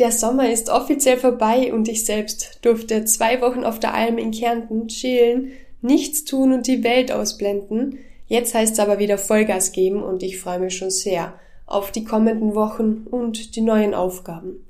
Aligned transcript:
Der 0.00 0.12
Sommer 0.12 0.50
ist 0.50 0.70
offiziell 0.70 1.18
vorbei 1.18 1.74
und 1.74 1.86
ich 1.86 2.06
selbst 2.06 2.60
durfte 2.62 3.04
zwei 3.04 3.42
Wochen 3.42 3.64
auf 3.64 3.78
der 3.78 3.92
Alm 3.92 4.16
in 4.16 4.30
Kärnten 4.30 4.88
chillen, 4.88 5.52
nichts 5.82 6.24
tun 6.24 6.54
und 6.54 6.66
die 6.66 6.82
Welt 6.82 7.12
ausblenden. 7.12 7.98
Jetzt 8.26 8.54
heißt 8.54 8.72
es 8.72 8.78
aber 8.80 8.98
wieder 8.98 9.18
Vollgas 9.18 9.72
geben 9.72 10.02
und 10.02 10.22
ich 10.22 10.40
freue 10.40 10.58
mich 10.58 10.74
schon 10.74 10.88
sehr 10.88 11.34
auf 11.66 11.92
die 11.92 12.04
kommenden 12.04 12.54
Wochen 12.54 13.06
und 13.10 13.56
die 13.56 13.60
neuen 13.60 13.92
Aufgaben. 13.92 14.64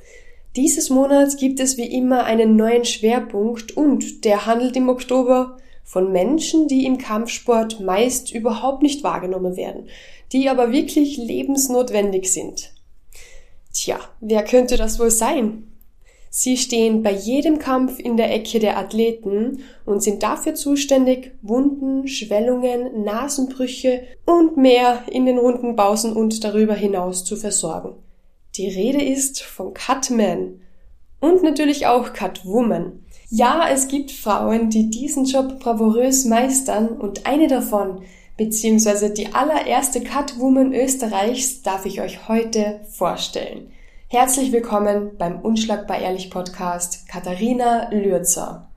Dieses 0.56 0.90
Monat 0.90 1.38
gibt 1.38 1.60
es 1.60 1.76
wie 1.76 1.86
immer 1.86 2.24
einen 2.24 2.56
neuen 2.56 2.84
Schwerpunkt 2.84 3.76
und 3.76 4.24
der 4.24 4.46
handelt 4.46 4.74
im 4.74 4.88
Oktober 4.88 5.58
von 5.84 6.10
Menschen, 6.10 6.66
die 6.66 6.86
im 6.86 6.98
Kampfsport 6.98 7.78
meist 7.78 8.34
überhaupt 8.34 8.82
nicht 8.82 9.04
wahrgenommen 9.04 9.56
werden, 9.56 9.86
die 10.32 10.48
aber 10.48 10.72
wirklich 10.72 11.18
lebensnotwendig 11.18 12.32
sind. 12.32 12.72
Tja, 13.72 13.98
wer 14.20 14.44
könnte 14.44 14.76
das 14.76 14.98
wohl 14.98 15.10
sein? 15.10 15.66
Sie 16.32 16.56
stehen 16.56 17.02
bei 17.02 17.12
jedem 17.12 17.58
Kampf 17.58 17.98
in 17.98 18.16
der 18.16 18.32
Ecke 18.32 18.60
der 18.60 18.78
Athleten 18.78 19.64
und 19.84 20.00
sind 20.00 20.22
dafür 20.22 20.54
zuständig, 20.54 21.32
Wunden, 21.42 22.06
Schwellungen, 22.06 23.02
Nasenbrüche 23.04 24.04
und 24.26 24.56
mehr 24.56 25.02
in 25.10 25.26
den 25.26 25.38
runden 25.38 25.74
Pausen 25.74 26.12
und 26.12 26.44
darüber 26.44 26.74
hinaus 26.74 27.24
zu 27.24 27.34
versorgen. 27.36 27.94
Die 28.54 28.68
Rede 28.68 29.02
ist 29.02 29.42
von 29.42 29.74
Cutman 29.74 30.60
und 31.20 31.42
natürlich 31.42 31.86
auch 31.86 32.12
Cutwoman. 32.12 33.04
Ja, 33.28 33.68
es 33.68 33.88
gibt 33.88 34.12
Frauen, 34.12 34.70
die 34.70 34.88
diesen 34.88 35.24
Job 35.24 35.58
bravourös 35.58 36.24
meistern 36.24 36.88
und 36.88 37.26
eine 37.26 37.48
davon 37.48 38.02
beziehungsweise 38.40 39.10
die 39.10 39.34
allererste 39.34 40.00
Catwoman 40.00 40.72
Österreichs 40.72 41.60
darf 41.60 41.84
ich 41.84 42.00
euch 42.00 42.26
heute 42.26 42.80
vorstellen. 42.88 43.70
Herzlich 44.08 44.50
willkommen 44.50 45.10
beim 45.18 45.40
Unschlagbar 45.40 45.98
Ehrlich 46.00 46.30
Podcast 46.30 47.06
Katharina 47.06 47.90
Lürzer. 47.90 48.70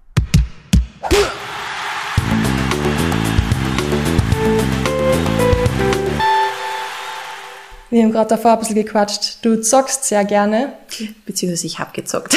Wir 7.90 8.04
haben 8.04 8.12
gerade 8.12 8.28
davor 8.28 8.52
ein 8.52 8.60
bisschen 8.60 8.76
gequatscht. 8.76 9.46
Du 9.46 9.62
zockst 9.62 10.04
sehr 10.04 10.26
gerne. 10.26 10.74
Beziehungsweise 11.26 11.68
ich 11.68 11.80
habe 11.80 11.94
gezockt. 11.94 12.36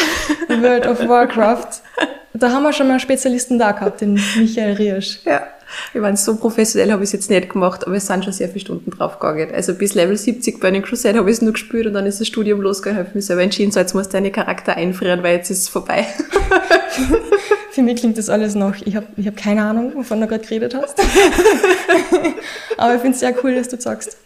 World 0.49 0.87
of 0.87 1.01
Warcraft. 1.09 1.81
Da 2.39 2.51
haben 2.51 2.65
wir 2.65 2.75
schon 2.75 2.87
mal 2.87 2.93
einen 2.93 3.01
Spezialisten 3.01 3.59
da 3.59 3.73
gehabt, 3.73 4.03
den 4.03 4.21
Michael 4.37 4.75
Riersch. 4.75 5.21
Ja. 5.25 5.56
Ich 5.95 6.01
meine, 6.01 6.17
so 6.17 6.37
professionell 6.37 6.93
habe 6.93 7.03
ich 7.03 7.09
es 7.09 7.13
jetzt 7.13 7.31
nicht 7.31 7.51
gemacht, 7.51 7.87
aber 7.87 7.97
es 7.97 8.07
sind 8.07 8.25
schon 8.25 8.33
sehr 8.33 8.49
viele 8.49 8.61
Stunden 8.61 8.91
draufgegangen. 8.91 9.55
Also 9.55 9.75
bis 9.75 9.95
Level 9.95 10.17
70 10.17 10.61
Burning 10.61 10.83
Crusade 10.83 11.19
habe 11.19 11.31
ich 11.31 11.37
es 11.37 11.43
nur 11.43 11.53
gespielt 11.53 11.87
und 11.87 11.95
dann 11.95 12.07
ist 12.07 12.21
das 12.21 12.27
Studium 12.27 12.61
losgegangen. 12.61 12.99
habe 12.99 13.09
ich 13.09 13.15
mich 13.15 13.27
selber 13.27 13.43
entschieden, 13.43 13.73
so 13.73 13.81
jetzt 13.81 13.95
musst 13.95 14.13
du 14.13 14.17
deine 14.17 14.31
Charakter 14.31 14.77
einfrieren, 14.77 15.23
weil 15.23 15.37
jetzt 15.37 15.51
ist 15.51 15.63
es 15.63 15.69
vorbei. 15.69 16.07
Für 17.71 17.83
mich 17.83 17.97
klingt 17.97 18.17
das 18.17 18.31
alles 18.31 18.55
noch, 18.55 18.75
ich 18.85 18.97
habe 18.97 19.07
ich 19.17 19.27
hab 19.27 19.37
keine 19.37 19.63
Ahnung, 19.63 19.93
wovon 19.95 20.21
du 20.21 20.27
gerade 20.27 20.43
geredet 20.43 20.75
hast. 20.75 20.99
aber 22.79 22.95
ich 22.95 23.01
finde 23.01 23.15
es 23.15 23.21
sehr 23.21 23.35
cool, 23.45 23.55
dass 23.55 23.69
du 23.69 23.79
sagst. 23.79 24.17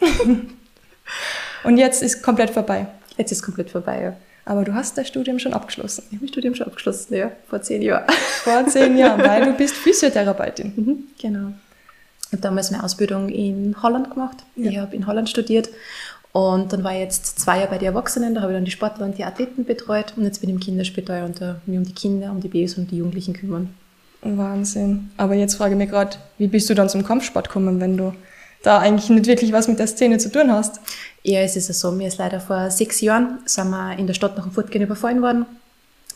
Und 1.65 1.77
jetzt 1.77 2.03
ist 2.03 2.23
komplett 2.23 2.51
vorbei. 2.51 2.87
Jetzt 3.17 3.33
ist 3.33 3.43
komplett 3.43 3.71
vorbei, 3.71 4.03
ja. 4.03 4.30
Aber 4.51 4.65
du 4.65 4.75
hast 4.75 4.98
das 4.98 5.06
Studium 5.06 5.39
schon 5.39 5.53
abgeschlossen. 5.53 6.03
Ich 6.11 6.17
habe 6.17 6.27
das 6.27 6.31
Studium 6.31 6.56
schon 6.56 6.67
abgeschlossen, 6.67 7.15
ja, 7.15 7.31
vor 7.48 7.62
zehn 7.62 7.83
Jahren. 7.83 8.12
Vor 8.43 8.67
zehn 8.67 8.98
Jahren, 8.98 9.23
weil 9.23 9.45
du 9.45 9.53
bist 9.53 9.77
Physiotherapeutin. 9.77 10.73
Mhm, 10.75 10.98
genau. 11.23 11.53
Ich 12.27 12.33
habe 12.33 12.43
damals 12.43 12.73
meine 12.73 12.83
Ausbildung 12.83 13.28
in 13.28 13.77
Holland 13.81 14.11
gemacht. 14.11 14.39
Ja. 14.56 14.71
Ich 14.71 14.78
habe 14.78 14.97
in 14.97 15.06
Holland 15.06 15.31
studiert 15.31 15.69
und 16.33 16.73
dann 16.73 16.83
war 16.83 16.95
ich 16.95 16.98
jetzt 16.98 17.39
zwei 17.39 17.59
Jahre 17.59 17.71
bei 17.71 17.78
den 17.78 17.87
Erwachsenen, 17.87 18.34
da 18.34 18.41
habe 18.41 18.51
ich 18.51 18.56
dann 18.56 18.65
die 18.65 18.73
Sportler 18.73 19.06
und 19.06 19.19
die 19.19 19.25
Athleten 19.25 19.65
betreut 19.65 20.15
und 20.17 20.25
jetzt 20.25 20.41
bin 20.41 20.51
ich 20.51 20.55
im 20.56 20.61
Kinderspital 20.61 21.23
und 21.23 21.41
mich 21.69 21.78
um 21.78 21.84
die 21.84 21.95
Kinder, 21.95 22.33
um 22.33 22.41
die 22.41 22.48
Babys 22.48 22.77
und 22.77 22.91
die 22.91 22.97
Jugendlichen 22.97 23.34
kümmern. 23.34 23.73
Wahnsinn. 24.23 25.11
Aber 25.17 25.34
jetzt 25.34 25.55
frage 25.55 25.75
ich 25.75 25.78
mich 25.78 25.91
gerade, 25.91 26.17
wie 26.39 26.48
bist 26.48 26.69
du 26.69 26.75
dann 26.75 26.89
zum 26.89 27.05
Kampfsport 27.05 27.47
gekommen, 27.47 27.78
wenn 27.81 27.97
du 27.97 28.15
da 28.62 28.78
eigentlich 28.78 29.10
nicht 29.10 29.26
wirklich 29.26 29.53
was 29.53 29.69
mit 29.69 29.78
der 29.78 29.87
Szene 29.87 30.19
zu 30.19 30.31
tun 30.31 30.53
hast? 30.53 30.81
Ja, 31.22 31.41
es 31.41 31.56
ist 31.56 31.72
so, 31.78 31.93
mir 31.93 32.09
ist 32.09 32.19
leider 32.19 32.41
vor 32.41 32.71
sechs 32.71 33.00
Jahren, 33.00 33.38
sind 33.44 33.71
wir 33.71 33.97
in 33.98 34.06
der 34.06 34.15
Stadt 34.15 34.37
nach 34.37 34.44
dem 34.44 34.53
Fortgehen 34.53 34.84
überfallen 34.84 35.22
worden, 35.22 35.47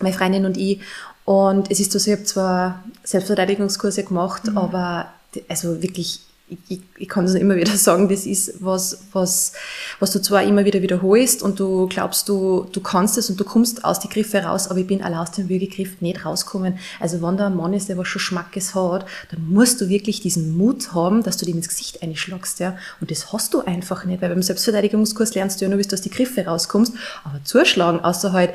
meine 0.00 0.14
Freundin 0.14 0.46
und 0.46 0.56
ich. 0.56 0.80
Und 1.24 1.70
es 1.70 1.80
ist 1.80 1.92
so, 1.92 1.98
ich 1.98 2.16
habe 2.16 2.24
zwar 2.24 2.84
Selbstverteidigungskurse 3.02 4.04
gemacht, 4.04 4.46
mhm. 4.46 4.58
aber 4.58 5.08
also 5.48 5.82
wirklich 5.82 6.20
ich, 6.68 6.80
ich 6.98 7.08
kann 7.08 7.24
es 7.24 7.34
immer 7.34 7.56
wieder 7.56 7.72
sagen, 7.76 8.08
das 8.08 8.26
ist 8.26 8.62
was, 8.62 9.04
was, 9.12 9.52
was 9.98 10.10
du 10.10 10.20
zwar 10.20 10.42
immer 10.42 10.64
wieder 10.64 10.82
wiederholst 10.82 11.42
und 11.42 11.58
du 11.58 11.88
glaubst, 11.88 12.28
du, 12.28 12.66
du 12.70 12.80
kannst 12.80 13.16
es 13.16 13.30
und 13.30 13.40
du 13.40 13.44
kommst 13.44 13.84
aus 13.84 13.98
die 14.00 14.08
Griffe 14.08 14.42
raus, 14.42 14.68
aber 14.68 14.80
ich 14.80 14.86
bin 14.86 15.02
allein 15.02 15.20
aus 15.20 15.32
dem 15.32 15.48
Würgegriff 15.48 16.00
nicht 16.00 16.24
rausgekommen. 16.24 16.78
Also 17.00 17.22
wenn 17.22 17.36
da 17.36 17.46
ein 17.46 17.56
Mann 17.56 17.72
ist, 17.72 17.88
der 17.88 17.96
was 17.96 18.08
schon 18.08 18.20
Schmackes 18.20 18.74
hat, 18.74 19.06
dann 19.30 19.48
musst 19.48 19.80
du 19.80 19.88
wirklich 19.88 20.20
diesen 20.20 20.56
Mut 20.56 20.92
haben, 20.92 21.22
dass 21.22 21.36
du 21.36 21.46
dem 21.46 21.56
ins 21.56 21.68
Gesicht 21.68 22.02
einschlagst, 22.02 22.60
ja. 22.60 22.76
Und 23.00 23.10
das 23.10 23.32
hast 23.32 23.54
du 23.54 23.60
einfach 23.60 24.04
nicht, 24.04 24.20
weil 24.20 24.28
beim 24.28 24.42
Selbstverteidigungskurs 24.42 25.34
lernst 25.34 25.60
du 25.60 25.64
ja 25.64 25.68
nur, 25.70 25.78
bis 25.78 25.88
du 25.88 25.94
aus 25.94 26.02
die 26.02 26.10
Griffe 26.10 26.44
rauskommst, 26.44 26.92
aber 27.24 27.42
zuschlagen, 27.44 28.00
außer 28.00 28.32
halt 28.32 28.52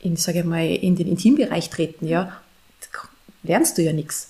in, 0.00 0.16
sage 0.16 0.40
ich 0.40 0.44
mal, 0.44 0.66
in 0.66 0.96
den 0.96 1.06
Intimbereich 1.06 1.68
treten, 1.68 2.06
ja, 2.06 2.32
lernst 3.42 3.78
du 3.78 3.82
ja 3.82 3.92
nichts. 3.92 4.28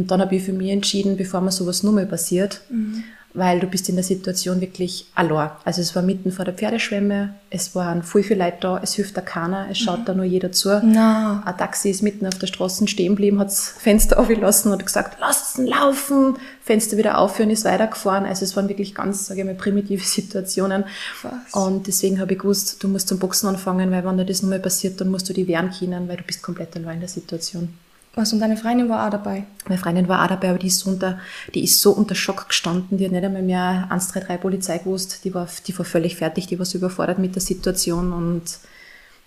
Und 0.00 0.10
dann 0.10 0.22
habe 0.22 0.34
ich 0.34 0.42
für 0.42 0.54
mich 0.54 0.70
entschieden, 0.70 1.18
bevor 1.18 1.42
mir 1.42 1.52
sowas 1.52 1.82
nur 1.82 1.92
mal 1.92 2.06
passiert, 2.06 2.62
mhm. 2.70 3.04
weil 3.34 3.60
du 3.60 3.66
bist 3.66 3.86
in 3.90 3.96
der 3.96 4.04
Situation 4.04 4.62
wirklich 4.62 5.04
allein. 5.14 5.50
Also 5.62 5.82
es 5.82 5.94
war 5.94 6.00
mitten 6.00 6.32
vor 6.32 6.46
der 6.46 6.54
Pferdeschwemme, 6.54 7.34
es 7.50 7.74
waren 7.74 8.02
viel, 8.02 8.22
viel 8.22 8.38
Leute 8.38 8.56
da, 8.60 8.80
es 8.82 8.94
hilft 8.94 9.14
da 9.18 9.20
keiner, 9.20 9.66
es 9.70 9.76
schaut 9.76 10.00
mhm. 10.00 10.04
da 10.06 10.14
nur 10.14 10.24
jeder 10.24 10.52
zu. 10.52 10.70
No. 10.82 11.42
Ein 11.44 11.54
Taxi 11.58 11.90
ist 11.90 12.02
mitten 12.02 12.26
auf 12.26 12.38
der 12.38 12.46
Straße 12.46 12.88
stehen 12.88 13.10
geblieben, 13.12 13.40
hat 13.40 13.48
das 13.48 13.68
Fenster 13.68 14.18
aufgelassen 14.18 14.72
und 14.72 14.82
gesagt, 14.82 15.18
lasst 15.20 15.58
ihn 15.58 15.66
laufen, 15.66 16.38
Fenster 16.62 16.96
wieder 16.96 17.18
aufhören, 17.18 17.50
ist 17.50 17.66
weitergefahren. 17.66 18.24
Also 18.24 18.46
es 18.46 18.56
waren 18.56 18.70
wirklich 18.70 18.94
ganz, 18.94 19.26
sage 19.26 19.40
ich 19.40 19.46
mal, 19.46 19.54
primitive 19.54 20.02
Situationen. 20.02 20.84
Was? 21.22 21.62
Und 21.62 21.88
deswegen 21.88 22.20
habe 22.20 22.32
ich 22.32 22.38
gewusst, 22.38 22.82
du 22.82 22.88
musst 22.88 23.08
zum 23.08 23.18
Boxen 23.18 23.50
anfangen, 23.50 23.90
weil 23.90 24.02
wenn 24.02 24.16
dir 24.16 24.24
das 24.24 24.40
nur 24.40 24.48
mal 24.48 24.60
passiert, 24.60 24.98
dann 24.98 25.10
musst 25.10 25.28
du 25.28 25.34
die 25.34 25.46
wehren 25.46 25.70
können, 25.70 26.08
weil 26.08 26.16
du 26.16 26.22
bist 26.22 26.42
komplett 26.42 26.74
allein 26.74 26.94
in 26.94 27.00
der 27.00 27.08
Situation. 27.10 27.68
Was, 28.14 28.32
und 28.32 28.40
deine 28.40 28.56
Freundin 28.56 28.88
war 28.88 29.06
auch 29.06 29.10
dabei? 29.10 29.44
Meine 29.68 29.80
Freundin 29.80 30.08
war 30.08 30.24
auch 30.24 30.28
dabei, 30.28 30.50
aber 30.50 30.58
die 30.58 30.66
ist 30.66 30.80
so 30.80 30.90
unter, 30.90 31.20
die 31.54 31.62
ist 31.62 31.80
so 31.80 31.92
unter 31.92 32.16
Schock 32.16 32.48
gestanden, 32.48 32.98
die 32.98 33.04
hat 33.04 33.12
nicht 33.12 33.24
einmal 33.24 33.42
mehr 33.42 33.86
133 33.88 34.40
Polizei 34.40 34.78
gewusst, 34.78 35.24
die 35.24 35.32
war, 35.32 35.46
die 35.66 35.78
war 35.78 35.84
völlig 35.84 36.16
fertig, 36.16 36.48
die 36.48 36.58
war 36.58 36.66
so 36.66 36.78
überfordert 36.78 37.20
mit 37.20 37.36
der 37.36 37.42
Situation 37.42 38.12
und 38.12 38.42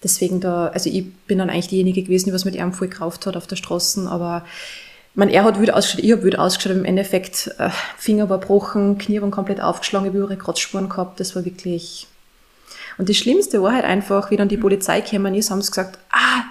deswegen 0.04 0.42
da, 0.42 0.68
also 0.68 0.90
ich 0.90 1.14
bin 1.28 1.38
dann 1.38 1.50
eigentlich 1.50 1.70
diejenige 1.70 2.04
gewesen, 2.04 2.26
die 2.26 2.34
was 2.34 2.44
mit 2.44 2.56
ihrem 2.56 2.74
voll 2.74 2.90
gekauft 2.90 3.26
hat 3.26 3.38
auf 3.38 3.48
der 3.48 3.56
Straße, 3.56 4.06
aber 4.10 4.44
man, 5.16 5.30
er 5.30 5.46
hat 5.46 5.60
wütend 5.60 5.78
ausgeschaut, 5.78 6.04
ich 6.04 6.12
habe 6.12 6.24
wütend 6.24 6.40
ausgeschaut, 6.40 6.76
im 6.76 6.86
Endeffekt, 6.86 7.56
äh, 7.60 7.70
Finger 7.98 8.30
war 8.30 8.40
gebrochen, 8.42 8.98
Knie 8.98 9.22
waren 9.22 9.32
komplett 9.32 9.62
aufgeschlagen, 9.62 10.14
ich 10.14 10.22
habe 10.22 10.36
Kratzspuren 10.36 10.90
gehabt, 10.90 11.22
das 11.22 11.38
war 11.38 11.46
wirklich, 11.46 12.08
und 12.98 13.08
das 13.08 13.16
Schlimmste 13.16 13.64
war 13.64 13.74
halt 13.74 13.86
einfach, 13.86 14.30
wie 14.30 14.36
dann 14.36 14.50
die 14.50 14.58
Polizei 14.58 15.00
gekommen 15.00 15.36
ist, 15.36 15.52
haben 15.52 15.62
sie 15.62 15.72
gesagt, 15.72 16.00
ah, 16.12 16.44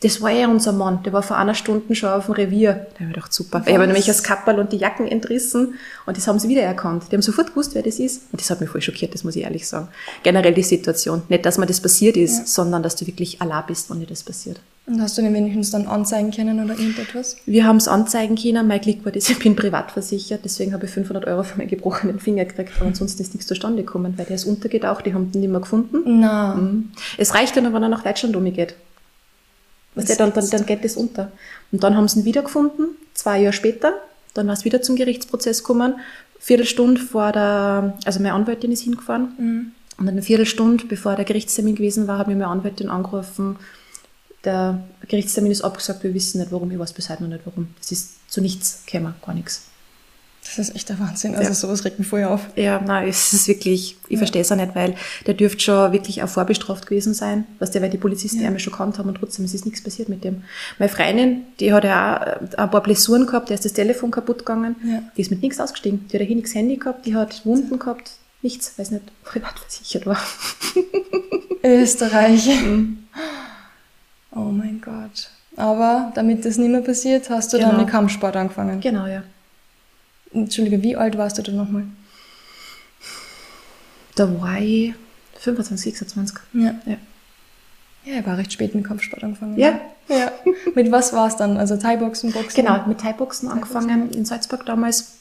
das 0.00 0.22
war 0.22 0.30
ja 0.30 0.46
unser 0.46 0.72
Mann, 0.72 1.02
der 1.02 1.12
war 1.12 1.22
vor 1.22 1.36
einer 1.36 1.54
Stunde 1.54 1.94
schon 1.96 2.10
auf 2.10 2.26
dem 2.26 2.34
Revier. 2.34 2.86
Da 2.94 3.00
habe 3.00 3.10
ich 3.10 3.14
gedacht, 3.14 3.32
super. 3.32 3.64
Ich 3.66 3.74
habe 3.74 3.86
nämlich 3.86 4.06
das 4.06 4.22
Kapperl 4.22 4.60
und 4.60 4.72
die 4.72 4.76
Jacken 4.76 5.08
entrissen 5.08 5.74
und 6.06 6.16
das 6.16 6.28
haben 6.28 6.38
sie 6.38 6.48
wiedererkannt. 6.48 7.04
Die 7.10 7.16
haben 7.16 7.22
sofort 7.22 7.48
gewusst, 7.48 7.74
wer 7.74 7.82
das 7.82 7.98
ist. 7.98 8.22
Und 8.30 8.40
das 8.40 8.48
hat 8.48 8.60
mich 8.60 8.70
voll 8.70 8.80
schockiert, 8.80 9.12
das 9.14 9.24
muss 9.24 9.34
ich 9.34 9.42
ehrlich 9.42 9.66
sagen. 9.66 9.88
Generell 10.22 10.54
die 10.54 10.62
Situation. 10.62 11.22
Nicht, 11.28 11.44
dass 11.44 11.58
mir 11.58 11.66
das 11.66 11.80
passiert 11.80 12.16
ist, 12.16 12.38
ja. 12.38 12.46
sondern 12.46 12.84
dass 12.84 12.94
du 12.94 13.08
wirklich 13.08 13.42
allein 13.42 13.64
bist, 13.66 13.90
wenn 13.90 13.98
dir 13.98 14.06
das 14.06 14.22
passiert. 14.22 14.60
Und 14.86 15.02
hast 15.02 15.18
du 15.18 15.22
den 15.22 15.34
wenigstens 15.34 15.70
dann 15.70 15.86
anzeigen 15.86 16.30
können 16.30 16.64
oder 16.64 16.78
irgendetwas? 16.78 17.36
Wir 17.44 17.66
haben 17.66 17.76
es 17.76 17.88
anzeigen 17.88 18.36
können. 18.36 18.68
Mein 18.68 18.80
Glück 18.80 19.04
war 19.04 19.12
das, 19.12 19.28
ich 19.28 19.38
bin 19.38 19.54
privat 19.54 19.90
versichert, 19.90 20.40
deswegen 20.44 20.72
habe 20.72 20.86
ich 20.86 20.92
500 20.92 21.26
Euro 21.26 21.42
für 21.42 21.58
meinen 21.58 21.68
gebrochenen 21.68 22.20
Finger 22.20 22.44
gekriegt, 22.46 22.72
aber 22.76 22.86
ansonsten 22.86 23.20
ist 23.20 23.34
nichts 23.34 23.48
zustande 23.48 23.82
gekommen, 23.82 24.14
weil 24.16 24.24
der 24.24 24.36
ist 24.36 24.46
untergetaucht, 24.46 25.04
die 25.04 25.12
haben 25.12 25.30
den 25.30 25.42
nicht 25.42 25.50
mehr 25.50 25.60
gefunden. 25.60 26.20
Na. 26.20 26.54
Mhm. 26.54 26.90
Es 27.18 27.34
reicht 27.34 27.54
ja 27.56 27.62
nur, 27.62 27.74
wenn 27.74 27.82
er 27.82 27.90
nach 27.90 28.04
Deutschland 28.04 28.34
umgeht. 28.34 28.76
Weißt 29.98 30.10
du, 30.10 30.16
dann, 30.16 30.32
dann, 30.32 30.48
dann 30.48 30.66
geht 30.66 30.84
das 30.84 30.96
unter. 30.96 31.32
Und 31.72 31.82
dann 31.82 31.96
haben 31.96 32.08
sie 32.08 32.20
ihn 32.20 32.24
wiedergefunden, 32.24 32.96
zwei 33.14 33.40
Jahre 33.40 33.52
später. 33.52 33.94
Dann 34.34 34.46
war 34.46 34.54
es 34.54 34.64
wieder 34.64 34.80
zum 34.80 34.96
Gerichtsprozess 34.96 35.62
gekommen. 35.62 35.94
Viertelstunde 36.38 37.00
vor 37.00 37.32
der, 37.32 37.98
also 38.04 38.20
meine 38.20 38.34
Anwältin 38.34 38.70
ist 38.70 38.82
hingefahren. 38.82 39.34
Mhm. 39.38 39.72
Und 39.98 40.06
dann 40.06 40.14
eine 40.14 40.22
Viertelstunde, 40.22 40.84
bevor 40.86 41.16
der 41.16 41.24
Gerichtstermin 41.24 41.74
gewesen 41.74 42.06
war, 42.06 42.18
hat 42.18 42.28
mir 42.28 42.36
meine 42.36 42.46
Anwältin 42.46 42.88
angerufen, 42.88 43.56
der 44.44 44.84
Gerichtstermin 45.08 45.50
ist 45.50 45.62
abgesagt, 45.62 46.04
wir 46.04 46.14
wissen 46.14 46.38
nicht 46.40 46.52
warum, 46.52 46.70
ich 46.70 46.78
weiß 46.78 46.92
bis 46.92 47.10
heute 47.10 47.24
noch 47.24 47.30
nicht 47.30 47.44
warum. 47.44 47.74
Das 47.78 47.90
ist 47.90 48.30
zu 48.30 48.40
nichts 48.40 48.84
gekommen, 48.86 49.14
gar 49.24 49.34
nichts. 49.34 49.66
Das 50.56 50.68
ist 50.68 50.74
echt 50.74 50.88
der 50.88 50.98
Wahnsinn. 50.98 51.34
Also 51.34 51.50
ja. 51.50 51.54
sowas 51.54 51.84
regt 51.84 51.98
mich 51.98 52.08
vorher 52.08 52.30
auf. 52.30 52.40
Ja, 52.56 52.80
nein, 52.80 53.08
es 53.08 53.32
ist 53.32 53.48
wirklich, 53.48 53.96
ich 54.08 54.12
ja. 54.12 54.18
verstehe 54.18 54.42
es 54.42 54.50
auch 54.50 54.56
nicht, 54.56 54.74
weil 54.74 54.94
der 55.26 55.34
dürfte 55.34 55.60
schon 55.60 55.92
wirklich 55.92 56.22
auch 56.22 56.28
vorbestraft 56.28 56.86
gewesen 56.86 57.14
sein, 57.14 57.46
was 57.58 57.70
der, 57.70 57.82
weil 57.82 57.90
die 57.90 57.98
Polizisten 57.98 58.40
ja. 58.40 58.46
einmal 58.46 58.60
schon 58.60 58.72
kannt 58.72 58.98
haben 58.98 59.08
und 59.08 59.16
trotzdem 59.16 59.44
es 59.44 59.54
ist 59.54 59.66
nichts 59.66 59.82
passiert 59.82 60.08
mit 60.08 60.24
dem. 60.24 60.42
Meine 60.78 60.90
Freundin, 60.90 61.42
die 61.60 61.72
hat 61.72 61.84
ja 61.84 62.38
auch 62.56 62.58
ein 62.58 62.70
paar 62.70 62.82
Blessuren 62.82 63.26
gehabt, 63.26 63.50
der 63.50 63.54
ist 63.54 63.64
das 63.64 63.72
Telefon 63.72 64.10
kaputt 64.10 64.38
gegangen, 64.38 64.76
ja. 64.84 65.02
die 65.16 65.20
ist 65.20 65.30
mit 65.30 65.42
nichts 65.42 65.60
ausgestiegen. 65.60 66.06
Die 66.08 66.14
hat 66.14 66.20
ja 66.20 66.26
hier 66.26 66.36
nichts 66.36 66.54
Handy 66.54 66.76
gehabt, 66.76 67.06
die 67.06 67.14
hat 67.14 67.44
Wunden 67.44 67.78
gehabt, 67.78 68.12
nichts, 68.42 68.78
weiß 68.78 68.90
nicht, 68.92 69.04
privat 69.24 69.58
versichert 69.58 70.06
war. 70.06 70.18
Österreich. 71.62 72.46
Mhm. 72.46 73.04
Oh 74.34 74.50
mein 74.52 74.80
Gott. 74.80 75.30
Aber 75.56 76.12
damit 76.14 76.44
das 76.44 76.56
nicht 76.58 76.70
mehr 76.70 76.80
passiert, 76.80 77.28
hast 77.30 77.52
du 77.52 77.58
Genau. 77.58 77.70
dann 77.70 77.80
mit 77.80 77.88
Kampfsport 77.88 78.36
angefangen. 78.36 78.80
Genau, 78.80 79.06
ja. 79.06 79.22
Entschuldige, 80.32 80.82
wie 80.82 80.96
alt 80.96 81.16
warst 81.16 81.38
du 81.38 81.42
da 81.42 81.52
nochmal? 81.52 81.84
Da 84.14 84.40
war 84.40 84.60
ich 84.60 84.94
25, 85.38 85.96
26. 85.96 86.38
Ja. 86.54 86.74
Ja. 86.86 86.96
Ja, 88.04 88.20
ich 88.20 88.26
war 88.26 88.38
recht 88.38 88.52
spät 88.52 88.74
mit 88.74 88.84
Kampfsport 88.84 89.22
angefangen. 89.22 89.58
Ja. 89.58 89.80
Ja. 90.08 90.32
mit 90.74 90.90
was 90.90 91.12
war 91.12 91.28
es 91.28 91.36
dann? 91.36 91.56
Also 91.56 91.76
Thai-Boxen, 91.76 92.32
Boxen? 92.32 92.64
Genau, 92.64 92.86
mit 92.86 93.00
Thai-Boxen 93.00 93.48
angefangen 93.48 94.10
in 94.10 94.24
Salzburg 94.24 94.64
damals. 94.66 95.18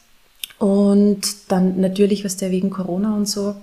Und 0.58 1.52
dann 1.52 1.80
natürlich, 1.80 2.26
was 2.26 2.38
der 2.38 2.52
wegen 2.52 2.70
Corona 2.70 3.16
und 3.16 3.28
so, 3.28 3.56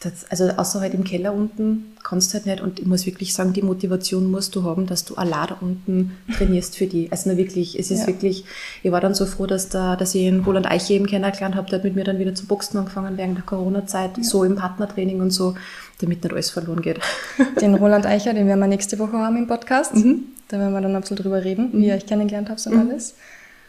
das, 0.00 0.30
also 0.30 0.44
außer 0.56 0.80
halt 0.80 0.92
im 0.92 1.04
Keller 1.04 1.32
unten, 1.32 1.94
kannst 2.04 2.30
du 2.30 2.34
halt 2.34 2.46
nicht. 2.46 2.60
Und 2.60 2.78
ich 2.78 2.86
muss 2.86 3.06
wirklich 3.06 3.32
sagen, 3.32 3.54
die 3.54 3.62
Motivation 3.62 4.30
musst 4.30 4.54
du 4.54 4.62
haben, 4.62 4.86
dass 4.86 5.04
du 5.06 5.14
allein 5.14 5.48
da 5.48 5.56
unten 5.60 6.12
trainierst 6.36 6.76
für 6.76 6.86
die. 6.86 7.10
Also 7.10 7.30
nur 7.30 7.38
wirklich, 7.38 7.78
es 7.78 7.90
ist 7.90 8.00
Ja. 8.02 8.06
wirklich, 8.08 8.44
ich 8.82 8.92
war 8.92 9.00
dann 9.00 9.14
so 9.14 9.24
froh, 9.24 9.46
dass, 9.46 9.70
da, 9.70 9.96
dass 9.96 10.14
ich 10.14 10.26
einen 10.28 10.40
Roland 10.40 10.66
Eiche 10.70 10.92
eben 10.94 11.06
kennengelernt 11.06 11.54
habe, 11.54 11.68
der 11.70 11.78
hat 11.78 11.84
mit 11.84 11.96
mir 11.96 12.04
dann 12.04 12.18
wieder 12.18 12.34
zu 12.34 12.46
Boxen 12.46 12.78
angefangen 12.78 13.16
während 13.16 13.38
der 13.38 13.44
Corona-Zeit, 13.44 14.10
so 14.22 14.44
im 14.44 14.56
Partnertraining 14.56 15.20
und 15.20 15.30
so, 15.30 15.54
damit 16.00 16.22
nicht 16.22 16.32
alles 16.32 16.50
verloren 16.50 16.82
geht. 16.82 17.00
Den 17.60 17.74
Roland 17.74 18.04
Eicher, 18.06 18.34
den 18.34 18.46
werden 18.46 18.60
wir 18.60 18.66
nächste 18.66 18.98
Woche 18.98 19.14
haben 19.14 19.36
im 19.38 19.46
Podcast. 19.46 19.94
Mhm. 19.94 20.24
Da 20.48 20.58
werden 20.58 20.74
wir 20.74 20.80
dann 20.82 20.94
ein 20.94 21.00
bisschen 21.00 21.16
drüber 21.16 21.42
reden, 21.42 21.70
wie 21.72 21.86
ihr 21.86 21.94
euch 21.94 22.06
kennengelernt 22.06 22.50
habt 22.50 22.64
und 22.66 22.78
alles. 22.78 23.14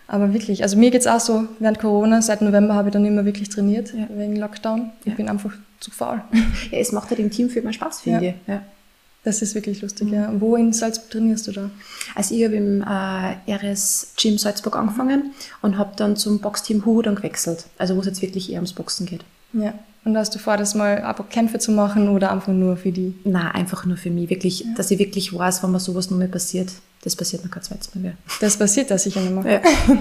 Aber 0.10 0.34
wirklich, 0.34 0.62
also 0.64 0.78
mir 0.78 0.92
geht's 0.92 1.08
auch 1.08 1.20
so, 1.20 1.46
während 1.60 1.80
Corona, 1.80 2.22
seit 2.22 2.42
November 2.42 2.76
habe 2.76 2.90
ich 2.90 2.94
dann 2.94 3.06
immer 3.06 3.26
wirklich 3.26 3.50
trainiert, 3.50 3.94
Ja. 3.94 4.08
wegen 4.16 4.36
Lockdown. 4.36 4.92
Ich 5.02 5.08
Ja. 5.08 5.16
bin 5.16 5.28
einfach 5.30 5.54
zu 5.80 5.92
faul. 5.92 6.22
Ja, 6.72 6.80
es 6.80 6.92
macht 6.92 7.10
halt 7.10 7.20
im 7.20 7.32
Team 7.32 7.50
viel 7.50 7.62
mehr 7.62 7.74
Spaß, 7.74 8.02
finde 8.02 8.26
Ja. 8.26 8.32
ich. 8.32 8.36
Ja. 8.48 8.62
Das 9.24 9.42
ist 9.42 9.56
wirklich 9.56 9.82
lustig, 9.82 10.10
ja. 10.10 10.32
Wo 10.40 10.56
in 10.56 10.72
Salzburg 10.72 11.10
trainierst 11.12 11.48
du 11.48 11.52
da? 11.52 11.70
Also 12.16 12.34
ich 12.34 12.46
habe 12.46 12.56
im 12.56 12.82
äh, 12.82 13.52
RS 13.54 14.14
Gym 14.16 14.38
Salzburg 14.38 14.78
angefangen 14.78 15.34
und 15.62 15.78
habe 15.78 15.92
dann 15.98 16.16
zum 16.16 16.40
Boxteam 16.40 16.86
Huhu 16.86 17.02
dann 17.02 17.16
gewechselt. 17.16 17.66
Also 17.78 17.96
wo 17.98 18.00
es 18.00 18.06
jetzt 18.06 18.22
wirklich 18.22 18.50
eher 18.50 18.58
ums 18.58 18.72
Boxen 18.74 19.06
geht. 19.06 19.26
Ja. 19.52 19.74
Und 20.06 20.16
hast 20.16 20.34
du 20.34 20.40
vor, 20.40 20.56
das 20.56 20.76
mal 20.76 21.02
einfach 21.02 21.28
Kämpfe 21.28 21.60
zu 21.60 21.74
machen 21.74 22.08
oder 22.08 22.32
einfach 22.32 22.54
nur 22.54 22.78
für 22.78 22.94
die? 22.94 23.16
Na, 23.26 23.52
einfach 23.52 23.86
nur 23.86 23.98
für 23.98 24.10
mich. 24.12 24.30
Wirklich, 24.30 24.64
dass 24.78 24.92
ich 24.92 25.00
wirklich 25.00 25.38
weiß, 25.38 25.62
wenn 25.62 25.72
mir 25.74 25.82
sowas 25.82 26.10
nur 26.10 26.20
mehr 26.20 26.30
passiert, 26.30 26.72
das 27.04 27.18
passiert 27.18 27.44
mir 27.44 27.50
kein 27.50 27.64
zweites 27.64 27.94
Mal 27.94 28.02
mehr. 28.02 28.14
Das 28.40 28.56
passiert 28.56 28.90
da 28.92 28.98
sicher 28.98 29.20
nicht 29.20 29.34
mehr. 29.44 29.56
Ja. 29.56 29.62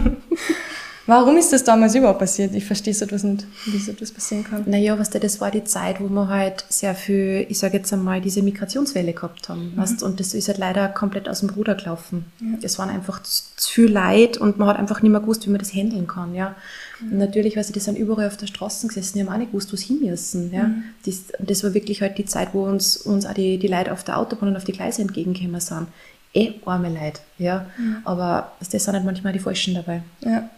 Warum 1.06 1.36
ist 1.36 1.52
das 1.52 1.62
damals 1.62 1.94
überhaupt 1.94 2.18
passiert? 2.18 2.54
Ich 2.54 2.64
verstehe 2.64 2.92
so 2.92 3.04
etwas 3.04 3.22
nicht, 3.22 3.46
wie 3.66 3.78
so 3.78 3.92
etwas 3.92 4.10
passieren 4.10 4.44
kann. 4.44 4.64
Naja, 4.66 4.98
was 4.98 5.10
das 5.10 5.40
war 5.40 5.50
die 5.52 5.62
Zeit, 5.62 6.00
wo 6.00 6.08
wir 6.08 6.28
halt 6.28 6.64
sehr 6.68 6.94
viel, 6.94 7.46
ich 7.48 7.58
sage 7.58 7.76
jetzt 7.76 7.92
einmal, 7.92 8.20
diese 8.20 8.42
Migrationswelle 8.42 9.12
gehabt 9.12 9.48
haben. 9.48 9.72
Weißt? 9.76 10.02
Und 10.02 10.18
das 10.18 10.34
ist 10.34 10.48
halt 10.48 10.58
leider 10.58 10.88
komplett 10.88 11.28
aus 11.28 11.40
dem 11.40 11.50
Ruder 11.50 11.76
gelaufen. 11.76 12.24
Es 12.60 12.78
waren 12.78 12.90
einfach 12.90 13.22
zu, 13.22 13.42
zu 13.56 13.72
viel 13.72 13.90
Leid 13.90 14.36
und 14.36 14.58
man 14.58 14.68
hat 14.68 14.78
einfach 14.78 15.00
nicht 15.00 15.12
mehr 15.12 15.20
gewusst, 15.20 15.46
wie 15.46 15.50
man 15.50 15.60
das 15.60 15.72
handeln 15.72 16.08
kann. 16.08 16.34
Ja. 16.34 16.56
Und 17.00 17.18
natürlich, 17.18 17.56
weil 17.56 17.64
sie 17.64 17.72
das 17.72 17.84
sind 17.84 17.96
überall 17.96 18.26
auf 18.26 18.36
der 18.36 18.46
Straße 18.46 18.88
gesessen, 18.88 19.18
die 19.18 19.24
haben 19.24 19.32
auch 19.32 19.38
nicht 19.38 19.52
gewusst, 19.52 19.72
wo 19.72 19.76
sie 19.76 19.86
hin 19.86 20.00
müssen. 20.10 20.52
Ja. 20.52 20.70
Das, 21.04 21.24
das 21.38 21.62
war 21.62 21.72
wirklich 21.72 22.02
halt 22.02 22.18
die 22.18 22.24
Zeit, 22.24 22.48
wo 22.52 22.64
uns, 22.64 22.96
uns 22.96 23.26
auch 23.26 23.34
die, 23.34 23.58
die 23.58 23.68
Leute 23.68 23.92
auf 23.92 24.02
der 24.02 24.18
Autobahn 24.18 24.48
und 24.48 24.56
auf 24.56 24.64
die 24.64 24.72
Gleise 24.72 25.02
entgegengekommen 25.02 25.60
sind. 25.60 25.86
Eh 26.34 26.54
arme 26.66 26.88
Leute, 26.88 27.20
ja. 27.38 27.66
Aber 28.04 28.52
das 28.58 28.70
sind 28.70 28.92
halt 28.92 29.04
manchmal 29.04 29.32
die 29.32 29.38
Falschen 29.38 29.74
dabei. 29.74 30.02
Ja. 30.20 30.50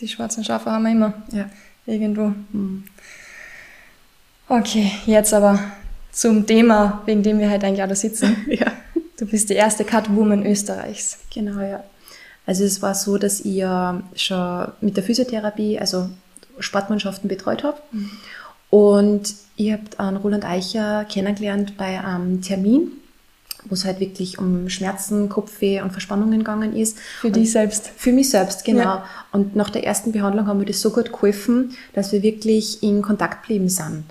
Die 0.00 0.08
schwarzen 0.08 0.44
Schafe 0.44 0.70
haben 0.70 0.84
wir 0.84 0.92
immer. 0.92 1.14
Ja. 1.32 1.48
Irgendwo. 1.86 2.32
Okay, 4.48 4.92
jetzt 5.06 5.32
aber 5.32 5.58
zum 6.12 6.46
Thema, 6.46 7.02
wegen 7.06 7.22
dem 7.22 7.38
wir 7.38 7.50
heute 7.50 7.66
eigentlich 7.66 7.86
da 7.86 7.94
sitzen. 7.94 8.36
ja. 8.48 8.72
Du 9.18 9.26
bist 9.26 9.48
die 9.48 9.54
erste 9.54 9.84
Catwoman 9.84 10.44
Österreichs. 10.44 11.18
Genau, 11.32 11.60
ja. 11.60 11.82
Also 12.44 12.64
es 12.64 12.82
war 12.82 12.94
so, 12.94 13.18
dass 13.18 13.40
ich 13.40 13.56
ja 13.56 14.02
schon 14.14 14.72
mit 14.80 14.96
der 14.96 15.04
Physiotherapie, 15.04 15.78
also 15.78 16.10
Sportmannschaften 16.58 17.28
betreut 17.28 17.64
habe. 17.64 17.80
Und 18.70 19.34
ich 19.56 19.72
habe 19.72 19.82
einen 19.98 20.16
Roland 20.18 20.44
Eicher 20.44 21.04
kennengelernt 21.06 21.76
bei 21.76 22.02
einem 22.02 22.42
Termin, 22.42 22.92
wo 23.68 23.74
es 23.74 23.84
halt 23.84 24.00
wirklich 24.00 24.38
um 24.38 24.68
Schmerzen, 24.68 25.28
Kopfweh 25.28 25.80
und 25.82 25.90
Verspannungen 25.92 26.38
gegangen 26.38 26.74
ist. 26.76 26.98
Für 27.20 27.30
dich 27.30 27.52
selbst. 27.52 27.90
Für 27.96 28.12
mich 28.12 28.30
selbst, 28.30 28.64
genau. 28.64 28.82
Ja. 28.82 29.04
Und 29.32 29.56
nach 29.56 29.70
der 29.70 29.84
ersten 29.84 30.12
Behandlung 30.12 30.46
haben 30.46 30.60
wir 30.60 30.66
das 30.66 30.80
so 30.80 30.90
gut 30.90 31.12
geholfen, 31.12 31.76
dass 31.94 32.12
wir 32.12 32.22
wirklich 32.22 32.82
in 32.82 33.02
Kontakt 33.02 33.42
geblieben 33.42 33.68
sind. 33.68 34.04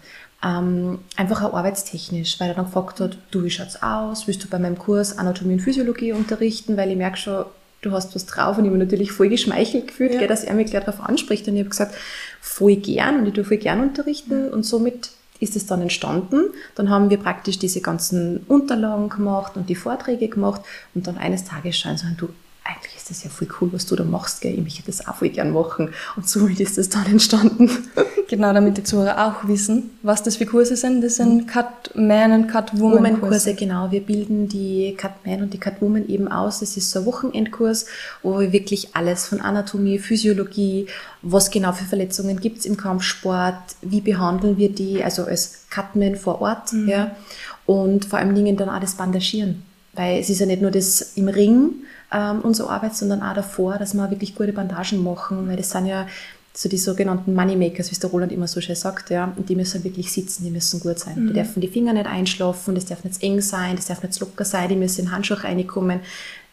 Ähm, 0.44 1.00
einfach 1.16 1.44
auch 1.44 1.54
arbeitstechnisch, 1.54 2.40
weil 2.40 2.50
er 2.50 2.56
dann 2.56 2.66
gefragt 2.66 3.00
hat, 3.00 3.18
du, 3.32 3.44
wie 3.44 3.50
schaut's 3.50 3.82
aus? 3.82 4.28
Willst 4.28 4.44
du 4.44 4.48
bei 4.48 4.60
meinem 4.60 4.78
Kurs 4.78 5.18
Anatomie 5.18 5.54
und 5.54 5.62
Physiologie 5.62 6.12
unterrichten? 6.12 6.78
Weil 6.78 6.92
ich 6.92 6.98
merke 6.98 7.18
schon, 7.18 7.46
du 7.82 7.92
hast 7.92 8.14
was 8.16 8.26
drauf 8.26 8.58
und 8.58 8.66
ich 8.66 8.70
habe 8.70 8.78
natürlich 8.78 9.12
voll 9.12 9.30
geschmeichelt 9.30 9.88
gefühlt, 9.88 10.14
Ja. 10.14 10.20
gell, 10.20 10.28
dass 10.28 10.44
er 10.44 10.54
mich 10.54 10.70
gleich 10.70 10.84
darauf 10.84 11.02
anspricht. 11.02 11.48
Und 11.48 11.56
ich 11.56 11.62
habe 11.62 11.70
gesagt, 11.70 11.96
voll 12.42 12.76
gern 12.76 13.20
und 13.20 13.28
ich 13.28 13.34
tue 13.34 13.44
voll 13.44 13.58
gern 13.58 13.80
unterrichten 13.82 14.50
und 14.50 14.64
somit 14.64 15.10
ist 15.40 15.56
es 15.56 15.66
dann 15.66 15.82
entstanden. 15.82 16.46
Dann 16.76 16.90
haben 16.90 17.10
wir 17.10 17.18
praktisch 17.18 17.60
diese 17.60 17.82
ganzen 17.82 18.46
Unterlagen 18.48 19.10
gemacht 19.10 19.56
und 19.56 19.70
die 19.70 19.76
Vorträge 19.76 20.28
gemacht 20.28 20.62
und 20.94 21.08
dann 21.08 21.18
eines 21.18 21.44
Tages 21.44 21.78
schauen 21.78 21.98
so, 21.98 22.08
du, 22.18 22.30
eigentlich 22.64 22.95
ist 23.06 23.12
das 23.12 23.24
ja 23.24 23.30
voll 23.30 23.48
cool, 23.62 23.72
was 23.72 23.86
du 23.86 23.96
da 23.96 24.04
machst, 24.04 24.42
gell? 24.42 24.54
ich 24.56 24.62
möchte 24.62 24.82
das 24.84 25.08
auch 25.08 25.18
voll 25.18 25.30
gern 25.30 25.52
machen. 25.52 25.92
Und 26.16 26.28
somit 26.28 26.60
ist 26.60 26.80
das 26.80 26.90
dann 26.90 27.06
entstanden. 27.06 27.70
Genau, 28.28 28.52
damit 28.54 28.76
die 28.76 28.84
Zuhörer 28.84 29.24
auch 29.24 29.48
wissen, 29.48 29.92
was 30.02 30.24
das 30.24 30.38
für 30.38 30.48
Kurse 30.48 30.76
sind. 30.76 31.04
Das 31.04 31.18
sind 31.18 31.48
Catman 31.48 32.32
und 32.32 32.48
Catwoman 32.48 33.22
Kurse. 33.22 33.54
Genau. 33.54 33.92
Wir 33.92 34.02
bilden 34.02 34.50
die 34.50 34.96
Catman 34.98 35.44
und 35.44 35.54
die 35.54 35.60
Catwoman 35.60 36.08
eben 36.08 36.28
aus. 36.28 36.64
Es 36.64 36.76
ist 36.76 36.90
so 36.90 37.02
ein 37.02 37.06
Wochenendkurs, 37.06 37.86
wo 38.24 38.40
wir 38.40 38.52
wirklich 38.52 38.96
alles 38.96 39.28
von 39.28 39.42
Anatomie, 39.42 40.00
Physiologie, 40.00 40.88
was 41.22 41.52
genau 41.52 41.72
für 41.72 41.86
Verletzungen 41.86 42.40
gibt's 42.40 42.66
im 42.66 42.78
Kampfsport, 42.78 43.76
wie 43.84 44.02
behandeln 44.02 44.58
wir 44.58 44.72
die, 44.72 45.04
also 45.04 45.26
als 45.26 45.68
Catman 45.70 46.16
vor 46.16 46.42
Ort, 46.42 46.74
ja. 46.88 47.16
Und 47.68 48.06
vor 48.06 48.18
allen 48.18 48.34
Dingen 48.34 48.58
dann 48.58 48.70
auch 48.70 48.80
das 48.80 48.96
Bandagieren. 48.96 49.62
Weil 49.94 50.20
es 50.20 50.32
ist 50.32 50.40
ja 50.40 50.48
nicht 50.48 50.64
nur 50.64 50.72
das 50.72 51.14
im 51.16 51.28
Ring, 51.28 51.76
ähm, 52.12 52.42
unsere 52.42 52.70
Arbeit, 52.70 52.96
sondern 52.96 53.22
auch 53.24 53.34
davor, 53.34 53.78
dass 53.78 53.94
wir 53.94 54.10
wirklich 54.10 54.36
gute 54.36 54.54
Bandagen 54.54 55.04
machen, 55.04 55.48
weil 55.48 55.58
das 55.58 55.72
sind 55.72 55.86
ja 55.86 56.08
so 56.54 56.70
die 56.70 56.78
sogenannten 56.78 57.34
Moneymakers, 57.34 57.90
wie 57.90 57.94
es 57.94 58.00
der 58.00 58.10
Roland 58.10 58.32
immer 58.32 58.48
so 58.48 58.62
schön 58.62 58.76
sagt, 58.78 59.10
ja, 59.10 59.34
und 59.36 59.50
die 59.50 59.56
müssen 59.58 59.84
wirklich 59.84 60.12
sitzen, 60.12 60.46
die 60.46 60.52
müssen 60.52 60.80
gut 60.80 61.00
sein. 61.00 61.28
Die 61.28 61.34
dürfen 61.34 61.60
die 61.60 61.68
Finger 61.68 61.92
nicht 61.92 62.06
einschlafen, 62.06 62.76
das 62.76 62.86
darf 62.86 63.04
nicht 63.04 63.22
eng 63.22 63.42
sein, 63.42 63.76
das 63.76 63.88
darf 63.88 64.02
nicht 64.02 64.18
locker 64.22 64.46
sein, 64.46 64.70
die 64.70 64.78
müssen 64.78 65.02
in 65.02 65.06
den 65.08 65.12
Handschuh 65.12 65.34
reinkommen. 65.34 66.00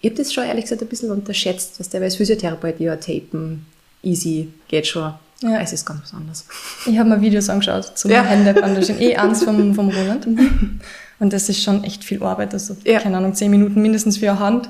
Ich 0.01 0.11
habe 0.11 0.21
das 0.21 0.33
schon 0.33 0.43
ehrlich 0.45 0.65
gesagt 0.65 0.83
ein 0.83 0.89
bisschen 0.89 1.13
unterschätzt, 1.13 1.79
was 1.79 1.89
der 1.89 2.03
als 2.03 2.17
Physiotherapeut 2.17 2.81
ja 2.81 2.97
tapen, 2.97 3.65
easy, 4.03 4.49
geht 4.67 4.89
schon. 4.89 5.15
Ja. 5.41 5.61
Es 5.61 5.73
ist 5.73 5.85
ganz 5.87 6.01
was 6.03 6.15
anderes. 6.15 6.47
Ich 6.87 6.99
habe 6.99 7.09
mir 7.09 7.21
Videos 7.21 7.49
angeschaut 7.49 7.97
zum 7.97 8.11
Ja. 8.11 8.23
Hände 8.25 8.55
bandagieren. 8.55 9.01
Eh 9.01 9.17
eins 9.17 9.45
vom, 9.45 9.75
vom 9.75 9.89
Roland. 9.89 10.27
Und 11.21 11.33
das 11.33 11.49
ist 11.49 11.63
schon 11.63 11.85
echt 11.85 12.03
viel 12.03 12.23
Arbeit. 12.25 12.53
Also, 12.55 12.77
Ja. 12.85 12.99
keine 12.99 13.17
Ahnung, 13.19 13.35
zehn 13.35 13.51
Minuten 13.53 13.81
mindestens 13.83 14.19
für 14.19 14.31
eine 14.31 14.41
Hand, 14.41 14.69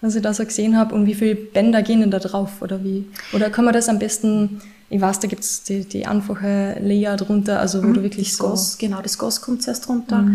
was 0.00 0.14
ich 0.14 0.22
da 0.22 0.34
so 0.34 0.44
gesehen 0.44 0.76
habe. 0.76 0.94
Und 0.94 1.06
wie 1.06 1.14
viele 1.14 1.34
Bänder 1.34 1.82
gehen 1.82 2.00
denn 2.00 2.10
da 2.10 2.18
drauf? 2.18 2.60
Oder 2.60 2.82
wie? 2.84 3.06
Oder 3.32 3.50
kann 3.50 3.64
man 3.64 3.74
das 3.74 3.88
am 3.88 3.98
besten, 3.98 4.60
ich 4.90 5.00
weiß, 5.00 5.20
da 5.20 5.28
gibt's 5.28 5.62
die, 5.64 5.84
die 5.84 6.06
einfache 6.06 6.78
Layer 6.80 7.16
drunter, 7.16 7.60
also 7.60 7.82
wo 7.82 7.92
du 7.92 8.02
wirklich 8.02 8.28
das 8.28 8.36
so. 8.36 8.48
Gas, 8.48 8.78
genau, 8.78 9.00
das 9.02 9.18
Gas 9.18 9.40
kommt 9.40 9.62
zuerst 9.62 9.88
runter. 9.88 10.26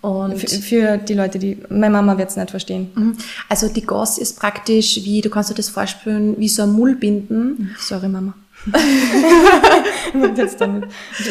Und 0.00 0.38
Für, 0.38 0.46
für 0.48 0.96
die 0.96 1.14
Leute, 1.14 1.38
die, 1.38 1.58
meine 1.68 1.92
Mama 1.92 2.16
wird's 2.16 2.36
nicht 2.36 2.50
verstehen. 2.50 2.90
Mhm. 2.94 3.16
Also 3.48 3.68
die 3.68 3.82
Gas 3.82 4.18
ist 4.18 4.38
praktisch 4.38 4.96
wie, 5.04 5.20
du 5.20 5.28
kannst 5.28 5.50
dir 5.50 5.54
das 5.54 5.68
vorstellen, 5.68 6.36
wie 6.38 6.48
so 6.48 6.62
ein 6.62 6.72
Mullbinden. 6.72 7.74
Sorry, 7.78 8.08
Mama. 8.08 8.34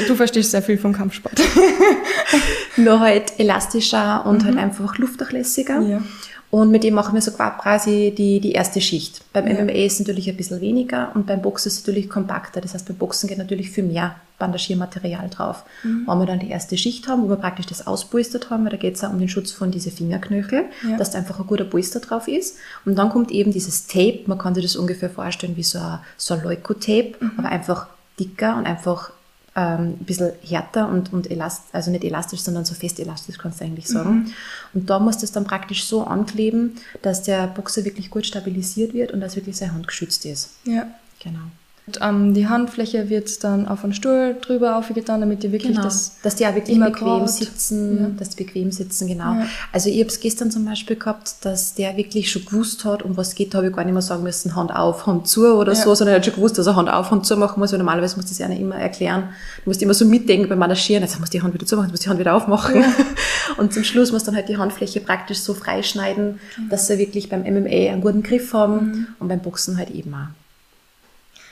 Du, 0.07 0.15
verstehst 0.15 0.51
sehr 0.51 0.61
viel 0.61 0.77
vom 0.77 0.93
Kampfsport. 0.93 1.33
nur 2.77 2.99
halt 2.99 3.39
elastischer 3.39 4.25
und 4.25 4.45
halt 4.45 4.57
einfach 4.57 4.97
luftdurchlässiger. 4.97 5.81
Ja. 5.81 6.01
Und 6.51 6.71
mit 6.71 6.83
dem 6.83 6.95
machen 6.95 7.13
wir 7.13 7.21
so 7.21 7.31
quasi 7.31 8.11
die, 8.17 8.39
die 8.39 8.53
erste 8.53 8.81
Schicht. 8.81 9.21
Beim 9.33 9.45
Ja. 9.47 9.53
MMA 9.63 9.71
ist 9.85 9.93
es 9.93 9.99
natürlich 9.99 10.27
ein 10.29 10.35
bisschen 10.37 10.61
weniger 10.61 11.11
und 11.13 11.27
beim 11.27 11.41
Boxen 11.43 11.67
ist 11.67 11.75
es 11.79 11.85
natürlich 11.87 12.09
kompakter. 12.09 12.59
Das 12.59 12.73
heißt, 12.73 12.87
beim 12.87 12.97
Boxen 12.97 13.29
geht 13.29 13.37
natürlich 13.37 13.69
viel 13.69 13.83
mehr 13.83 14.15
Bandagiermaterial 14.39 15.29
drauf. 15.29 15.63
Mhm. 15.83 16.05
Wenn 16.07 16.17
wir 16.19 16.25
dann 16.25 16.39
die 16.39 16.49
erste 16.49 16.77
Schicht 16.77 17.07
haben, 17.07 17.23
wo 17.23 17.29
wir 17.29 17.35
praktisch 17.35 17.67
das 17.67 17.85
auspolstert 17.85 18.49
haben, 18.49 18.63
weil 18.63 18.71
da 18.71 18.77
geht 18.77 18.95
es 18.95 19.03
auch 19.03 19.11
um 19.11 19.19
den 19.19 19.29
Schutz 19.29 19.51
von 19.51 19.69
diesen 19.69 19.91
Fingerknöchel, 19.91 20.65
Ja. 20.89 20.97
dass 20.97 21.11
da 21.11 21.19
einfach 21.19 21.39
ein 21.39 21.45
guter 21.45 21.65
Polster 21.65 21.99
drauf 21.99 22.27
ist. 22.27 22.55
Und 22.85 22.95
dann 22.97 23.09
kommt 23.09 23.31
eben 23.31 23.51
dieses 23.51 23.85
Tape, 23.87 24.21
man 24.25 24.37
kann 24.39 24.55
sich 24.55 24.63
das 24.63 24.75
ungefähr 24.75 25.09
vorstellen 25.09 25.55
wie 25.55 25.63
so 25.63 25.77
ein, 25.77 25.99
so 26.17 26.33
ein 26.33 26.41
Leukotape, 26.43 27.13
Mhm. 27.19 27.31
aber 27.37 27.49
einfach 27.49 27.87
dicker 28.19 28.57
und 28.57 28.65
einfach 28.65 29.11
ähm, 29.59 29.97
ein 29.99 30.05
bisschen 30.05 30.31
härter 30.41 30.87
und, 30.87 31.11
und 31.11 31.29
elast, 31.29 31.63
also 31.73 31.91
nicht 31.91 32.03
elastisch, 32.03 32.39
sondern 32.39 32.63
so 32.63 32.73
fest 32.73 32.99
elastisch, 32.99 33.37
kannst 33.37 33.59
du 33.59 33.65
eigentlich 33.65 33.87
sagen. 33.87 34.11
Mhm. 34.11 34.33
Und 34.73 34.89
da 34.89 34.99
muss 34.99 35.17
das 35.17 35.31
dann 35.31 35.43
praktisch 35.43 35.83
so 35.83 36.05
ankleben, 36.05 36.75
dass 37.01 37.23
der 37.23 37.47
Boxer 37.47 37.83
wirklich 37.83 38.09
gut 38.09 38.25
stabilisiert 38.25 38.93
wird 38.93 39.11
und 39.11 39.19
dass 39.19 39.35
wirklich 39.35 39.57
seine 39.57 39.73
Hand 39.73 39.87
geschützt 39.87 40.25
ist. 40.25 40.51
Ja. 40.63 40.87
Genau. 41.21 41.39
Und, 41.89 41.99
ähm, 42.03 42.33
die 42.35 42.47
Handfläche 42.47 43.09
wird 43.09 43.43
dann 43.43 43.67
auf 43.67 43.83
einen 43.83 43.93
Stuhl 43.93 44.35
drüber 44.39 44.77
aufgetan, 44.77 45.21
damit 45.21 45.41
die 45.41 45.51
wirklich 45.51 45.71
Genau, 45.73 45.83
das 45.83 46.11
dass 46.21 46.35
die 46.35 46.45
auch 46.45 46.53
wirklich 46.53 46.75
immer 46.75 46.91
bequem 46.91 47.07
gerade- 47.07 47.27
sitzen, 47.27 47.99
Ja. 47.99 48.09
dass 48.17 48.29
die 48.29 48.43
bequem 48.43 48.71
sitzen, 48.71 49.07
genau. 49.07 49.33
Ja. 49.33 49.45
Also 49.71 49.89
ich 49.89 49.97
habe 49.99 50.09
es 50.09 50.19
gestern 50.19 50.51
zum 50.51 50.65
Beispiel 50.65 50.95
gehabt, 50.97 51.35
dass 51.41 51.73
der 51.73 51.97
wirklich 51.97 52.29
schon 52.31 52.45
gewusst 52.45 52.85
hat, 52.85 53.01
um 53.01 53.17
was 53.17 53.33
geht, 53.33 53.53
da 53.53 53.57
habe 53.59 53.69
ich 53.69 53.75
gar 53.75 53.83
nicht 53.85 53.93
mehr 53.93 54.01
sagen 54.03 54.21
müssen, 54.23 54.55
Hand 54.55 54.71
auf, 54.75 55.07
Hand 55.07 55.27
zu 55.27 55.47
oder 55.47 55.73
Ja. 55.73 55.81
so, 55.83 55.95
sondern 55.95 56.13
er 56.13 56.17
hat 56.19 56.25
schon 56.25 56.35
gewusst, 56.35 56.57
dass 56.59 56.67
er 56.67 56.75
Hand 56.75 56.89
auf, 56.89 57.09
Hand 57.09 57.25
zu 57.25 57.35
machen 57.37 57.59
muss, 57.59 57.71
weil 57.71 57.79
normalerweise 57.79 58.15
muss 58.17 58.25
das 58.27 58.39
einer 58.41 58.55
immer 58.57 58.75
erklären. 58.75 59.29
Du 59.63 59.69
musst 59.71 59.81
immer 59.81 59.93
so 59.95 60.05
mitdenken 60.05 60.47
beim 60.47 60.59
Marschieren, 60.59 61.01
jetzt 61.03 61.19
muss 61.19 61.29
die 61.31 61.41
Hand 61.41 61.53
wieder 61.55 61.65
zumachen, 61.65 61.87
jetzt 61.89 61.93
muss 61.93 62.01
die 62.01 62.09
Hand 62.09 62.19
wieder 62.19 62.35
aufmachen. 62.35 62.83
Und 63.57 63.73
zum 63.73 63.83
Schluss 63.83 64.11
muss 64.11 64.23
dann 64.23 64.35
halt 64.35 64.47
die 64.47 64.57
Handfläche 64.57 64.99
praktisch 65.01 65.39
so 65.39 65.53
freischneiden, 65.55 66.39
Genau. 66.55 66.69
dass 66.69 66.85
sie 66.87 66.99
wirklich 66.99 67.29
beim 67.29 67.41
MMA 67.43 67.91
einen 67.91 68.01
guten 68.01 68.21
Griff 68.21 68.53
haben 68.53 68.75
Mhm. 68.91 69.07
und 69.19 69.27
beim 69.27 69.39
Boxen 69.39 69.77
halt 69.77 69.89
eben 69.89 70.13
auch. 70.13 70.27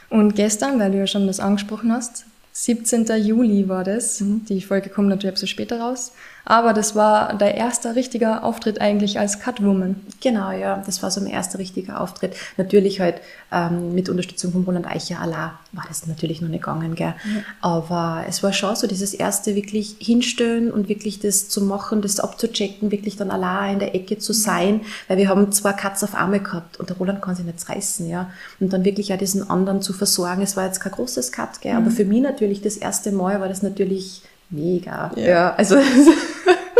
Und 0.09 0.35
gestern, 0.35 0.79
weil 0.79 0.91
du 0.91 0.97
ja 0.97 1.07
schon 1.07 1.27
das 1.27 1.39
angesprochen 1.39 1.91
hast, 1.91 2.25
17. 2.53 3.05
Juli 3.23 3.69
war 3.69 3.83
das. 3.83 4.17
Die 4.21 4.61
Folge 4.61 4.89
kommt 4.89 5.09
natürlich 5.09 5.31
ein 5.31 5.33
bisschen 5.33 5.47
später 5.47 5.79
raus. 5.79 6.13
Aber 6.49 6.71
das 6.71 6.95
war 6.95 7.33
dein 7.33 7.55
erster 7.55 7.95
richtiger 7.95 8.45
Auftritt 8.45 8.79
eigentlich 8.79 9.19
als 9.19 9.41
Catwoman. 9.41 9.97
Genau, 10.21 10.51
ja, 10.51 10.81
das 10.85 11.03
war 11.03 11.11
so 11.11 11.19
mein 11.19 11.31
erster 11.31 11.59
richtiger 11.59 11.99
Auftritt. 11.99 12.37
Natürlich 12.55 13.01
halt 13.01 13.15
ähm, 13.51 13.93
mit 13.93 14.07
Unterstützung 14.07 14.53
von 14.53 14.63
Roland 14.63 14.87
Eicher 14.87 15.19
Allah 15.19 15.59
war 15.73 15.83
das 15.89 16.07
natürlich 16.07 16.39
noch 16.41 16.47
nicht 16.47 16.63
gegangen, 16.63 16.95
gell. 16.95 17.15
Aber 17.59 18.23
es 18.29 18.43
war 18.43 18.53
schon 18.53 18.77
so 18.77 18.87
dieses 18.87 19.13
erste 19.13 19.55
wirklich 19.55 19.97
hinstellen 19.99 20.71
und 20.71 20.87
wirklich 20.87 21.19
das 21.19 21.49
zu 21.49 21.61
machen, 21.61 22.01
das 22.01 22.21
abzuchecken, 22.21 22.91
wirklich 22.91 23.17
dann 23.17 23.29
allein 23.29 23.73
in 23.73 23.79
der 23.79 23.93
Ecke 23.93 24.17
zu 24.17 24.31
sein, 24.31 24.81
weil 25.09 25.17
wir 25.17 25.27
haben 25.27 25.51
zwei 25.51 25.73
Cuts 25.73 26.05
auf 26.05 26.15
Arme 26.15 26.39
gehabt 26.39 26.79
und 26.79 26.89
der 26.89 26.95
Roland 26.95 27.21
kann 27.21 27.35
sich 27.35 27.45
nicht 27.45 27.67
reißen, 27.67 28.07
ja. 28.07 28.31
Und 28.61 28.71
dann 28.71 28.85
wirklich 28.85 29.11
auch 29.13 29.17
diesen 29.17 29.49
anderen 29.49 29.81
zu 29.81 29.91
versorgen. 29.91 30.41
Es 30.41 30.55
war 30.55 30.65
jetzt 30.65 30.79
kein 30.79 30.93
großes 30.93 31.33
Cut, 31.33 31.59
gell, 31.59 31.75
aber 31.75 31.91
für 31.91 32.05
mich 32.05 32.21
natürlich 32.21 32.61
das 32.61 32.77
erste 32.77 33.11
Mal 33.11 33.41
war 33.41 33.49
das 33.49 33.63
natürlich 33.63 34.21
mega. 34.49 35.11
Ja. 35.15 35.27
ja 35.27 35.55
also 35.55 35.77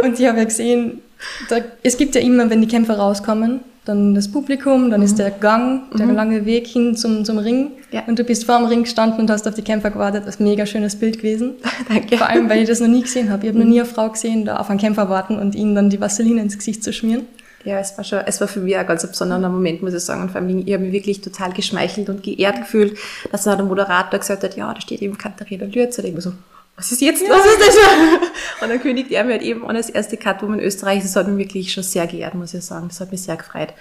Und 0.04 0.20
ich 0.20 0.28
habe 0.28 0.38
ja 0.38 0.44
gesehen, 0.44 1.02
da, 1.50 1.58
es 1.84 1.98
gibt 1.98 2.16
ja 2.16 2.22
immer, 2.22 2.50
wenn 2.50 2.62
die 2.62 2.68
Kämpfer 2.68 2.98
rauskommen, 2.98 3.62
dann 3.86 4.16
das 4.16 4.30
Publikum, 4.30 4.92
dann 4.92 5.02
ist 5.02 5.18
der 5.18 5.32
Gang, 5.32 5.84
der 5.98 6.08
lange 6.08 6.46
Weg 6.46 6.68
hin 6.68 6.96
zum, 6.96 7.24
zum 7.24 7.38
Ring. 7.38 7.72
Ja. 7.92 8.04
Und 8.06 8.20
du 8.20 8.26
bist 8.26 8.44
vor 8.44 8.58
dem 8.58 8.68
Ring 8.68 8.84
gestanden 8.84 9.22
und 9.22 9.30
hast 9.30 9.48
auf 9.48 9.56
die 9.56 9.62
Kämpfer 9.62 9.92
gewartet. 9.92 10.24
Das 10.26 10.36
ist 10.36 10.42
ein 10.42 10.44
mega 10.44 10.66
schönes 10.66 10.98
Bild 10.98 11.18
gewesen. 11.18 11.54
Danke. 11.88 12.18
Vor 12.18 12.28
allem, 12.28 12.50
weil 12.50 12.64
ich 12.64 12.68
das 12.68 12.82
noch 12.82 12.90
nie 12.90 13.02
gesehen 13.02 13.30
habe. 13.30 13.44
Ich 13.44 13.50
habe 13.50 13.60
noch 13.60 13.66
nie 13.66 13.80
eine 13.80 13.90
Frau 13.90 14.10
gesehen, 14.10 14.44
da 14.44 14.58
auf 14.58 14.70
einen 14.70 14.80
Kämpfer 14.80 15.10
warten 15.10 15.40
und 15.40 15.56
ihnen 15.56 15.74
dann 15.74 15.90
die 15.90 16.02
Vaseline 16.02 16.42
ins 16.42 16.58
Gesicht 16.58 16.84
zu 16.84 16.92
schmieren. 16.92 17.28
Ja, 17.64 17.80
es 17.80 17.98
war 17.98 18.04
schon, 18.04 18.20
es 18.26 18.40
war 18.42 18.48
für 18.48 18.60
mich 18.60 18.78
ein 18.78 18.86
ganz 18.86 19.08
besonderer 19.08 19.50
Moment, 19.50 19.82
muss 19.82 19.94
ich 19.94 20.02
sagen. 20.02 20.24
Und 20.24 20.32
vor 20.32 20.42
allem, 20.42 20.64
ich 20.66 20.74
habe 20.74 20.84
mich 20.84 20.92
wirklich 20.92 21.22
total 21.22 21.54
geschmeichelt 21.54 22.10
und 22.10 22.24
geehrt 22.24 22.58
gefühlt, 22.58 22.98
dass 23.32 23.44
dann 23.44 23.58
der 23.58 23.66
Moderator 23.66 24.20
gesagt 24.20 24.44
hat, 24.44 24.58
ja, 24.58 24.74
da 24.74 24.82
steht 24.82 25.02
eben 25.02 25.18
Katharina 25.18 25.66
Lürz. 25.66 25.98
Und 25.98 26.06
ich 26.06 26.22
so, 26.22 26.34
was 26.78 26.92
ist 26.92 27.02
jetzt, 27.02 27.24
was 27.28 27.46
ist 27.46 27.60
das? 27.60 27.76
Und 28.62 28.70
dann 28.70 28.80
kündigt 28.80 29.12
er 29.12 29.24
mir 29.24 29.34
halt 29.34 29.42
eben 29.42 29.68
an 29.68 29.76
als 29.76 29.90
erste 29.90 30.16
Catwoman 30.16 30.60
Österreich. 30.60 31.02
Das 31.02 31.16
hat 31.16 31.28
mich 31.28 31.48
wirklich 31.48 31.74
schon 31.74 31.84
sehr 31.84 32.06
geehrt, 32.06 32.36
muss 32.36 32.54
ich 32.54 32.64
sagen. 32.64 32.88
Das 32.88 33.02
hat 33.02 33.12
mich 33.12 33.24
sehr 33.24 33.36
gefreut. 33.36 33.74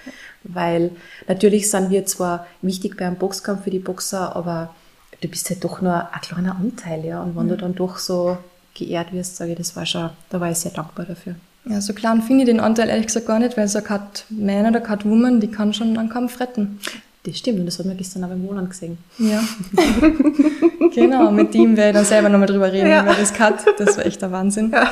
Weil 0.43 0.91
natürlich 1.27 1.69
sind 1.69 1.91
wir 1.91 2.07
zwar 2.07 2.47
wichtig 2.63 2.97
beim 2.97 3.15
Boxkampf 3.15 3.65
für 3.65 3.69
die 3.69 3.79
Boxer, 3.79 4.35
aber 4.35 4.73
du 5.21 5.27
bist 5.27 5.47
halt 5.51 5.63
doch 5.63 5.79
nur 5.79 6.11
ein 6.11 6.21
kleiner 6.21 6.55
Anteil, 6.55 7.05
ja. 7.05 7.21
Und 7.21 7.35
wenn 7.37 7.47
du 7.47 7.55
dann 7.55 7.75
doch 7.75 7.99
so 7.99 8.39
geehrt 8.73 9.13
wirst, 9.13 9.35
sage 9.35 9.51
ich, 9.51 9.57
das 9.57 9.75
war 9.75 9.85
schon, 9.85 10.09
da 10.29 10.39
war 10.39 10.49
ich 10.49 10.57
sehr 10.57 10.71
dankbar 10.71 11.05
dafür. 11.05 11.35
Ja, 11.65 11.81
so 11.81 11.93
klein 11.93 12.23
finde 12.23 12.43
ich 12.43 12.49
den 12.49 12.59
Anteil 12.59 12.89
ehrlich 12.89 13.07
gesagt 13.07 13.27
gar 13.27 13.37
nicht, 13.37 13.57
weil 13.57 13.67
so 13.67 13.77
eine 13.77 13.87
Catman 13.87 14.67
oder 14.67 14.81
Catwoman, 14.81 15.39
die 15.39 15.51
kann 15.51 15.73
schon 15.73 15.97
einen 15.97 16.09
Kampf 16.09 16.39
retten. 16.39 16.79
Das 17.27 17.37
stimmt, 17.39 17.59
und 17.59 17.65
das 17.65 17.77
hat 17.77 17.85
man 17.85 17.97
gestern 17.97 18.23
auch 18.23 18.29
beim 18.29 18.45
Roland 18.45 18.69
gesehen. 18.69 18.97
Ja. 19.19 19.43
genau, 20.95 21.29
mit 21.31 21.53
dem 21.53 21.75
werde 21.75 21.89
ich 21.89 21.95
dann 21.95 22.05
selber 22.05 22.29
nochmal 22.29 22.47
drüber 22.47 22.71
reden, 22.71 22.89
Ja. 22.89 23.03
über 23.03 23.13
das 23.13 23.33
Cut. 23.33 23.55
Das 23.77 23.97
war 23.97 24.05
echt 24.05 24.21
der 24.21 24.31
Wahnsinn. 24.31 24.71
Ja. 24.71 24.91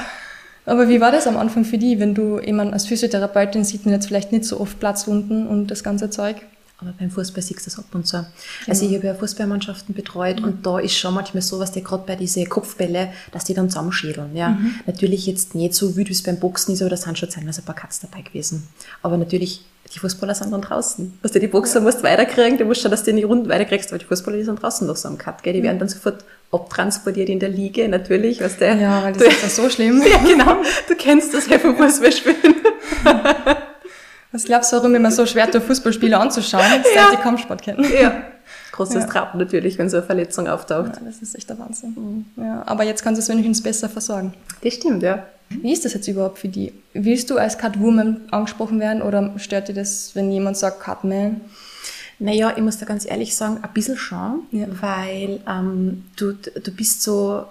Aber 0.65 0.89
wie 0.89 0.99
war 0.99 1.11
das 1.11 1.27
am 1.27 1.37
Anfang 1.37 1.63
für 1.63 1.77
die, 1.77 1.99
wenn 1.99 2.13
du 2.13 2.39
jemand 2.39 2.73
als 2.73 2.87
Physiotherapeutin 2.87 3.63
sieht 3.63 3.85
man 3.85 3.93
jetzt 3.93 4.07
vielleicht 4.07 4.31
nicht 4.31 4.45
so 4.45 4.59
oft 4.59 4.79
Platzwunden 4.79 5.47
und 5.47 5.67
das 5.67 5.83
ganze 5.83 6.09
Zeug? 6.09 6.37
Aber 6.77 6.93
beim 6.99 7.09
Fußball 7.09 7.41
siehst 7.41 7.61
du 7.61 7.65
das 7.65 7.79
ab 7.79 7.85
und 7.93 8.05
zu. 8.05 8.25
Also 8.67 8.85
ich 8.85 8.93
habe 8.95 9.07
ja 9.07 9.13
Fußballmannschaften 9.13 9.95
betreut 9.95 10.41
und 10.43 10.65
da 10.65 10.77
ist 10.79 10.97
schon 10.97 11.13
manchmal 11.13 11.41
so, 11.41 11.57
was 11.59 11.71
der 11.71 11.83
gerade 11.83 12.03
bei 12.05 12.17
diese 12.17 12.43
Kopfbälle, 12.45 13.13
dass 13.31 13.45
die 13.45 13.53
dann 13.53 13.69
zusammenschädeln. 13.69 14.35
Ja. 14.35 14.57
Natürlich 14.85 15.25
jetzt 15.25 15.55
nicht 15.55 15.73
so, 15.73 15.95
wie 15.95 16.03
das 16.03 16.21
beim 16.21 16.37
Boxen 16.37 16.73
ist, 16.73 16.81
aber 16.81 16.89
da 16.89 16.97
sind 16.97 17.17
schon 17.17 17.29
teilweise 17.29 17.61
ein 17.61 17.65
paar 17.65 17.75
Cuts 17.75 18.01
dabei 18.01 18.23
gewesen. 18.23 18.67
Aber 19.03 19.15
natürlich, 19.15 19.63
die 19.93 19.99
Fußballer 19.99 20.33
sind 20.35 20.51
dann 20.51 20.61
draußen. 20.61 21.17
Was 21.21 21.31
du 21.31 21.39
die 21.39 21.47
Boxer 21.47 21.79
musst 21.79 22.03
weiterkriegen, 22.03 22.57
du 22.57 22.65
musst 22.65 22.81
schauen, 22.81 22.91
dass 22.91 23.03
du 23.03 23.13
die 23.13 23.23
Runden 23.23 23.47
weiterkriegst, 23.49 23.89
aber 23.91 23.99
die 23.99 24.05
Fußballer, 24.05 24.37
die 24.37 24.43
sind 24.43 24.61
draußen 24.61 24.85
noch 24.87 24.95
so 24.95 25.07
am 25.07 25.17
Cut, 25.17 25.43
gell? 25.43 25.53
Die 25.53 25.63
werden 25.63 25.79
dann 25.79 25.87
sofort 25.89 26.25
abtransportiert 26.51 27.29
in 27.29 27.39
der 27.39 27.49
Liga, 27.49 27.87
natürlich, 27.87 28.41
was 28.41 28.57
der. 28.57 28.75
Ja, 28.75 29.03
weil 29.03 29.13
das 29.13 29.23
du, 29.23 29.29
ist 29.29 29.41
ja 29.43 29.49
so 29.49 29.69
schlimm. 29.69 30.01
ja, 30.11 30.17
genau. 30.17 30.57
Du 30.87 30.95
kennst 30.97 31.33
das 31.33 31.47
ja 31.47 31.59
vom 31.59 31.75
Fußballspielen. 31.77 32.55
Was 34.31 34.43
glaubst 34.43 34.71
du, 34.73 34.77
warum 34.77 34.93
immer 34.95 35.11
so 35.11 35.25
schwer 35.25 35.47
der 35.47 35.61
Fußballspieler 35.61 36.19
anzuschauen, 36.19 36.63
seit 36.83 36.95
Ja. 36.95 37.11
die 37.11 37.17
Kampfsport 37.17 37.61
kennen? 37.61 37.85
Ja. 38.01 38.23
Großes 38.73 38.95
Ja. 38.95 39.05
Traum 39.05 39.27
natürlich, 39.39 39.77
wenn 39.77 39.89
so 39.89 39.97
eine 39.97 40.05
Verletzung 40.05 40.49
auftaucht. 40.49 40.91
Ja, 40.95 41.01
das 41.05 41.21
ist 41.21 41.35
echt 41.35 41.49
der 41.49 41.57
Wahnsinn. 41.57 42.25
Ja, 42.35 42.63
aber 42.65 42.83
jetzt 42.83 43.01
kannst 43.03 43.19
du 43.19 43.21
es 43.23 43.29
wenigstens 43.29 43.63
besser 43.63 43.87
versorgen. 43.87 44.33
Das 44.61 44.73
stimmt, 44.73 45.01
ja. 45.03 45.25
Wie 45.49 45.71
ist 45.71 45.85
das 45.85 45.93
jetzt 45.93 46.07
überhaupt 46.07 46.39
für 46.39 46.47
die? 46.47 46.73
Willst 46.93 47.29
du 47.29 47.37
als 47.37 47.57
Catwoman 47.57 48.21
angesprochen 48.31 48.79
werden 48.79 49.01
oder 49.01 49.33
stört 49.37 49.67
dir 49.67 49.73
das, 49.73 50.15
wenn 50.15 50.31
jemand 50.31 50.57
sagt 50.57 50.79
Catman? 50.81 51.41
Naja, 52.17 52.53
ich 52.55 52.63
muss 52.63 52.77
da 52.77 52.85
ganz 52.85 53.05
ehrlich 53.05 53.35
sagen, 53.35 53.59
ein 53.61 53.73
bisschen 53.73 53.97
schon, 53.97 54.43
Ja. 54.51 54.67
weil 54.81 55.41
ähm, 55.47 56.05
du, 56.15 56.33
du 56.33 56.71
bist 56.71 57.01
so 57.03 57.45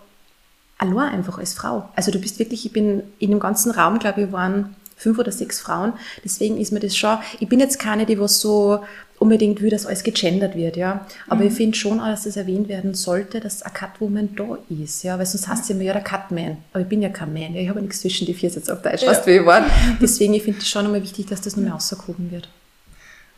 allein 0.78 1.12
einfach 1.12 1.38
als 1.38 1.54
Frau. 1.54 1.88
Also 1.94 2.10
du 2.10 2.18
bist 2.18 2.38
wirklich, 2.38 2.64
ich 2.66 2.72
bin 2.72 3.02
in 3.18 3.30
dem 3.30 3.40
ganzen 3.40 3.70
Raum, 3.70 3.98
glaube 3.98 4.22
ich, 4.22 4.32
waren 4.32 4.74
fünf 4.96 5.18
oder 5.18 5.32
sechs 5.32 5.60
Frauen. 5.60 5.92
Deswegen 6.24 6.56
ist 6.58 6.72
mir 6.72 6.80
das 6.80 6.96
schon, 6.96 7.18
ich 7.40 7.48
bin 7.48 7.60
jetzt 7.60 7.78
keine, 7.78 8.06
die 8.06 8.18
was 8.18 8.40
so 8.40 8.80
unbedingt 9.18 9.62
will, 9.62 9.70
dass 9.70 9.86
alles 9.86 10.02
gegendert 10.02 10.56
wird, 10.56 10.76
ja. 10.76 11.06
Aber 11.28 11.44
ich 11.44 11.52
finde 11.52 11.76
schon 11.76 12.00
auch, 12.00 12.08
dass 12.08 12.24
das 12.24 12.36
erwähnt 12.36 12.68
werden 12.68 12.94
sollte, 12.94 13.40
dass 13.40 13.62
eine 13.62 13.72
Catwoman 13.72 14.36
da 14.36 14.58
ist, 14.68 15.02
ja. 15.02 15.18
Weil 15.18 15.26
sonst 15.26 15.48
heißt 15.48 15.64
es 15.64 15.70
immer, 15.70 15.82
ja, 15.82 15.92
der 15.92 16.02
Catman. 16.02 16.58
Aber 16.72 16.82
ich 16.82 16.88
bin 16.88 17.02
ja 17.02 17.08
kein 17.08 17.32
Man, 17.32 17.54
ja. 17.54 17.60
Ich 17.60 17.68
habe 17.68 17.78
ja 17.78 17.84
nichts 17.84 18.00
zwischen 18.00 18.26
die 18.26 18.34
vier 18.34 18.50
jetzt 18.50 18.70
auf 18.70 18.82
Deutsch, 18.82 19.06
weißt 19.06 19.26
du, 19.26 19.30
wie 19.30 19.36
ich 19.36 19.46
war. 19.46 19.64
Deswegen, 20.00 20.34
ich 20.34 20.42
finde 20.42 20.60
es 20.60 20.68
schon 20.68 20.84
nochmal 20.84 21.02
wichtig, 21.02 21.26
dass 21.26 21.40
das 21.40 21.56
nochmal 21.56 21.72
rausgehoben 21.72 22.30
wird. 22.30 22.48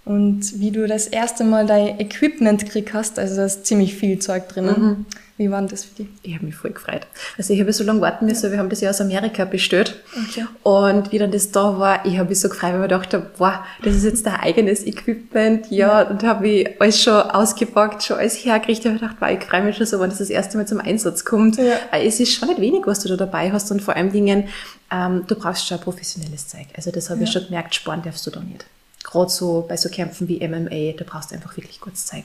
Und 0.07 0.61
wie 0.61 0.71
du 0.71 0.87
das 0.87 1.09
erste 1.09 1.43
Mal 1.43 1.67
dein 1.67 1.99
Equipment 1.99 2.65
gekriegt 2.65 2.95
hast, 2.95 3.19
also 3.19 3.35
da 3.35 3.45
ist 3.45 3.67
ziemlich 3.67 3.97
viel 3.97 4.21
Zeug 4.21 4.49
drinnen. 4.49 5.05
Wie 5.37 5.51
war 5.51 5.59
denn 5.59 5.69
das 5.69 5.85
für 5.85 5.97
dich? 5.97 6.07
Ich 6.23 6.35
habe 6.35 6.47
mich 6.47 6.55
voll 6.55 6.71
gefreut. 6.71 7.03
Also 7.37 7.53
ich 7.53 7.61
habe 7.61 7.73
so 7.73 7.83
lange 7.83 8.01
warten 8.01 8.25
müssen, 8.25 8.53
wir 8.53 8.59
haben 8.59 8.71
das 8.71 8.81
ja 8.81 8.89
aus 8.89 9.01
Amerika 9.01 9.45
bestellt. 9.45 9.97
Okay. 10.29 10.47
Und 10.63 11.11
wie 11.11 11.19
dann 11.19 11.33
das 11.33 11.51
da 11.51 11.79
war, 11.79 12.07
ich 12.07 12.19
habe 12.19 12.29
mich 12.29 12.41
so 12.41 12.49
gefreut, 12.49 12.73
weil 12.73 12.75
ich 12.75 12.77
mir 12.79 12.89
gedacht 12.89 13.15
habe, 13.15 13.27
wow, 13.39 13.55
das 13.83 13.97
ist 13.97 14.05
jetzt 14.05 14.25
dein 14.25 14.37
eigenes 14.37 14.87
Equipment. 14.87 15.67
Ja, 15.71 16.03
und 16.03 16.23
habe 16.23 16.49
ich 16.49 16.81
alles 16.81 17.03
schon 17.03 17.21
ausgepackt, 17.21 18.05
schon 18.05 18.19
alles 18.19 18.37
hergerichtet. 18.45 18.95
Ich 18.95 19.03
habe 19.03 19.15
gedacht, 19.15 19.17
wow, 19.19 19.29
ich 19.37 19.45
freue 19.45 19.65
mich 19.65 19.77
schon 19.77 19.87
so, 19.87 19.99
wenn 19.99 20.09
das 20.09 20.21
das 20.21 20.31
erste 20.31 20.57
Mal 20.57 20.69
zum 20.69 20.81
Einsatz 20.81 21.25
kommt. 21.25 21.59
Ja. 21.59 21.81
Weil 21.91 22.07
Es 22.07 22.21
ist 22.21 22.33
schon 22.33 22.49
nicht 22.49 22.61
wenig, 22.61 22.87
was 22.87 23.01
du 23.01 23.09
da 23.09 23.17
dabei 23.17 23.51
hast. 23.51 23.73
Und 23.73 23.83
vor 23.83 23.97
allem 23.97 24.13
Dingen, 24.13 24.45
ähm, 24.93 25.25
du 25.27 25.35
brauchst 25.35 25.67
schon 25.67 25.81
professionelles 25.81 26.47
Zeug. 26.47 26.67
Also 26.77 26.93
das 26.93 27.11
habe 27.11 27.25
ich 27.25 27.31
schon 27.31 27.45
gemerkt, 27.45 27.75
sparen 27.75 28.03
darfst 28.03 28.25
du 28.25 28.31
da 28.31 28.41
nicht. 28.41 28.65
Gerade 29.09 29.31
so 29.31 29.65
bei 29.69 29.77
so 29.77 29.89
Kämpfen 29.89 30.27
wie 30.29 30.47
MMA, 30.47 30.97
da 30.99 31.05
brauchst 31.07 31.31
du 31.31 31.37
einfach 31.37 31.57
wirklich 31.57 31.81
gutes 31.81 32.07
Zeug. 32.07 32.25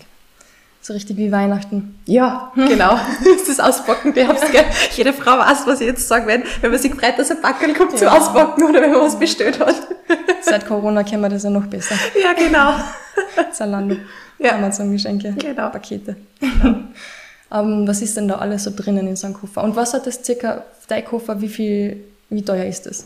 So 0.83 0.93
richtig 0.93 1.15
wie 1.17 1.31
Weihnachten. 1.31 1.99
Ja, 2.07 2.51
genau. 2.55 2.99
Das 3.23 3.47
ist 3.47 3.49
das 3.49 3.59
Auspacken, 3.59 4.13
die 4.15 4.27
hab's 4.27 4.41
gell. 4.51 4.65
Jede 4.95 5.13
Frau 5.13 5.37
weiß, 5.37 5.67
was 5.67 5.79
ich 5.79 5.85
jetzt 5.87 6.07
sagen 6.07 6.25
werde, 6.25 6.43
wenn 6.61 6.71
man 6.71 6.79
sich 6.79 6.91
freut, 6.95 7.19
dass 7.19 7.29
ein 7.29 7.39
Backel 7.39 7.75
kommt 7.75 7.99
Ja. 8.01 8.17
Auspacken 8.17 8.63
oder 8.63 8.81
wenn 8.81 8.91
man 8.91 9.01
was 9.01 9.19
bestellt 9.19 9.59
hat. 9.59 9.75
Seit 10.41 10.65
Corona 10.65 11.03
kennen 11.03 11.21
wir 11.21 11.29
das 11.29 11.43
ja 11.43 11.51
noch 11.51 11.67
besser. 11.67 11.93
Ja, 12.19 12.33
genau. 12.33 12.73
Zalando, 13.51 13.97
Ja. 14.39 14.55
Amazon-Geschenke, 14.55 15.33
Genau. 15.37 15.69
Pakete. 15.69 16.15
ähm, 16.41 17.87
was 17.87 18.01
ist 18.01 18.17
denn 18.17 18.27
da 18.27 18.35
alles 18.39 18.63
so 18.63 18.71
drinnen 18.75 19.07
in 19.07 19.15
so 19.15 19.27
einem 19.27 19.35
Koffer? 19.35 19.63
Und 19.63 19.75
was 19.75 19.93
hat 19.93 20.07
das 20.07 20.23
circa, 20.23 20.63
dein 20.87 21.05
Koffer, 21.05 21.41
wie 21.41 21.47
viel, 21.49 22.03
wie 22.29 22.43
teuer 22.43 22.65
ist 22.65 22.87
das? 22.87 23.05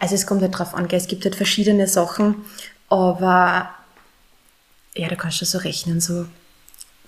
Also 0.00 0.14
es 0.14 0.26
kommt 0.26 0.40
halt 0.40 0.58
drauf 0.58 0.74
an, 0.74 0.88
gell. 0.88 0.98
es 0.98 1.06
gibt 1.06 1.24
halt 1.24 1.34
verschiedene 1.34 1.86
Sachen, 1.86 2.36
aber 2.88 3.70
ja, 4.94 5.08
da 5.08 5.14
kannst 5.16 5.40
du 5.40 5.44
so 5.44 5.58
rechnen, 5.58 6.00
so 6.00 6.26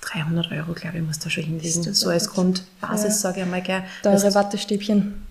300 0.03 0.51
Euro, 0.53 0.73
glaube 0.73 0.99
ich, 0.99 1.05
muss 1.05 1.19
da 1.19 1.29
schon 1.31 1.45
hinlegen. 1.45 1.93
So 1.95 2.09
als? 2.11 2.31
Grundbasis, 2.31 3.05
Ja. 3.05 3.11
sage 3.11 3.39
ich 3.39 3.43
einmal, 3.45 3.63
gell. 3.63 3.83
Da 4.03 4.13
Das- 4.13 4.25
eure 4.25 4.35
Wattestäbchen. 4.35 5.27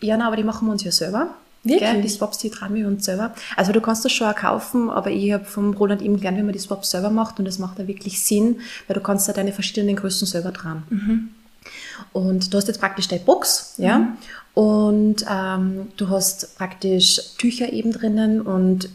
Ja, 0.00 0.16
nein, 0.16 0.26
aber 0.26 0.36
die 0.36 0.44
machen 0.44 0.66
wir 0.68 0.72
uns 0.72 0.84
ja 0.84 0.92
selber. 0.92 1.28
Wirklich? 1.62 1.80
Gell? 1.90 2.02
Die 2.02 2.08
Swaps, 2.08 2.36
die 2.38 2.50
tragen 2.50 2.74
wir 2.74 2.86
uns 2.86 3.06
selber. 3.06 3.34
Also 3.56 3.72
du 3.72 3.80
kannst 3.80 4.04
das 4.04 4.12
schon 4.12 4.28
auch 4.28 4.34
kaufen, 4.36 4.90
aber 4.90 5.10
ich 5.10 5.32
habe 5.32 5.46
vom 5.46 5.72
Roland 5.72 6.02
eben 6.02 6.16
gelernt, 6.18 6.36
wie 6.36 6.42
man 6.42 6.52
die 6.52 6.58
Swaps 6.58 6.90
selber 6.90 7.08
macht 7.08 7.38
und 7.38 7.46
das 7.46 7.58
macht 7.58 7.78
da 7.78 7.86
wirklich 7.86 8.20
Sinn, 8.22 8.60
weil 8.86 8.94
du 8.94 9.00
kannst 9.00 9.26
da 9.28 9.32
deine 9.32 9.52
verschiedenen 9.52 9.96
Größen 9.96 10.26
selber 10.26 10.52
tragen. 10.52 11.34
Und 12.12 12.52
du 12.52 12.58
hast 12.58 12.68
jetzt 12.68 12.80
praktisch 12.80 13.08
deine 13.08 13.22
Box, 13.22 13.74
ja, 13.78 14.08
und 14.52 15.24
ähm, 15.28 15.88
du 15.96 16.08
hast 16.10 16.56
praktisch 16.58 17.20
Tücher 17.38 17.72
eben 17.72 17.92
drinnen 17.92 18.42
und 18.42 18.90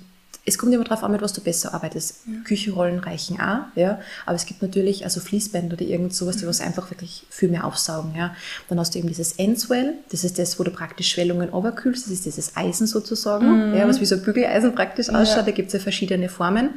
es 0.50 0.58
kommt 0.58 0.74
immer 0.74 0.84
darauf 0.84 1.04
an, 1.04 1.12
mit 1.12 1.22
was 1.22 1.34
du 1.34 1.42
besser 1.42 1.74
arbeitest. 1.74 2.16
Ja. 2.26 2.34
Küchenrollen 2.44 3.00
reichen 3.00 3.40
auch, 3.40 3.66
ja. 3.76 4.00
Aber 4.26 4.36
es 4.36 4.46
gibt 4.46 4.62
natürlich 4.62 5.06
also 5.06 5.20
Fließbänder 5.20 5.76
oder 5.76 5.86
irgend 5.86 6.14
sowas, 6.14 6.38
die 6.38 6.48
was 6.48 6.62
einfach 6.62 6.92
wirklich 6.92 7.26
viel 7.30 7.50
mehr 7.50 7.66
aufsaugen, 7.66 8.16
ja. 8.16 8.36
Dann 8.68 8.80
hast 8.80 8.96
du 8.96 9.00
eben 9.00 9.08
dieses 9.08 9.34
Endswell, 9.34 9.94
das 10.12 10.24
ist 10.24 10.40
das, 10.40 10.60
wo 10.60 10.64
du 10.64 10.72
praktisch 10.72 11.10
Schwellungen 11.10 11.50
oberkühlst, 11.50 12.06
das 12.06 12.14
ist 12.14 12.26
dieses 12.26 12.58
Eisen 12.58 12.88
sozusagen, 12.88 13.70
mhm. 13.70 13.76
ja, 13.76 13.88
was 13.88 14.02
wie 14.02 14.06
so 14.06 14.16
ein 14.16 14.24
Bügeleisen 14.24 14.76
praktisch 14.76 15.10
ausschaut. 15.10 15.38
Ja. 15.38 15.44
Da 15.44 15.52
gibt 15.52 15.68
es 15.68 15.74
ja 15.74 15.80
verschiedene 15.80 16.30
Formen. 16.30 16.72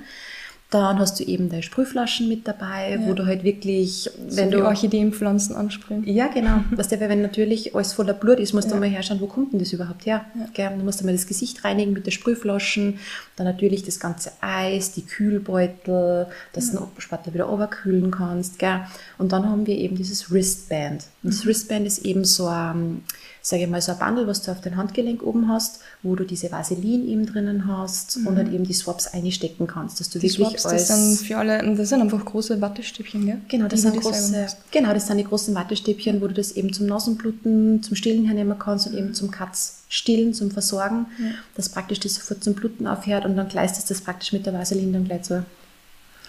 Dann 0.72 0.98
hast 0.98 1.20
du 1.20 1.24
eben 1.24 1.50
deine 1.50 1.62
Sprühflaschen 1.62 2.28
mit 2.28 2.48
dabei, 2.48 2.92
ja. 2.92 3.06
wo 3.06 3.12
du 3.12 3.26
halt 3.26 3.44
wirklich, 3.44 4.08
wenn 4.30 4.50
so 4.50 4.56
du 4.56 4.64
Orchideenpflanzen 4.64 5.54
ansprühen. 5.54 6.02
Ja, 6.08 6.28
genau. 6.28 6.64
Was 6.70 6.88
der, 6.88 6.98
wenn 6.98 7.20
natürlich 7.20 7.74
alles 7.74 7.92
voller 7.92 8.14
Blut 8.14 8.40
ist, 8.40 8.54
musst 8.54 8.68
ja. 8.68 8.74
du 8.74 8.80
mal 8.80 8.88
herschauen, 8.88 9.20
wo 9.20 9.26
kommt 9.26 9.52
denn 9.52 9.58
das 9.58 9.74
überhaupt 9.74 10.06
her? 10.06 10.24
Ja. 10.56 10.70
Du 10.70 10.82
musst 10.82 11.00
einmal 11.00 11.14
das 11.14 11.26
Gesicht 11.26 11.62
reinigen 11.62 11.92
mit 11.92 12.06
der 12.06 12.10
Sprühflaschen, 12.10 12.98
dann 13.36 13.46
natürlich 13.46 13.82
das 13.82 14.00
ganze 14.00 14.32
Eis, 14.40 14.92
die 14.92 15.04
Kühlbeutel, 15.04 16.28
dass 16.54 16.72
ja. 16.72 16.80
du 16.80 16.86
den 16.86 17.00
später 17.02 17.34
wieder 17.34 17.52
overkühlen 17.52 18.10
kannst. 18.10 18.58
Gell? 18.58 18.80
Und 19.18 19.32
dann 19.32 19.44
haben 19.50 19.66
wir 19.66 19.76
eben 19.76 19.94
dieses 19.94 20.32
Wristband. 20.32 21.04
Und 21.22 21.34
das 21.34 21.44
mhm. 21.44 21.48
Wristband 21.48 21.86
ist 21.86 21.98
eben 21.98 22.24
so 22.24 22.46
ein 22.46 23.04
sage 23.42 23.64
ich 23.64 23.68
mal, 23.68 23.82
so 23.82 23.92
ein 23.92 23.98
Bundle, 23.98 24.26
was 24.28 24.42
du 24.42 24.52
auf 24.52 24.60
dein 24.60 24.76
Handgelenk 24.76 25.22
oben 25.22 25.48
hast, 25.48 25.80
wo 26.02 26.14
du 26.14 26.24
diese 26.24 26.52
Vaseline 26.52 27.04
eben 27.04 27.26
drinnen 27.26 27.66
hast 27.66 28.18
mhm. 28.18 28.28
und 28.28 28.36
halt 28.36 28.52
eben 28.52 28.64
die 28.64 28.72
Swaps 28.72 29.08
einstecken 29.08 29.66
kannst, 29.66 29.98
dass 29.98 30.10
du 30.10 30.20
die 30.20 30.30
wirklich 30.38 30.60
Swaps, 30.60 30.86
das 30.86 30.88
sind 30.88 31.26
für 31.26 31.36
alle, 31.36 31.74
das 31.76 31.88
sind 31.88 32.00
einfach 32.00 32.24
große 32.24 32.60
Wattestäbchen, 32.60 33.26
gell? 33.26 33.38
Genau, 33.48 33.66
das 33.66 33.82
sind 33.82 34.00
große, 34.00 34.46
genau, 34.70 34.94
das 34.94 35.08
sind 35.08 35.18
die 35.18 35.24
großen 35.24 35.54
Wattestäbchen, 35.56 36.20
wo 36.20 36.28
du 36.28 36.34
das 36.34 36.52
eben 36.52 36.72
zum 36.72 36.86
Nasenbluten, 36.86 37.82
zum 37.82 37.96
Stillen 37.96 38.24
hernehmen 38.24 38.58
kannst 38.58 38.86
und 38.86 38.96
eben 38.96 39.12
zum 39.12 39.32
Katz 39.32 39.82
stillen, 39.88 40.32
zum 40.32 40.52
Versorgen, 40.52 41.06
ja. 41.18 41.32
dass 41.56 41.68
praktisch 41.68 41.98
das 42.00 42.14
sofort 42.14 42.44
zum 42.44 42.54
Bluten 42.54 42.86
aufhört 42.86 43.24
und 43.24 43.36
dann 43.36 43.48
gleistest 43.48 43.90
das 43.90 44.00
praktisch 44.00 44.32
mit 44.32 44.46
der 44.46 44.54
Vaseline 44.54 44.92
dann 44.92 45.04
gleich 45.04 45.24
so. 45.24 45.42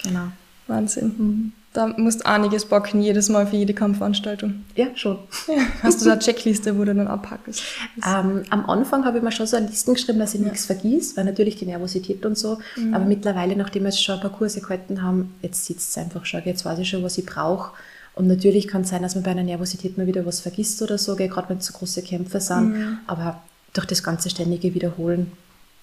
Genau. 0.03 0.29
Wahnsinn. 0.67 1.15
Mhm. 1.17 1.51
Da 1.73 1.87
musst 1.87 2.21
du 2.21 2.27
einiges 2.27 2.65
backen, 2.65 3.01
jedes 3.01 3.29
Mal 3.29 3.47
für 3.47 3.55
jede 3.55 3.73
Kampfveranstaltung. 3.73 4.63
Ja, 4.75 4.87
schon. 4.93 5.17
Ja. 5.47 5.55
Hast 5.81 6.01
du 6.01 6.05
da 6.05 6.11
eine 6.11 6.21
Checkliste, 6.21 6.77
wo 6.77 6.83
du 6.83 6.93
dann 6.93 7.07
abhackst? 7.07 7.63
Ähm, 8.07 8.43
am 8.51 8.69
Anfang 8.69 9.05
habe 9.05 9.17
ich 9.17 9.23
mir 9.23 9.31
schon 9.31 9.47
so 9.47 9.57
eine 9.57 9.65
Listen 9.65 9.95
geschrieben, 9.95 10.19
dass 10.19 10.35
ich 10.35 10.41
ja. 10.41 10.47
nichts 10.47 10.67
vergieß, 10.67 11.17
weil 11.17 11.25
natürlich 11.25 11.55
die 11.55 11.65
Nervosität 11.65 12.27
und 12.27 12.37
so. 12.37 12.59
Mhm. 12.75 12.93
Aber 12.93 13.05
mittlerweile, 13.05 13.55
nachdem 13.55 13.83
wir 13.83 13.89
jetzt 13.89 14.03
schon 14.03 14.15
ein 14.15 14.21
paar 14.21 14.31
Kurse 14.31 14.61
gehalten 14.61 15.01
haben, 15.01 15.33
jetzt 15.41 15.65
sitzt 15.65 15.89
es 15.89 15.97
einfach 15.97 16.27
schon. 16.27 16.43
Jetzt 16.45 16.63
weiß 16.63 16.77
ich 16.77 16.89
schon, 16.89 17.01
was 17.01 17.17
ich 17.17 17.25
brauche. 17.25 17.71
Und 18.13 18.27
natürlich 18.27 18.67
kann 18.67 18.83
es 18.83 18.89
sein, 18.89 19.01
dass 19.01 19.15
man 19.15 19.23
bei 19.23 19.31
einer 19.31 19.41
Nervosität 19.41 19.97
mal 19.97 20.05
wieder 20.05 20.27
was 20.27 20.41
vergisst 20.41 20.79
oder 20.83 20.99
so, 20.99 21.15
gerade 21.15 21.49
wenn 21.49 21.57
es 21.57 21.65
so 21.65 21.73
große 21.73 22.03
Kämpfe 22.03 22.39
sind. 22.39 22.73
Mhm. 22.73 22.97
Aber 23.07 23.41
durch 23.73 23.87
das 23.87 24.03
ganze 24.03 24.29
ständige 24.29 24.75
Wiederholen 24.75 25.31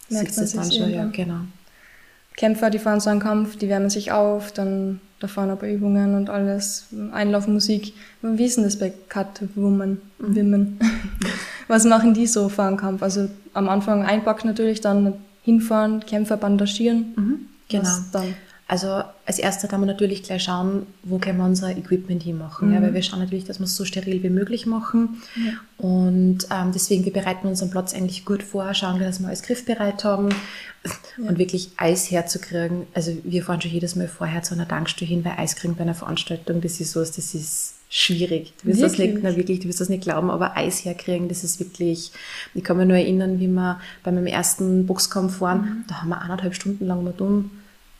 Merkt 0.08 0.34
sitzt 0.34 0.38
es 0.38 0.52
dann 0.52 0.70
schon. 0.70 0.90
Ja, 0.90 1.06
genau. 1.06 1.40
Kämpfer, 2.40 2.70
die 2.70 2.78
fahren 2.78 3.00
so 3.00 3.10
einen 3.10 3.20
Kampf, 3.20 3.56
die 3.56 3.68
wärmen 3.68 3.90
sich 3.90 4.12
auf, 4.12 4.50
dann 4.50 4.98
da 5.18 5.28
fahren 5.28 5.50
aber 5.50 5.68
Übungen 5.68 6.14
und 6.14 6.30
alles, 6.30 6.86
Einlaufmusik. 7.12 7.92
Wie 8.22 8.44
ist 8.46 8.56
denn 8.56 8.64
das 8.64 8.78
bei 8.78 8.90
Cut-Women? 9.10 10.00
Mhm. 10.18 10.36
Women? 10.36 10.80
Was 11.68 11.84
machen 11.84 12.14
die 12.14 12.26
so 12.26 12.48
vor 12.48 12.64
einem 12.64 12.78
Kampf? 12.78 13.02
Also 13.02 13.28
am 13.52 13.68
Anfang 13.68 14.06
einpacken 14.06 14.48
natürlich, 14.48 14.80
dann 14.80 15.12
hinfahren, 15.42 16.00
Kämpfer 16.00 16.38
bandagieren. 16.38 17.12
Mhm. 17.14 17.40
Genau. 17.68 17.90
Dann? 18.12 18.34
Also 18.66 19.02
als 19.26 19.38
erstes 19.38 19.70
haben 19.70 19.82
wir 19.82 19.86
natürlich 19.86 20.22
gleich 20.22 20.44
schauen, 20.44 20.86
wo 21.02 21.18
können 21.18 21.38
wir 21.38 21.44
unser 21.44 21.76
Equipment 21.76 22.22
hinmachen. 22.22 22.68
Mhm. 22.68 22.74
Ja, 22.74 22.82
weil 22.82 22.94
wir 22.94 23.02
schauen 23.02 23.18
natürlich, 23.18 23.44
dass 23.44 23.58
wir 23.58 23.64
es 23.64 23.76
so 23.76 23.84
steril 23.84 24.22
wie 24.22 24.30
möglich 24.30 24.64
machen. 24.64 25.20
Ja. 25.36 25.52
Und 25.76 26.46
ähm, 26.50 26.70
deswegen, 26.72 27.04
wir 27.04 27.12
bereiten 27.12 27.46
unseren 27.48 27.68
Platz 27.68 27.92
eigentlich 27.92 28.24
gut 28.24 28.42
vor, 28.42 28.72
schauen, 28.72 28.98
dass 28.98 29.20
wir 29.20 29.26
alles 29.26 29.42
griffbereit 29.42 30.04
haben 30.04 30.30
ja. 30.84 31.28
und 31.28 31.38
wirklich 31.38 31.72
Eis 31.76 32.10
herzukriegen. 32.10 32.86
Also 32.94 33.16
wir 33.24 33.42
fahren 33.42 33.60
schon 33.60 33.70
jedes 33.70 33.96
Mal 33.96 34.08
vorher 34.08 34.42
zu 34.42 34.54
einer 34.54 34.68
Tankstelle 34.68 35.08
hin, 35.08 35.24
weil 35.24 35.34
Eis 35.36 35.56
kriegen 35.56 35.74
bei 35.76 35.82
einer 35.82 35.94
Veranstaltung, 35.94 36.60
das 36.60 36.80
ist 36.80 36.92
so, 36.92 37.00
das 37.00 37.18
ist 37.18 37.74
schwierig. 37.90 38.52
Du 38.62 38.68
wirst, 38.68 38.82
das 38.82 38.98
nicht, 38.98 39.18
na, 39.22 39.36
wirklich, 39.36 39.60
du 39.60 39.68
wirst 39.68 39.80
das 39.80 39.88
nicht 39.88 40.04
glauben, 40.04 40.30
aber 40.30 40.56
Eis 40.56 40.84
herkriegen, 40.84 41.28
das 41.28 41.42
ist 41.42 41.58
wirklich, 41.58 42.12
ich 42.54 42.64
kann 42.64 42.76
mich 42.76 42.86
nur 42.86 42.96
erinnern, 42.96 43.40
wie 43.40 43.48
wir 43.48 43.80
bei 44.04 44.12
meinem 44.12 44.26
ersten 44.26 44.86
Boxkampf 44.86 45.40
waren, 45.40 45.60
mhm. 45.60 45.84
da 45.88 46.00
haben 46.00 46.08
wir 46.08 46.22
eineinhalb 46.22 46.54
Stunden 46.54 46.86
lang 46.86 47.02
mal 47.02 47.14
dumm 47.16 47.50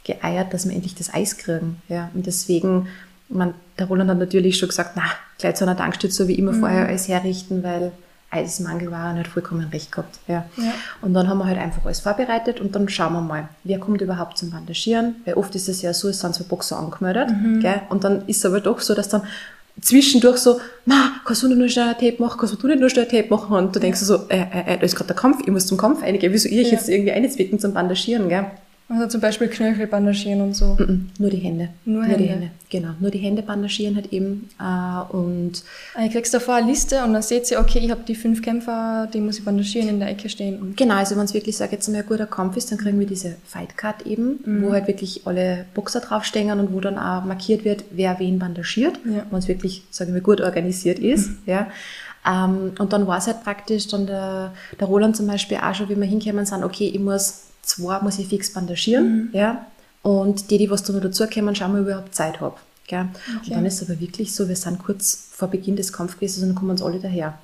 geeiert, 0.04 0.54
dass 0.54 0.66
wir 0.66 0.74
endlich 0.74 0.94
das 0.94 1.12
Eis 1.12 1.36
kriegen. 1.36 1.82
Ja, 1.88 2.10
und 2.14 2.26
deswegen, 2.26 2.88
man, 3.28 3.54
der 3.78 3.86
Roland 3.86 4.10
hat 4.10 4.18
natürlich 4.18 4.56
schon 4.58 4.68
gesagt, 4.68 4.92
na, 4.94 5.02
gleich 5.38 5.56
zu 5.56 5.64
einer 5.64 5.76
Tankstelle 5.76 6.12
so 6.12 6.28
wie 6.28 6.34
immer 6.34 6.52
mhm. 6.52 6.60
vorher 6.60 6.86
alles 6.86 7.08
herrichten, 7.08 7.62
weil 7.62 7.92
Eismangel 8.30 8.90
war 8.90 9.12
und 9.12 9.18
hat 9.18 9.26
vollkommen 9.26 9.68
recht 9.72 9.90
gehabt. 9.90 10.18
Ja. 10.28 10.44
ja. 10.56 10.72
Und 11.02 11.14
dann 11.14 11.28
haben 11.28 11.38
wir 11.38 11.46
halt 11.46 11.58
einfach 11.58 11.84
alles 11.84 12.00
vorbereitet 12.00 12.60
und 12.60 12.74
dann 12.74 12.88
schauen 12.88 13.12
wir 13.12 13.20
mal, 13.20 13.48
wer 13.64 13.78
kommt 13.78 14.00
überhaupt 14.00 14.38
zum 14.38 14.50
Bandagieren, 14.50 15.16
weil 15.24 15.34
oft 15.34 15.54
ist 15.54 15.68
es 15.68 15.82
ja 15.82 15.92
so, 15.92 16.08
es 16.08 16.20
sind 16.20 16.34
so 16.34 16.44
Boxer 16.44 16.78
angemeldet, 16.78 17.30
mhm. 17.30 17.60
gell? 17.60 17.82
und 17.88 18.04
dann 18.04 18.26
ist 18.28 18.38
es 18.38 18.46
aber 18.46 18.60
doch 18.60 18.80
so, 18.80 18.94
dass 18.94 19.08
dann 19.08 19.22
zwischendurch 19.80 20.38
so, 20.38 20.60
ma, 20.84 21.12
kannst 21.24 21.42
du 21.42 21.48
nicht 21.48 21.58
nur 21.58 21.68
schnell 21.68 21.88
ein 21.88 21.94
Tape 21.94 22.16
machen, 22.18 22.38
kannst 22.38 22.62
du 22.62 22.66
nicht 22.66 22.80
nur 22.80 22.90
schnell 22.90 23.06
ein 23.06 23.10
Tape 23.10 23.28
machen 23.30 23.56
und 23.56 23.74
du 23.74 23.80
denkst 23.80 24.00
so, 24.00 24.28
äh, 24.28 24.40
äh, 24.40 24.74
äh 24.74 24.78
da 24.78 24.84
ist 24.84 24.94
gerade 24.94 25.08
der 25.08 25.16
Kampf, 25.16 25.40
ich 25.42 25.50
muss 25.50 25.66
zum 25.66 25.78
Kampf 25.78 26.02
einigen, 26.02 26.32
wieso 26.32 26.48
ich 26.48 26.66
ja. 26.66 26.72
jetzt 26.72 26.88
irgendwie 26.88 27.12
einzwicken 27.12 27.58
zum 27.58 27.72
Bandagieren, 27.72 28.28
gell? 28.28 28.46
Also 28.90 29.06
zum 29.06 29.20
Beispiel 29.20 29.46
Knöchel 29.46 29.86
bandagieren 29.86 30.40
und 30.40 30.54
so. 30.54 30.74
Mm 30.74 30.82
-mm, 30.82 31.00
nur 31.18 31.30
die 31.30 31.36
Hände. 31.36 31.68
Nur, 31.84 32.02
nur 32.02 32.10
Hände. 32.10 32.22
die 32.22 32.28
Hände. 32.28 32.50
Genau, 32.70 32.88
nur 32.98 33.12
die 33.12 33.18
Hände 33.18 33.42
bandagieren 33.42 33.94
halt 33.94 34.12
eben. 34.12 34.48
Äh, 34.58 35.14
und 35.16 35.62
ah, 35.94 36.02
ihr 36.02 36.10
kriegst 36.10 36.34
davor 36.34 36.56
eine 36.56 36.66
Liste 36.66 37.04
und 37.04 37.12
dann 37.12 37.22
seht 37.22 37.48
ihr, 37.52 37.60
okay, 37.60 37.78
ich 37.78 37.90
habe 37.92 38.02
die 38.06 38.16
fünf 38.16 38.42
Kämpfer, 38.42 39.08
die 39.12 39.20
muss 39.20 39.38
ich 39.38 39.44
bandagieren, 39.44 39.88
in 39.88 40.00
der 40.00 40.08
Ecke 40.08 40.28
stehen. 40.28 40.74
genau, 40.74 40.96
also 40.96 41.16
wenn 41.16 41.24
es 41.24 41.34
wirklich, 41.34 41.56
sage 41.56 41.72
jetzt 41.72 41.88
mal, 41.88 41.98
ein 41.98 42.06
guter 42.06 42.26
Kampf 42.26 42.56
ist, 42.56 42.72
dann 42.72 42.78
kriegen 42.78 42.98
wir 42.98 43.06
diese 43.06 43.36
Fight 43.44 43.76
Card 43.76 44.06
eben, 44.06 44.40
mhm. 44.44 44.62
wo 44.64 44.72
halt 44.72 44.88
wirklich 44.88 45.24
alle 45.24 45.66
Boxer 45.74 46.00
draufstehen 46.00 46.58
und 46.58 46.72
wo 46.72 46.80
dann 46.80 46.98
auch 46.98 47.24
markiert 47.24 47.64
wird, 47.64 47.84
wer 47.92 48.18
wen 48.18 48.40
bandagiert, 48.40 48.98
ja. 49.04 49.24
wenn 49.30 49.38
es 49.38 49.46
wirklich, 49.46 49.84
sagen 49.90 50.14
wir, 50.14 50.20
gut 50.20 50.40
organisiert 50.40 50.98
ist. 50.98 51.28
Mhm. 51.28 51.38
Ja. 51.46 51.68
Ähm, 52.26 52.72
und 52.78 52.92
dann 52.92 53.06
war 53.06 53.18
es 53.18 53.28
halt 53.28 53.44
praktisch, 53.44 53.86
dann 53.86 54.06
der, 54.06 54.52
der 54.78 54.86
Roland 54.88 55.16
zum 55.16 55.28
Beispiel 55.28 55.58
auch 55.58 55.74
schon, 55.74 55.88
wie 55.88 55.96
wir 55.96 56.06
hinkommen 56.06 56.44
sind, 56.44 56.64
okay, 56.64 56.90
ich 56.92 57.00
muss 57.00 57.49
zwei 57.62 58.00
muss 58.00 58.18
ich 58.18 58.28
fix 58.28 58.52
bandagieren, 58.52 59.26
mhm. 59.26 59.28
ja, 59.32 59.66
und 60.02 60.50
die, 60.50 60.58
die 60.58 60.70
was 60.70 60.82
da 60.82 60.92
noch 60.92 61.00
dazukommen, 61.00 61.54
schauen 61.54 61.72
wir, 61.72 61.80
ob 61.80 61.86
ich 61.86 61.92
überhaupt 61.92 62.14
Zeit 62.14 62.40
habe. 62.40 62.56
Okay. 62.86 63.06
Und 63.46 63.50
dann 63.50 63.66
ist 63.66 63.80
es 63.80 63.88
aber 63.88 64.00
wirklich 64.00 64.34
so, 64.34 64.48
wir 64.48 64.56
sind 64.56 64.82
kurz 64.82 65.28
vor 65.32 65.48
Beginn 65.48 65.76
des 65.76 65.92
Kampfes 65.92 66.16
gewesen 66.16 66.42
und 66.42 66.48
dann 66.50 66.56
kommen 66.56 66.70
uns 66.70 66.82
alle 66.82 66.98
daher. 66.98 67.38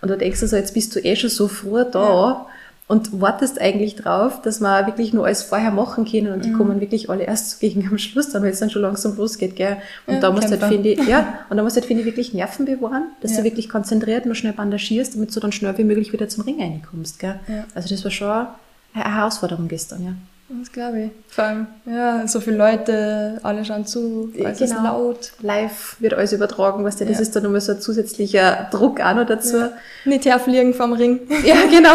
Und 0.00 0.10
du 0.10 0.16
denkst 0.16 0.40
so, 0.40 0.56
jetzt 0.56 0.74
bist 0.74 0.96
du 0.96 1.00
eh 1.00 1.14
schon 1.14 1.30
so 1.30 1.46
früh 1.46 1.84
da 1.84 2.00
ja. 2.00 2.46
und 2.88 3.20
wartest 3.20 3.60
eigentlich 3.60 3.96
drauf, 3.96 4.40
dass 4.42 4.60
wir 4.60 4.86
wirklich 4.86 5.12
nur 5.12 5.26
alles 5.26 5.42
vorher 5.42 5.70
machen 5.70 6.06
können 6.06 6.32
und 6.32 6.44
die 6.44 6.48
mhm. 6.48 6.56
kommen 6.56 6.80
wirklich 6.80 7.10
alle 7.10 7.24
erst 7.24 7.60
gegen 7.60 7.86
am 7.86 7.98
Schluss, 7.98 8.30
dann, 8.30 8.42
weil 8.42 8.50
es 8.50 8.60
dann 8.60 8.70
schon 8.70 8.82
langsam 8.82 9.16
losgeht, 9.16 9.56
gell. 9.56 9.76
Und 10.06 10.14
ja, 10.14 10.20
da 10.20 10.32
musst 10.32 10.50
du 10.50 10.58
halt, 10.58 10.72
finde 10.72 10.88
ich, 10.88 11.06
ja, 11.06 11.40
und 11.50 11.56
da 11.58 11.62
musst 11.62 11.76
du 11.76 11.80
halt, 11.80 11.86
finde 11.86 12.00
ich, 12.00 12.06
wirklich 12.06 12.32
Nerven 12.32 12.64
bewahren, 12.64 13.08
dass 13.20 13.32
ja. 13.32 13.38
du 13.38 13.44
wirklich 13.44 13.68
konzentriert 13.68 14.26
nur 14.26 14.34
schnell 14.34 14.54
bandagierst, 14.54 15.14
damit 15.14 15.36
du 15.36 15.40
dann 15.40 15.52
schnell 15.52 15.76
wie 15.78 15.84
möglich 15.84 16.12
wieder 16.12 16.28
zum 16.28 16.44
Ring 16.44 16.60
reinkommst, 16.60 17.18
gell. 17.18 17.38
Also 17.74 17.90
das 17.90 18.02
war 18.02 18.10
schon 18.10 18.46
Herausforderung 18.92 19.68
gestern, 19.68 20.04
ja. 20.04 20.12
Das 20.58 20.72
glaube 20.72 21.02
ich. 21.02 21.10
Vor 21.28 21.44
allem, 21.44 21.66
ja, 21.86 22.26
so 22.26 22.40
viele 22.40 22.56
Leute, 22.56 23.38
alle 23.44 23.64
schauen 23.64 23.86
zu, 23.86 24.32
alles 24.36 24.58
genau. 24.58 24.74
ist 24.74 24.82
laut. 24.82 25.32
Live 25.42 25.96
wird 26.00 26.14
alles 26.14 26.32
übertragen, 26.32 26.84
weißt 26.84 27.00
du, 27.00 27.06
das 27.06 27.18
ja. 27.18 27.22
ist 27.22 27.36
dann 27.36 27.44
nochmal 27.44 27.60
so 27.60 27.72
ein 27.72 27.80
zusätzlicher 27.80 28.68
Druck 28.72 29.00
auch 29.00 29.14
noch 29.14 29.26
dazu. 29.26 29.58
Ja. 29.58 29.72
Nicht 30.04 30.24
herfliegen 30.24 30.74
vom 30.74 30.92
Ring. 30.92 31.20
Ja, 31.44 31.56
genau. 31.70 31.94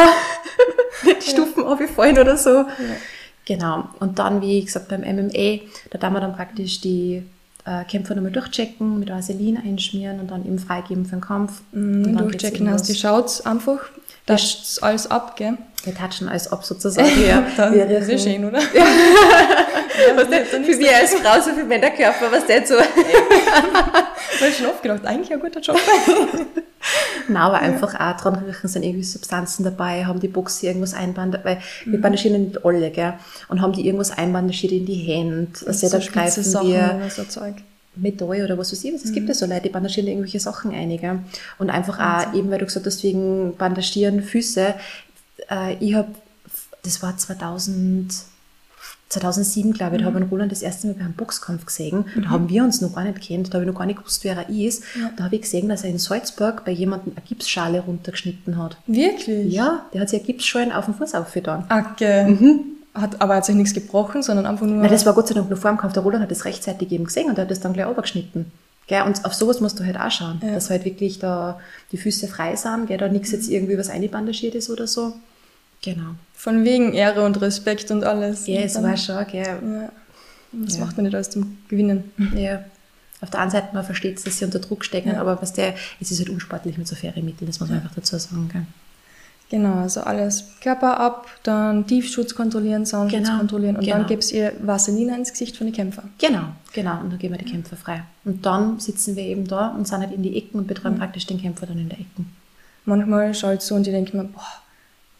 Nicht 1.04 1.22
die 1.26 1.30
Stufen 1.32 1.64
ja. 1.64 1.70
aufgefallen 1.70 2.18
oder 2.18 2.38
so. 2.38 2.66
Genau. 3.44 3.90
Und 4.00 4.20
dann, 4.20 4.42
wie 4.42 4.64
gesagt, 4.64 4.88
beim 4.88 5.02
MMA, 5.02 5.60
da 5.90 5.98
darf 5.98 6.12
man 6.12 6.22
dann 6.22 6.36
praktisch 6.36 6.80
die 6.80 7.24
äh, 7.65 7.84
Kämpfer 7.86 8.15
nochmal 8.15 8.32
durchchecken, 8.32 8.99
mit 8.99 9.10
Vaseline 9.10 9.62
einschmieren 9.63 10.19
und 10.19 10.32
dann 10.32 10.45
eben 10.45 10.60
freigeben 10.60 11.06
für 11.06 11.15
den 11.15 11.21
Kampf. 11.21 11.62
Mhm, 11.71 12.17
durchchecken 12.17 12.69
heißt, 12.69 12.88
die 12.88 12.95
schaut 12.95 13.45
einfach, 13.45 13.80
das 14.25 14.80
alles 14.82 15.10
ab, 15.10 15.36
gell? 15.36 15.58
Wir 15.84 15.93
touchen 15.93 16.28
alles 16.28 16.51
ab 16.51 16.65
sozusagen. 16.65 17.10
Ja, 17.28 17.43
dann 17.58 17.73
wir 17.73 17.88
ist 17.89 18.10
ja 18.10 18.17
schön, 18.17 18.45
oder? 18.45 18.60
Ja. 18.60 18.86
was 20.15 20.30
denn, 20.30 20.45
für 20.45 20.60
mich 20.60 20.95
als 20.95 21.13
Frau, 21.13 21.39
so 21.41 21.51
für 21.51 21.63
Männerkörper, 21.63 22.32
was 22.32 22.45
der 22.45 22.65
so. 22.65 22.75
ich 24.36 24.41
habe 24.41 24.51
schon 24.51 24.65
oft 24.67 24.82
gedacht, 24.82 25.06
eigentlich 25.06 25.32
ein 25.32 25.39
guter 25.39 25.60
Job. 25.60 25.80
Nein, 27.28 27.38
aber 27.38 27.60
einfach 27.60 28.00
auch 28.00 28.19
dran 28.19 28.36
riechen, 28.36 28.67
sind 28.67 28.84
irgendwie 28.84 29.04
Substanzen 29.04 29.63
dabei, 29.63 30.06
haben 30.06 30.19
die 30.19 30.28
Boxer 30.28 30.67
irgendwas 30.67 30.93
einbandiert, 30.93 31.45
weil 31.45 31.60
mhm. 31.86 31.91
wir 31.91 32.02
bandagieren 32.02 32.43
nicht 32.43 32.65
alle, 32.65 32.91
gell? 32.91 33.13
Und 33.48 33.62
haben 33.62 33.74
die 33.74 33.86
irgendwas 33.86 34.12
einbandagiert 34.12 34.74
in 34.74 34.86
die 34.86 34.95
Hände, 34.95 35.52
also 35.65 35.89
da 35.89 36.00
greifen 36.00 36.43
Sachen, 36.43 36.67
wir. 36.67 37.10
So 37.10 37.24
Zeug. 37.24 37.56
Metall 37.95 38.43
oder 38.43 38.58
was 38.58 38.71
weiß 38.71 38.84
ich 38.84 38.93
was. 38.93 39.06
Es 39.06 39.12
mhm. 39.12 39.15
gibt 39.15 39.30
ja 39.30 39.34
so 39.34 39.45
Leute, 39.45 39.63
die 39.63 39.69
bandagieren 39.69 40.08
irgendwelche 40.08 40.39
Sachen 40.39 40.74
einige. 40.74 41.19
Und 41.58 41.69
einfach 41.69 42.00
auch, 42.00 42.34
eben 42.34 42.52
weil 42.52 42.60
du 42.60 42.65
gesagt 42.65 42.86
hast, 42.86 43.04
wegen 43.04 43.56
Bandagieren 43.56 44.21
Füße, 44.21 44.76
äh, 45.50 45.76
ich 45.80 45.95
habe, 45.95 46.10
das 46.84 47.02
war 47.02 47.17
2000, 47.17 48.13
2007, 49.10 49.74
glaube 49.74 49.96
ich, 49.96 50.02
mhm. 50.02 50.06
da 50.06 50.13
habe 50.13 50.26
ich 50.26 50.32
Roland 50.32 50.52
das 50.52 50.62
erste 50.62 50.88
Mal 50.88 50.94
bei 50.94 51.02
einem 51.02 51.13
Boxkampf 51.13 51.65
gesehen. 51.65 52.06
Mhm. 52.15 52.22
Da 52.24 52.30
haben 52.30 52.50
wir 52.50 52.63
uns 52.63 52.82
noch 52.82 52.96
gar 52.96 53.04
nicht 53.04 53.22
kennt, 53.22 53.50
da 53.50 53.54
habe 53.56 53.65
ich 53.65 53.72
noch 53.72 53.78
gar 53.78 53.86
nicht 53.86 54.00
gewusst, 54.00 54.24
wer 54.24 54.36
er 54.36 54.50
ist. 54.50 54.84
Da 55.15 55.26
habe 55.26 55.36
ich 55.36 55.44
gesehen, 55.44 55.70
dass 55.70 55.84
er 55.84 55.91
in 55.91 56.00
Salzburg 56.00 56.65
bei 56.65 56.72
jemandem 56.72 57.13
eine 57.15 57.26
Gipsschale 57.26 57.82
runtergeschnitten 57.82 58.58
hat. 58.58 58.78
Wirklich? 58.88 59.54
Ja, 59.54 59.86
der 59.94 60.02
hat 60.02 60.10
sich 60.10 60.20
eine 60.20 60.28
Gipsschale 60.28 60.76
auf 60.76 60.86
den 60.86 60.96
Fuß 60.96 61.13
aufgetan. 61.13 61.65
Okay. 61.70 62.26
Mhm. 62.32 62.60
hat, 62.94 63.22
aber 63.22 63.36
hat 63.36 63.46
sich 63.46 63.56
nichts 63.56 63.74
gebrochen, 63.74 64.24
sondern 64.24 64.46
einfach 64.46 64.65
nur. 64.65 64.78
Nein, 64.78 64.91
das 64.91 65.06
war 65.06 65.13
Gott 65.13 65.28
sei 65.28 65.36
Dank 65.36 65.50
nur 65.50 65.58
vor 65.58 65.72
dem 65.72 65.78
Kampf. 65.78 65.94
Der 65.94 66.04
Roland 66.04 66.24
hat 66.24 66.32
das 66.32 66.46
rechtzeitig 66.46 66.91
eben 66.91 67.06
gesehen 67.06 67.30
und 67.30 67.38
er 67.38 67.44
hat 67.44 67.52
das 67.52 67.60
dann 67.60 67.74
gleich 67.74 67.89
übergeschnitten. 67.89 68.52
Gell? 68.88 69.02
Und 69.04 69.26
auf 69.26 69.34
sowas 69.34 69.62
musst 69.62 69.80
du 69.80 69.86
halt 69.86 69.98
auch 69.98 70.12
schauen, 70.12 70.39
Ja. 70.44 70.54
dass 70.54 70.70
halt 70.70 70.86
wirklich 70.86 71.20
da 71.20 71.60
die 71.91 71.98
Füße 71.98 72.28
frei 72.28 72.56
sind, 72.56 72.88
gell? 72.88 72.98
da 72.98 73.08
nichts 73.08 73.32
jetzt 73.32 73.50
irgendwie 73.50 73.78
was 73.78 73.89
einbandagiert 73.89 74.56
ist 74.56 74.70
oder 74.70 74.88
so. 74.88 75.13
Genau. 75.82 76.15
Von 76.46 76.64
wegen 76.64 76.94
Ehre 76.94 77.26
und 77.26 77.42
Respekt 77.42 77.90
und 77.90 78.04
alles. 78.04 78.46
Ja, 78.46 78.60
es 78.62 78.80
war 78.84 78.96
schon, 78.96 79.26
gell. 79.32 79.44
Ja. 79.48 79.90
Das 80.52 80.78
Ja. 80.78 80.86
macht 80.86 80.96
man 80.96 81.06
nicht 81.06 81.16
alles 81.16 81.32
zum 81.32 81.58
Gewinnen. 81.70 82.04
Ja. 82.36 82.64
Auf 83.20 83.32
der 83.32 83.40
einen 83.40 83.50
Seite, 83.50 83.70
man 83.74 83.84
versteht, 83.84 84.24
dass 84.24 84.38
sie 84.38 84.46
unter 84.46 84.60
Druck 84.60 84.86
stecken, 84.86 85.10
Ja. 85.10 85.22
aber 85.22 85.42
was 85.42 85.54
der, 85.54 85.74
es 86.00 86.12
ist 86.12 86.20
halt 86.20 86.30
unsportlich 86.30 86.78
mit 86.78 86.88
so 86.88 86.96
Ferienmitteln, 86.96 87.48
das 87.48 87.60
muss 87.60 87.70
man 87.70 87.80
einfach 87.80 87.96
dazu 87.96 88.16
sagen. 88.20 88.48
Gell? 88.54 88.62
Genau, 89.50 89.74
also 89.80 90.02
alles 90.02 90.44
Körper 90.62 91.00
ab, 91.00 91.26
dann 91.42 91.88
Tiefschutz 91.88 92.36
kontrollieren, 92.36 92.86
Soundschutz 92.86 93.24
Genau, 93.24 93.38
kontrollieren 93.40 93.78
und 93.78 93.84
genau. 93.84 93.98
dann 93.98 94.06
gibt's 94.06 94.32
ihr 94.32 94.54
Vaseline 94.62 95.18
ins 95.18 95.32
Gesicht 95.32 95.58
von 95.58 95.66
den 95.66 95.74
Kämpfern. 95.76 96.12
Genau, 96.20 96.44
genau. 96.74 97.00
Und 97.02 97.10
dann 97.12 97.18
geben 97.18 97.34
wir 97.34 97.44
die 97.44 97.50
Kämpfer 97.52 97.76
frei. 97.76 98.04
Und 98.24 98.46
dann 98.46 98.80
sitzen 98.80 99.16
wir 99.16 99.24
eben 99.24 99.48
da 99.48 99.70
und 99.70 99.88
sind 99.88 100.00
halt 100.00 100.12
in 100.14 100.22
die 100.22 100.38
Ecken 100.38 100.60
und 100.60 100.68
betreuen 100.68 100.96
praktisch 101.00 101.26
den 101.26 101.42
Kämpfer 101.42 101.66
dann 101.66 101.80
in 101.80 101.90
der 101.90 102.00
Ecken. 102.00 102.32
Manchmal 102.86 103.34
schaut 103.34 103.64
so 103.64 103.74
und 103.74 103.88
die 103.88 103.92
denken 103.92 104.18
mir, 104.18 104.26
boah, 104.26 104.46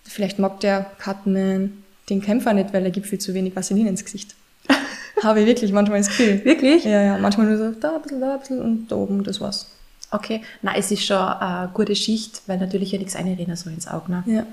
vielleicht 0.06 0.40
mag 0.40 0.60
der 0.60 0.92
Cutman 1.04 1.84
den 2.10 2.22
Kämpfer 2.22 2.54
nicht, 2.54 2.74
weil 2.74 2.84
er 2.84 2.92
gibt 2.92 3.08
viel 3.08 3.20
zu 3.20 3.34
wenig 3.34 3.56
Vaseline 3.56 3.90
ins 3.90 4.06
Gesicht. 4.06 4.36
Habe 5.24 5.42
ich 5.42 5.48
wirklich 5.48 5.72
manchmal 5.72 6.00
das 6.00 6.10
Gefühl. 6.10 6.44
Wirklich? 6.46 6.84
Ja, 6.84 7.02
ja, 7.02 7.18
manchmal 7.18 7.48
nur 7.48 7.58
so 7.58 7.72
da 7.72 7.96
ein 7.96 8.02
bisschen, 8.02 8.22
da 8.22 8.34
ein 8.34 8.40
bisschen 8.40 8.62
und 8.62 8.88
da 8.88 8.96
oben, 8.96 9.24
das 9.24 9.42
war's. 9.42 9.68
Okay. 10.12 10.42
Na, 10.62 10.76
es 10.76 10.92
ist 10.92 11.04
schon 11.04 11.18
eine 11.18 11.70
gute 11.74 11.96
Schicht, 11.96 12.44
weil 12.48 12.58
natürlich 12.58 12.92
ja 12.92 13.00
nichts 13.00 13.16
einreden 13.16 13.56
soll 13.56 13.74
ins 13.74 13.88
Auge. 13.88 14.12
Ne? 14.12 14.24
Ja. 14.28 14.46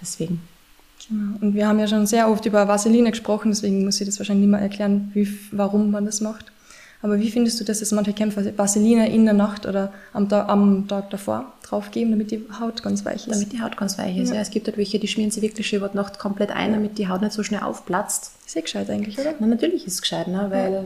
Deswegen. 0.00 0.40
Genau. 1.08 1.38
Und 1.40 1.54
wir 1.54 1.66
haben 1.66 1.78
ja 1.78 1.86
schon 1.86 2.06
sehr 2.06 2.28
oft 2.30 2.44
über 2.46 2.68
Vaseline 2.68 3.10
gesprochen, 3.10 3.50
deswegen 3.50 3.84
muss 3.84 4.00
ich 4.00 4.06
das 4.06 4.18
wahrscheinlich 4.18 4.46
nicht 4.46 4.52
mehr 4.52 4.60
erklären, 4.60 5.10
wie, 5.14 5.28
warum 5.52 5.90
man 5.90 6.06
das 6.06 6.20
macht. 6.20 6.52
Aber 7.04 7.18
wie 7.18 7.30
findest 7.30 7.60
du 7.60 7.64
das, 7.64 7.80
dass 7.80 7.92
manche 7.92 8.14
Kämpfer 8.14 8.42
Vaseline 8.56 9.10
in 9.12 9.26
der 9.26 9.34
Nacht 9.34 9.66
oder 9.66 9.92
am, 10.14 10.26
Tag- 10.26 10.48
am 10.48 10.88
Tag 10.88 11.10
davor 11.10 11.52
draufgeben, 11.62 12.10
damit 12.12 12.30
die 12.30 12.42
Haut 12.58 12.82
ganz 12.82 13.04
weich 13.04 13.26
ist? 13.28 13.30
Damit 13.30 13.52
die 13.52 13.60
Haut 13.60 13.76
ganz 13.76 13.98
weich 13.98 14.16
ist. 14.16 14.30
Ja. 14.30 14.36
Ja. 14.36 14.40
Es 14.40 14.48
gibt 14.48 14.66
halt 14.66 14.78
welche, 14.78 14.98
die 14.98 15.06
schmieren 15.06 15.30
sie 15.30 15.42
wirklich 15.42 15.68
schon 15.68 15.80
über 15.80 15.90
die 15.90 15.98
Nacht 15.98 16.18
komplett 16.18 16.50
ein, 16.50 16.72
damit 16.72 16.96
die 16.96 17.06
Haut 17.06 17.20
nicht 17.20 17.32
so 17.34 17.42
schnell 17.42 17.60
aufplatzt. 17.60 18.30
Ist 18.46 18.56
eh 18.56 18.62
gescheit 18.62 18.88
eigentlich, 18.88 19.18
oder? 19.18 19.34
Na, 19.38 19.46
natürlich 19.46 19.86
ist 19.86 19.92
es 19.96 20.00
gescheit, 20.00 20.28
ne? 20.28 20.46
weil 20.48 20.84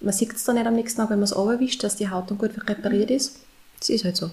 man 0.00 0.12
sieht 0.12 0.32
es 0.34 0.42
dann 0.42 0.56
nicht 0.56 0.66
am 0.66 0.74
nächsten 0.74 1.00
Tag, 1.00 1.10
wenn 1.10 1.18
man 1.20 1.24
es 1.24 1.30
überwischt, 1.32 1.84
dass 1.84 1.94
die 1.94 2.10
Haut 2.10 2.28
dann 2.32 2.38
gut 2.38 2.50
repariert 2.68 3.12
ist. 3.12 3.36
Das 3.78 3.90
ist 3.90 4.04
halt 4.04 4.16
so. 4.16 4.28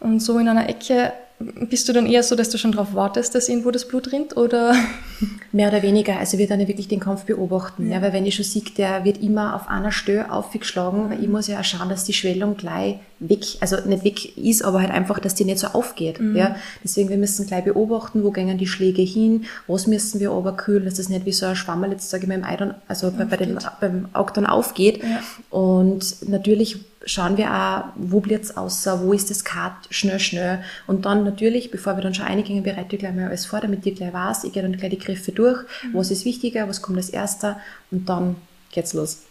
Und 0.00 0.20
so 0.20 0.38
in 0.38 0.48
einer 0.48 0.66
Ecke 0.66 1.12
bist 1.38 1.88
du 1.88 1.92
dann 1.92 2.06
eher 2.06 2.22
so, 2.22 2.36
dass 2.36 2.50
du 2.50 2.58
schon 2.58 2.72
darauf 2.72 2.94
wartest, 2.94 3.34
dass 3.34 3.48
irgendwo 3.48 3.70
das 3.70 3.88
Blut 3.88 4.12
rinnt? 4.12 4.36
Oder 4.36 4.74
Mehr 5.52 5.68
oder 5.68 5.82
weniger. 5.82 6.18
Also 6.18 6.38
wir 6.38 6.48
dann 6.48 6.60
ja 6.60 6.68
wirklich 6.68 6.88
den 6.88 7.00
Kampf 7.00 7.24
beobachten. 7.24 7.90
Ja. 7.90 8.02
weil 8.02 8.12
wenn 8.12 8.26
ich 8.26 8.34
schon 8.34 8.44
sehe, 8.44 8.62
der 8.76 9.04
wird 9.04 9.22
immer 9.22 9.54
auf 9.54 9.68
einer 9.68 9.92
Stelle 9.92 10.30
aufgeschlagen, 10.30 11.10
weil 11.10 11.22
ich 11.22 11.28
muss 11.28 11.46
ja 11.46 11.60
auch 11.60 11.64
schauen, 11.64 11.88
dass 11.88 12.04
die 12.04 12.12
Schwellung 12.12 12.56
gleich 12.56 12.96
weg, 13.20 13.44
also 13.60 13.76
nicht 13.86 14.04
weg 14.04 14.36
ist, 14.36 14.64
aber 14.64 14.80
halt 14.80 14.90
einfach, 14.90 15.18
dass 15.18 15.34
die 15.34 15.44
nicht 15.44 15.58
so 15.58 15.68
aufgeht. 15.68 16.18
Ja. 16.34 16.56
Deswegen, 16.82 17.08
wir 17.08 17.16
müssen 17.16 17.46
gleich 17.46 17.64
beobachten, 17.64 18.24
wo 18.24 18.30
gehen 18.30 18.58
die 18.58 18.66
Schläge 18.66 19.02
hin, 19.02 19.44
was 19.66 19.86
müssen 19.86 20.20
wir 20.20 20.32
oberkühlen, 20.32 20.84
dass 20.84 20.94
das 20.94 21.08
nicht 21.08 21.24
wie 21.24 21.32
so 21.32 21.46
ein 21.46 21.56
Schwammerl 21.56 21.92
jetzt, 21.92 22.10
sage 22.10 22.24
ich 22.24 22.28
mal, 22.28 22.34
im 22.34 22.44
Ei 22.44 22.56
dann, 22.56 22.74
also 22.88 23.12
bei, 23.12 23.24
bei 23.24 23.36
den, 23.36 23.58
beim 23.80 24.08
Auge 24.12 24.32
dann 24.34 24.46
aufgeht. 24.46 25.02
Ja. 25.02 25.22
Und 25.50 26.28
natürlich 26.28 26.78
schauen 27.06 27.36
wir 27.36 27.52
auch, 27.52 27.84
wo 27.96 28.20
bliebt's 28.20 28.56
außer, 28.56 29.02
wo 29.02 29.12
ist 29.12 29.30
das 29.30 29.44
Cut, 29.44 29.72
schnell, 29.90 30.20
schnell. 30.20 30.62
Und 30.86 31.04
dann 31.04 31.24
natürlich, 31.24 31.70
bevor 31.70 31.96
wir 31.96 32.02
dann 32.02 32.14
schon 32.14 32.26
eingehen, 32.26 32.62
bereite 32.62 32.96
ich 32.96 33.00
gleich 33.00 33.14
mal 33.14 33.26
alles 33.26 33.46
vor, 33.46 33.60
damit 33.60 33.84
ich 33.86 33.94
gleich 33.94 34.12
weiß, 34.12 34.44
ich 34.44 34.52
gehe 34.52 34.62
dann 34.62 34.76
gleich 34.76 34.90
die 34.90 34.98
Griffe 34.98 35.32
durch, 35.32 35.64
was 35.92 36.10
ist 36.10 36.24
wichtiger, 36.24 36.68
was 36.68 36.82
kommt 36.82 36.98
als 36.98 37.10
erster 37.10 37.60
und 37.90 38.08
dann 38.08 38.36
geht's 38.72 38.92
los. 38.94 39.22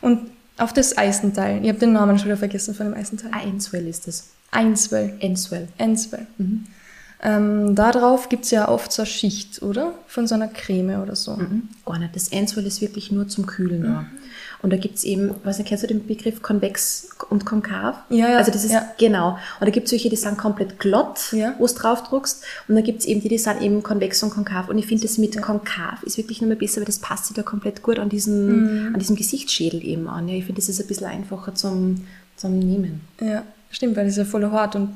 und 0.00 0.30
auf 0.58 0.72
das 0.72 0.98
Eisenteil. 0.98 1.62
Ich 1.62 1.68
habe 1.68 1.78
den 1.78 1.92
Namen 1.92 2.18
schon 2.18 2.26
wieder 2.26 2.36
vergessen 2.36 2.74
von 2.74 2.86
dem 2.86 2.94
Eisenteil. 2.94 3.30
Enswell 3.44 3.86
ist 3.86 4.08
das. 4.08 4.30
Einswell. 4.50 5.14
Enswell. 5.20 5.68
Einswell. 5.78 6.26
Ähm, 7.22 7.74
da 7.74 7.92
drauf 7.92 8.28
gibt's 8.28 8.50
ja 8.50 8.68
oft 8.68 8.92
so 8.92 9.02
eine 9.02 9.06
Schicht, 9.10 9.62
oder? 9.62 9.94
Von 10.06 10.26
so 10.26 10.34
einer 10.34 10.48
Creme 10.48 11.00
oder 11.00 11.16
so. 11.16 11.36
Mhm. 11.36 11.68
Gar 11.84 12.00
nicht. 12.00 12.16
Das 12.16 12.28
Enswell 12.28 12.66
ist 12.66 12.80
wirklich 12.80 13.12
nur 13.12 13.28
zum 13.28 13.46
Kühlen 13.46 13.82
da. 13.82 14.06
Und 14.60 14.70
da 14.72 14.76
gibt's 14.76 15.04
eben, 15.04 15.34
was 15.44 15.58
kennst 15.64 15.84
du 15.84 15.86
den 15.86 16.04
Begriff 16.06 16.42
konvex 16.42 17.10
und 17.30 17.46
konkav? 17.46 17.96
Ja, 18.10 18.28
ja, 18.30 18.38
Also 18.38 18.50
das 18.50 18.64
ist, 18.64 18.72
ja. 18.72 18.90
genau. 18.98 19.38
Und 19.60 19.66
da 19.66 19.70
gibt's 19.70 19.92
welche, 19.92 20.10
die 20.10 20.16
sind 20.16 20.36
komplett 20.36 20.80
glatt, 20.80 21.32
Ja. 21.32 21.54
wo 21.58 21.66
du 21.66 21.74
drauf 21.74 22.02
druckst. 22.02 22.42
Und 22.66 22.74
dann 22.74 22.82
gibt's 22.82 23.04
eben 23.04 23.20
die, 23.20 23.28
die 23.28 23.38
sind 23.38 23.62
eben 23.62 23.82
konvex 23.84 24.20
und 24.24 24.30
konkav. 24.30 24.68
Und 24.68 24.76
ich 24.78 24.86
finde 24.86 25.04
das 25.06 25.16
mit 25.16 25.40
konkav 25.40 26.02
ist 26.02 26.18
wirklich 26.18 26.40
nur 26.40 26.48
mal 26.48 26.56
besser, 26.56 26.80
weil 26.80 26.86
das 26.86 26.98
passt 26.98 27.26
sich 27.26 27.36
da 27.36 27.42
komplett 27.42 27.82
gut 27.82 27.98
an 28.00 28.08
diesen, 28.08 28.88
Mhm. 28.88 28.94
an 28.94 28.98
diesem 28.98 29.14
Gesichtsschädel 29.14 29.84
eben 29.84 30.08
an. 30.08 30.26
Ja, 30.28 30.34
ich 30.34 30.44
finde, 30.44 30.60
das 30.60 30.68
ist 30.68 30.80
ein 30.80 30.88
bisschen 30.88 31.06
einfacher 31.06 31.54
zum, 31.54 32.04
zum 32.36 32.58
Nehmen. 32.58 33.02
Ja, 33.20 33.44
stimmt, 33.70 33.96
weil 33.96 34.06
das 34.06 34.14
ist 34.14 34.18
ja 34.18 34.24
voll 34.24 34.50
hart 34.50 34.74
und 34.76 34.90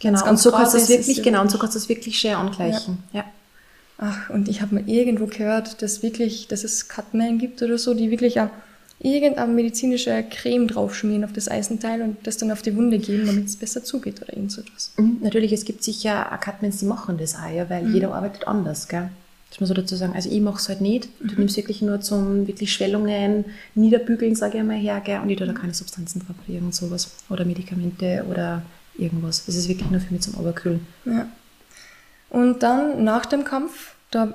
Genau. 0.00 0.28
Und 0.28 0.38
so 0.38 0.50
kannst 0.50 0.74
du 0.74 0.78
das 0.78 0.88
wirklich, 0.88 1.18
ja 1.18 1.22
genau, 1.22 1.40
und 1.42 1.50
so 1.50 1.56
kannst 1.58 1.74
du 1.76 1.78
das 1.78 1.88
wirklich 1.88 2.18
schön 2.18 2.34
angleichen. 2.34 2.98
Ja. 3.12 3.24
Ach, 3.96 4.28
und 4.30 4.48
ich 4.48 4.60
habe 4.60 4.74
mal 4.74 4.88
irgendwo 4.88 5.26
gehört, 5.26 5.80
dass 5.82 6.02
wirklich, 6.02 6.48
dass 6.48 6.64
es 6.64 6.88
Cutman 6.88 7.38
gibt 7.38 7.62
oder 7.62 7.78
so, 7.78 7.94
die 7.94 8.10
wirklich 8.10 8.40
auch 8.40 8.48
irgendeine 9.04 9.52
medizinische 9.52 10.24
Creme 10.30 10.66
draufschmieren 10.66 11.24
auf 11.24 11.32
das 11.32 11.48
Eisenteil 11.48 12.02
und 12.02 12.26
das 12.26 12.38
dann 12.38 12.50
auf 12.50 12.62
die 12.62 12.74
Wunde 12.74 12.98
geben, 12.98 13.26
damit 13.26 13.46
es 13.46 13.56
besser 13.56 13.84
zugeht 13.84 14.22
oder 14.22 14.32
irgend 14.32 14.50
so 14.50 14.62
etwas. 14.62 14.92
Mhm, 14.96 15.18
Natürlich, 15.20 15.52
es 15.52 15.64
gibt 15.64 15.84
sicher 15.84 16.32
auch 16.32 16.40
Cutmans, 16.40 16.78
die 16.78 16.86
machen 16.86 17.18
das 17.18 17.34
auch, 17.36 17.50
ja, 17.54 17.68
weil 17.68 17.92
jeder 17.92 18.14
arbeitet 18.14 18.48
anders, 18.48 18.88
gell? 18.88 19.10
Das 19.50 19.60
muss 19.60 19.68
man 19.68 19.76
dazu 19.76 19.94
sagen. 19.94 20.14
Also 20.14 20.30
ich 20.30 20.40
mache 20.40 20.58
es 20.58 20.68
halt 20.68 20.80
nicht. 20.80 21.08
Du 21.20 21.36
nimmst 21.36 21.56
wirklich 21.56 21.80
nur 21.80 22.00
zum 22.00 22.48
wirklich 22.48 22.72
Schwellungen, 22.72 23.44
Niederbügeln, 23.76 24.34
sage 24.34 24.54
ich 24.54 24.60
einmal 24.60 24.78
her, 24.78 25.00
gell? 25.04 25.20
Und 25.20 25.30
ich 25.30 25.36
tue 25.36 25.46
da 25.46 25.52
keine 25.52 25.72
Substanzen 25.72 26.20
drauf 26.20 26.34
oder 26.44 26.54
irgend 26.56 26.74
sowas. 26.74 27.12
Oder 27.30 27.44
Medikamente 27.44 28.24
oder 28.28 28.62
irgendwas. 28.98 29.46
Das 29.46 29.54
ist 29.54 29.68
wirklich 29.68 29.88
nur 29.90 30.00
für 30.00 30.12
mich 30.12 30.22
zum 30.22 30.34
Oberkühlen. 30.34 30.84
Ja. 31.04 31.28
Und 32.30 32.64
dann 32.64 33.04
nach 33.04 33.26
dem 33.26 33.44
Kampf, 33.44 33.94
da 34.10 34.34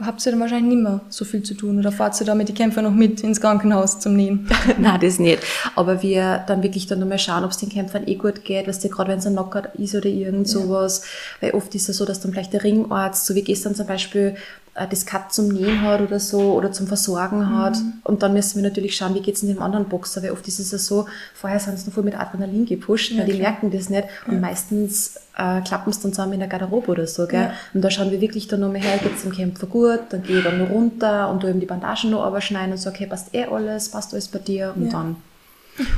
habt 0.00 0.24
ihr 0.24 0.32
dann 0.32 0.40
wahrscheinlich 0.40 0.74
nicht 0.74 0.82
mehr 0.82 1.00
so 1.08 1.24
viel 1.24 1.42
zu 1.42 1.54
tun 1.54 1.78
oder 1.78 1.92
fahrt 1.92 2.18
ihr 2.20 2.26
da 2.26 2.34
mit 2.34 2.48
den 2.48 2.54
Kämpfern 2.56 2.84
noch 2.84 2.92
mit 2.92 3.22
ins 3.22 3.40
Krankenhaus 3.40 3.98
zum 3.98 4.16
Nähen? 4.16 4.48
Nein, 4.78 5.00
das 5.00 5.18
nicht. 5.18 5.42
Aber 5.74 6.02
wir 6.02 6.44
dann 6.46 6.62
wirklich 6.62 6.86
dann 6.86 7.00
nochmal 7.00 7.18
schauen, 7.18 7.44
ob 7.44 7.50
es 7.50 7.58
den 7.58 7.68
Kämpfern 7.68 8.06
eh 8.06 8.14
gut 8.14 8.44
geht, 8.44 8.66
weißt 8.66 8.84
du, 8.84 8.88
gerade 8.88 9.10
wenn 9.10 9.18
es 9.18 9.26
ein 9.26 9.34
Knockout 9.34 9.74
ist 9.74 9.94
oder 9.94 10.06
irgend 10.06 10.48
sowas. 10.48 11.02
Weil 11.40 11.52
oft 11.52 11.74
ist 11.74 11.88
es 11.88 11.96
so, 11.96 12.04
dass 12.04 12.20
dann 12.20 12.32
vielleicht 12.32 12.52
der 12.52 12.64
Ringarzt, 12.64 13.26
so 13.26 13.34
wie 13.34 13.42
gestern 13.42 13.74
zum 13.74 13.86
Beispiel, 13.86 14.36
das 14.74 15.04
Cut 15.04 15.32
zum 15.32 15.48
Nähen 15.48 15.82
hat 15.82 16.00
oder 16.00 16.20
so 16.20 16.54
oder 16.54 16.72
zum 16.72 16.86
Versorgen 16.86 17.54
hat. 17.56 17.76
Und 18.04 18.22
dann 18.22 18.32
müssen 18.32 18.56
wir 18.62 18.68
natürlich 18.68 18.96
schauen, 18.96 19.14
wie 19.14 19.20
geht's 19.20 19.42
in 19.42 19.48
dem 19.48 19.60
anderen 19.60 19.86
Boxer, 19.88 20.22
weil 20.22 20.30
oft 20.30 20.46
ist 20.48 20.58
es 20.60 20.70
ja 20.70 20.78
so, 20.78 21.06
vorher 21.34 21.58
sind 21.58 21.78
sie 21.78 21.86
noch 21.86 21.94
voll 21.94 22.04
mit 22.04 22.18
Adrenalin 22.18 22.66
gepusht, 22.66 23.16
weil 23.16 23.26
die 23.26 23.32
klar. 23.32 23.50
merken 23.50 23.70
das 23.70 23.90
nicht. 23.90 24.04
Und 24.26 24.40
meistens 24.40 25.16
äh, 25.36 25.60
klappen 25.62 25.92
sie 25.92 26.02
dann 26.02 26.12
zusammen 26.12 26.34
in 26.34 26.40
der 26.40 26.48
Garderobe 26.48 26.92
oder 26.92 27.06
so, 27.06 27.26
gell? 27.26 27.42
Ja. 27.42 27.52
Und 27.74 27.82
da 27.82 27.90
schauen 27.90 28.10
wir 28.10 28.20
wirklich 28.20 28.48
dann 28.48 28.60
nochmal 28.60 28.80
her, 28.80 28.98
geht's 29.02 29.22
dem 29.22 29.32
Kämpfer 29.32 29.66
gut, 29.66 30.00
dann 30.10 30.22
gehe 30.22 30.38
ich 30.38 30.44
dann 30.44 30.58
noch 30.58 30.70
runter 30.70 31.30
und 31.30 31.40
tu 31.40 31.48
ihm 31.48 31.60
die 31.60 31.66
Bandagen 31.66 32.10
noch 32.10 32.26
überschneiden 32.26 32.72
und 32.72 32.78
sage, 32.78 32.96
okay, 32.96 33.06
passt 33.06 33.34
eh 33.34 33.44
alles, 33.44 33.88
passt 33.90 34.12
alles 34.12 34.28
bei 34.28 34.38
dir 34.38 34.72
und 34.76 34.86
Ja. 34.86 34.90
dann. 34.92 35.16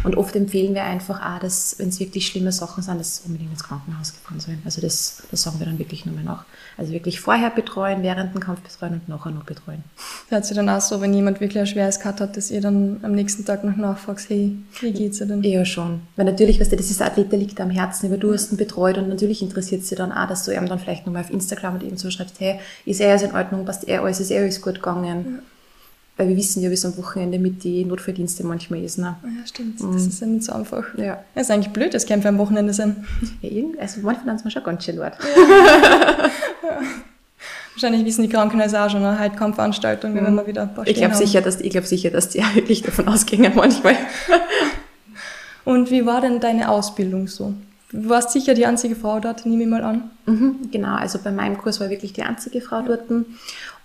Und 0.04 0.16
oft 0.16 0.34
empfehlen 0.36 0.74
wir 0.74 0.84
einfach 0.84 1.20
auch, 1.20 1.38
dass, 1.40 1.76
wenn 1.78 1.88
es 1.88 2.00
wirklich 2.00 2.26
schlimme 2.26 2.52
Sachen 2.52 2.82
sind, 2.82 2.98
dass 2.98 3.16
sie 3.16 3.22
unbedingt 3.26 3.50
ins 3.50 3.64
Krankenhaus 3.64 4.12
gefahren 4.12 4.40
sollen. 4.40 4.62
Also 4.64 4.80
das, 4.80 5.22
das 5.30 5.42
sagen 5.42 5.58
wir 5.58 5.66
dann 5.66 5.78
wirklich 5.78 6.06
nochmal 6.06 6.24
nach. 6.24 6.44
Also 6.76 6.92
wirklich 6.92 7.20
vorher 7.20 7.50
betreuen, 7.50 8.02
während 8.02 8.34
dem 8.34 8.40
Kampf 8.40 8.60
betreuen 8.60 8.94
und 8.94 9.08
nachher 9.08 9.30
noch 9.30 9.44
betreuen. 9.44 9.84
Hört 10.28 10.46
sich 10.46 10.56
dann 10.56 10.68
auch 10.68 10.80
so, 10.80 11.00
wenn 11.00 11.14
jemand 11.14 11.40
wirklich 11.40 11.60
ein 11.60 11.66
schweres 11.66 12.00
Cut 12.00 12.20
hat, 12.20 12.36
dass 12.36 12.50
ihr 12.50 12.60
dann 12.60 13.00
am 13.02 13.12
nächsten 13.12 13.44
Tag 13.44 13.64
noch 13.64 13.76
nachfragt, 13.76 14.24
hey, 14.28 14.56
wie 14.80 14.92
geht's 14.92 15.18
dir 15.18 15.26
denn? 15.26 15.42
Ja, 15.42 15.64
schon. 15.64 16.00
Weil 16.16 16.26
natürlich, 16.26 16.60
weißt 16.60 16.72
du, 16.72 16.76
das 16.76 16.90
ist 16.90 17.00
ein 17.02 17.08
Athlet, 17.08 17.32
der 17.32 17.38
liegt 17.38 17.60
am 17.60 17.70
Herzen, 17.70 18.06
aber 18.06 18.16
du 18.16 18.32
hast 18.32 18.52
ihn 18.52 18.56
betreut 18.56 18.98
und 18.98 19.08
natürlich 19.08 19.42
interessiert 19.42 19.84
sie 19.84 19.94
dann 19.94 20.12
auch, 20.12 20.28
dass 20.28 20.44
du 20.44 20.54
ihm 20.54 20.66
dann 20.66 20.78
vielleicht 20.78 21.06
nochmal 21.06 21.22
auf 21.22 21.30
Instagram 21.30 21.74
und 21.74 21.82
eben 21.82 21.96
so 21.96 22.10
schreibst, 22.10 22.40
hey, 22.40 22.58
ist 22.84 23.00
er 23.00 23.10
alles 23.10 23.22
in 23.22 23.32
Ordnung, 23.32 23.64
passt 23.64 23.86
er 23.86 24.02
alles, 24.02 24.20
ist 24.20 24.30
er 24.30 24.42
alles 24.42 24.60
gut 24.60 24.74
gegangen. 24.74 25.42
Weil 26.16 26.28
wir 26.28 26.36
wissen 26.36 26.62
ja, 26.62 26.68
wie 26.68 26.74
es 26.74 26.84
am 26.84 26.96
Wochenende 26.98 27.38
mit 27.38 27.64
den 27.64 27.88
Notfalldiensten 27.88 28.46
manchmal 28.46 28.84
ist. 28.84 28.98
Ne? 28.98 29.16
Ah 29.22 29.26
Ja, 29.26 29.46
stimmt. 29.46 29.80
Das 29.80 30.06
ist 30.06 30.20
ja 30.20 30.26
nicht 30.26 30.44
so 30.44 30.52
einfach. 30.52 30.84
Ja. 30.96 31.24
Es 31.34 31.44
ist 31.44 31.50
eigentlich 31.50 31.72
blöd, 31.72 31.94
dass 31.94 32.04
Kämpfe 32.04 32.28
am 32.28 32.38
Wochenende 32.38 32.74
sind. 32.74 32.96
ja 33.40 33.50
irgend, 33.50 33.78
also 33.78 34.00
manchmal 34.02 34.36
sind 34.36 34.44
wir 34.44 34.50
schon 34.50 34.64
ganz 34.64 34.84
schön 34.84 34.96
laut. 34.96 35.12
Wahrscheinlich 37.74 38.04
wissen 38.04 38.22
die 38.22 38.28
Krankenhäuser 38.28 38.84
auch 38.84 38.90
schon, 38.90 39.02
eine 39.02 39.18
heute 39.18 39.34
Kampfveranstaltung, 39.36 40.14
wenn 40.14 40.34
wir 40.34 40.46
wieder 40.46 40.62
ein 40.62 40.74
paar 40.74 40.86
Ich 40.86 40.94
glaube 40.96 41.14
sicher, 41.14 41.40
dass, 41.40 41.60
ich 41.60 41.70
glaub 41.70 41.86
sicher, 41.86 42.10
dass 42.10 42.28
die 42.28 42.42
auch 42.42 42.54
wirklich 42.54 42.82
davon 42.82 43.08
ausgehen 43.08 43.50
manchmal. 43.54 43.96
Und 45.64 45.90
wie 45.90 46.04
war 46.04 46.20
denn 46.20 46.40
deine 46.40 46.68
Ausbildung 46.68 47.28
so? 47.28 47.54
Du 47.92 48.08
warst 48.08 48.30
sicher 48.30 48.54
die 48.54 48.66
einzige 48.66 48.96
Frau 48.96 49.20
dort, 49.20 49.44
nehme 49.46 49.62
ich 49.64 49.68
mal 49.68 49.82
an. 49.82 50.10
Mhm, 50.26 50.70
genau, 50.70 50.94
also 50.94 51.18
bei 51.18 51.30
meinem 51.30 51.58
Kurs 51.58 51.78
war 51.78 51.90
wirklich 51.90 52.12
die 52.12 52.22
einzige 52.22 52.60
Frau 52.60 52.82
dort. 52.82 53.10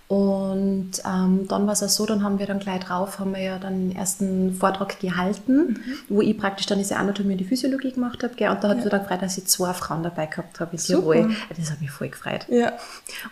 Und 0.07 0.91
ähm, 1.05 1.47
dann 1.49 1.65
war 1.65 1.73
es 1.73 1.83
auch 1.83 1.89
so, 1.89 2.05
dann 2.05 2.23
haben 2.23 2.39
wir 2.39 2.45
dann 2.45 2.59
gleich 2.59 2.81
drauf, 2.81 3.19
haben 3.19 3.33
wir 3.33 3.41
ja 3.41 3.59
dann 3.59 3.89
den 3.89 3.95
ersten 3.97 4.53
Vortrag 4.53 5.01
gehalten, 5.01 5.57
mhm. 5.57 5.77
wo 6.07 6.21
ich 6.21 6.37
praktisch 6.37 6.65
dann 6.65 6.77
diese 6.77 6.95
Anatomie 6.95 7.33
und 7.33 7.39
die 7.39 7.45
Physiologie 7.45 7.91
gemacht 7.91 8.23
habe. 8.23 8.33
Gell? 8.35 8.49
Und 8.49 8.63
da 8.63 8.69
hat 8.69 8.77
ja. 8.77 8.83
mich 8.83 8.91
dann 8.91 9.01
gefreut, 9.01 9.21
dass 9.21 9.37
ich 9.37 9.45
zwei 9.47 9.73
Frauen 9.73 10.03
dabei 10.03 10.27
gehabt 10.27 10.61
habe 10.61 10.71
in 10.71 10.77
Super. 10.77 11.01
Tirol. 11.01 11.35
Das 11.57 11.71
hat 11.71 11.81
mich 11.81 11.91
voll 11.91 12.07
gefreut. 12.07 12.45
Ja. 12.49 12.71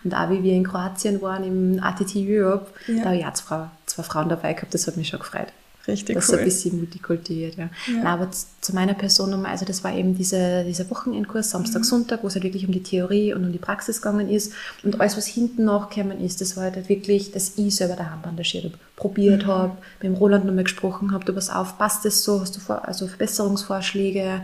Und 0.04 0.14
auch 0.14 0.28
wie 0.28 0.42
wir 0.42 0.52
in 0.52 0.64
Kroatien 0.64 1.22
waren, 1.22 1.44
im 1.44 1.82
ATT 1.82 2.14
Europe, 2.16 2.66
ja. 2.88 2.96
da 2.96 3.04
habe 3.06 3.16
ich 3.16 3.26
auch 3.26 3.32
zwei, 3.32 3.68
zwei 3.86 4.02
Frauen 4.02 4.28
dabei 4.28 4.52
gehabt, 4.52 4.74
das 4.74 4.86
hat 4.86 4.98
mich 4.98 5.08
schon 5.08 5.20
gefreut. 5.20 5.48
Richtig 5.88 6.16
das 6.16 6.28
cool. 6.28 6.32
Das 6.32 6.40
ein 6.40 6.44
bisschen 6.44 6.76
multikultiviert, 6.78 7.56
ja. 7.56 7.64
ja. 7.64 7.70
Na, 8.02 8.14
aber 8.14 8.30
zu 8.30 8.74
meiner 8.74 8.94
Person 8.94 9.30
nochmal, 9.30 9.52
also 9.52 9.64
das 9.64 9.84
war 9.84 9.94
eben 9.94 10.16
diese, 10.16 10.64
dieser 10.64 10.90
Wochenendkurs, 10.90 11.50
Samstag, 11.50 11.80
mhm. 11.80 11.84
Sonntag, 11.84 12.22
wo 12.22 12.26
es 12.26 12.34
halt 12.34 12.44
wirklich 12.44 12.66
um 12.66 12.72
die 12.72 12.82
Theorie 12.82 13.32
und 13.34 13.44
um 13.44 13.52
die 13.52 13.58
Praxis 13.58 14.02
gegangen 14.02 14.28
ist. 14.28 14.52
Und 14.82 15.00
alles, 15.00 15.16
was 15.16 15.26
hinten 15.26 15.64
nachgekommen 15.64 16.20
ist, 16.20 16.40
das 16.40 16.56
war 16.56 16.64
halt 16.64 16.88
wirklich, 16.88 17.30
dass 17.30 17.52
ich 17.56 17.76
selber 17.76 17.94
daheim 17.94 18.22
bandagiert 18.22 18.64
habe, 18.64 18.74
probiert 18.96 19.44
mhm. 19.44 19.48
habe, 19.48 19.76
mit 20.00 20.10
dem 20.10 20.14
Roland 20.14 20.44
nochmal 20.44 20.64
gesprochen 20.64 21.12
habe, 21.12 21.24
du 21.24 21.32
pass 21.32 21.50
auf, 21.50 21.78
passt 21.78 22.04
das 22.04 22.24
so, 22.24 22.40
hast 22.40 22.56
du 22.56 22.60
vor, 22.60 22.86
also 22.86 23.06
Verbesserungsvorschläge? 23.06 24.42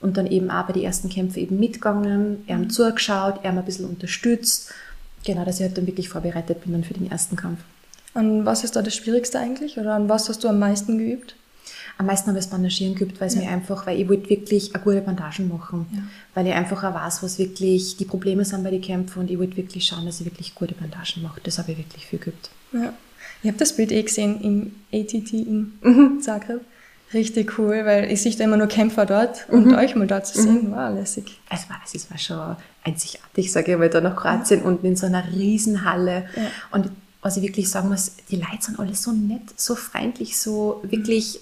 Und 0.00 0.16
dann 0.16 0.26
eben 0.26 0.50
auch 0.50 0.66
bei 0.66 0.72
den 0.72 0.84
ersten 0.84 1.10
Kämpfen 1.10 1.40
eben 1.40 1.60
mitgegangen, 1.60 2.42
er 2.46 2.56
haben 2.56 2.70
zugeschaut, 2.70 3.40
er 3.42 3.50
haben 3.50 3.58
ein 3.58 3.64
bisschen 3.66 3.84
unterstützt. 3.84 4.72
Genau, 5.26 5.44
dass 5.44 5.56
ich 5.56 5.66
halt 5.66 5.76
dann 5.76 5.86
wirklich 5.86 6.08
vorbereitet 6.08 6.64
bin 6.64 6.72
dann 6.72 6.84
für 6.84 6.94
den 6.94 7.10
ersten 7.10 7.36
Kampf. 7.36 7.60
An 8.14 8.44
was 8.44 8.64
ist 8.64 8.76
da 8.76 8.82
das 8.82 8.94
Schwierigste 8.94 9.38
eigentlich 9.38 9.78
oder 9.78 9.94
an 9.94 10.08
was 10.08 10.28
hast 10.28 10.42
du 10.44 10.48
am 10.48 10.58
meisten 10.58 10.98
geübt? 10.98 11.36
Am 11.98 12.06
meisten 12.06 12.28
habe 12.28 12.38
ich 12.38 12.44
das 12.46 12.50
Bandagieren 12.50 12.94
geübt, 12.94 13.20
weil 13.20 13.28
es 13.28 13.34
ja. 13.34 13.42
mir 13.42 13.50
einfach, 13.50 13.86
weil 13.86 14.00
ich 14.00 14.08
wollte 14.08 14.30
wirklich 14.30 14.74
eine 14.74 14.82
gute 14.82 15.02
Bandagen 15.02 15.48
machen. 15.48 15.86
Ja. 15.92 15.98
Weil 16.34 16.46
ich 16.46 16.54
einfach 16.54 16.82
auch 16.82 16.94
weiß, 16.94 17.22
was 17.22 17.38
wirklich 17.38 17.98
die 17.98 18.06
Probleme 18.06 18.44
sind 18.44 18.64
bei 18.64 18.70
den 18.70 18.80
Kämpfen 18.80 19.20
und 19.20 19.30
ich 19.30 19.38
wollte 19.38 19.56
wirklich 19.58 19.84
schauen, 19.84 20.06
dass 20.06 20.18
ich 20.18 20.26
wirklich 20.26 20.54
gute 20.54 20.74
Bandagen 20.74 21.22
mache. 21.22 21.40
Das 21.44 21.58
habe 21.58 21.72
ich 21.72 21.78
wirklich 21.78 22.06
viel 22.06 22.18
geübt. 22.18 22.48
Ja. 22.72 22.94
Ich 23.42 23.48
habe 23.48 23.58
das 23.58 23.76
Bild 23.76 23.92
eh 23.92 24.02
gesehen 24.02 24.40
im 24.40 24.74
ATT 24.98 25.32
in 25.32 25.72
mhm. 25.82 26.20
Zagreb. 26.22 26.62
Richtig 27.12 27.58
cool, 27.58 27.82
weil 27.84 28.10
ich 28.10 28.22
sehe 28.22 28.34
da 28.36 28.44
immer 28.44 28.56
nur 28.56 28.68
Kämpfer 28.68 29.04
dort 29.04 29.48
und 29.48 29.66
mhm. 29.66 29.74
euch 29.74 29.96
mal 29.96 30.06
dort 30.06 30.26
zu 30.26 30.40
sehen, 30.40 30.68
mhm. 30.68 30.70
war 30.70 30.92
lässig. 30.92 31.40
Es 31.50 31.68
war, 31.68 31.80
es 31.84 32.10
war 32.10 32.18
schon 32.18 32.56
einzigartig, 32.84 33.50
sage 33.50 33.72
ich 33.72 33.78
mal, 33.78 33.90
da 33.90 34.00
nach 34.00 34.16
Kroatien 34.16 34.60
ja. 34.60 34.66
unten 34.66 34.86
in 34.86 34.96
so 34.96 35.06
einer 35.06 35.24
Riesenhalle. 35.32 36.28
Ja. 36.36 36.42
Und 36.70 36.90
was 37.22 37.36
ich 37.36 37.42
wirklich 37.42 37.68
sagen 37.68 37.88
muss, 37.88 38.12
die 38.30 38.36
Leute 38.36 38.62
sind 38.62 38.78
alle 38.78 38.94
so 38.94 39.12
nett, 39.12 39.42
so 39.56 39.74
freundlich, 39.74 40.38
so 40.38 40.80
wirklich, 40.82 41.40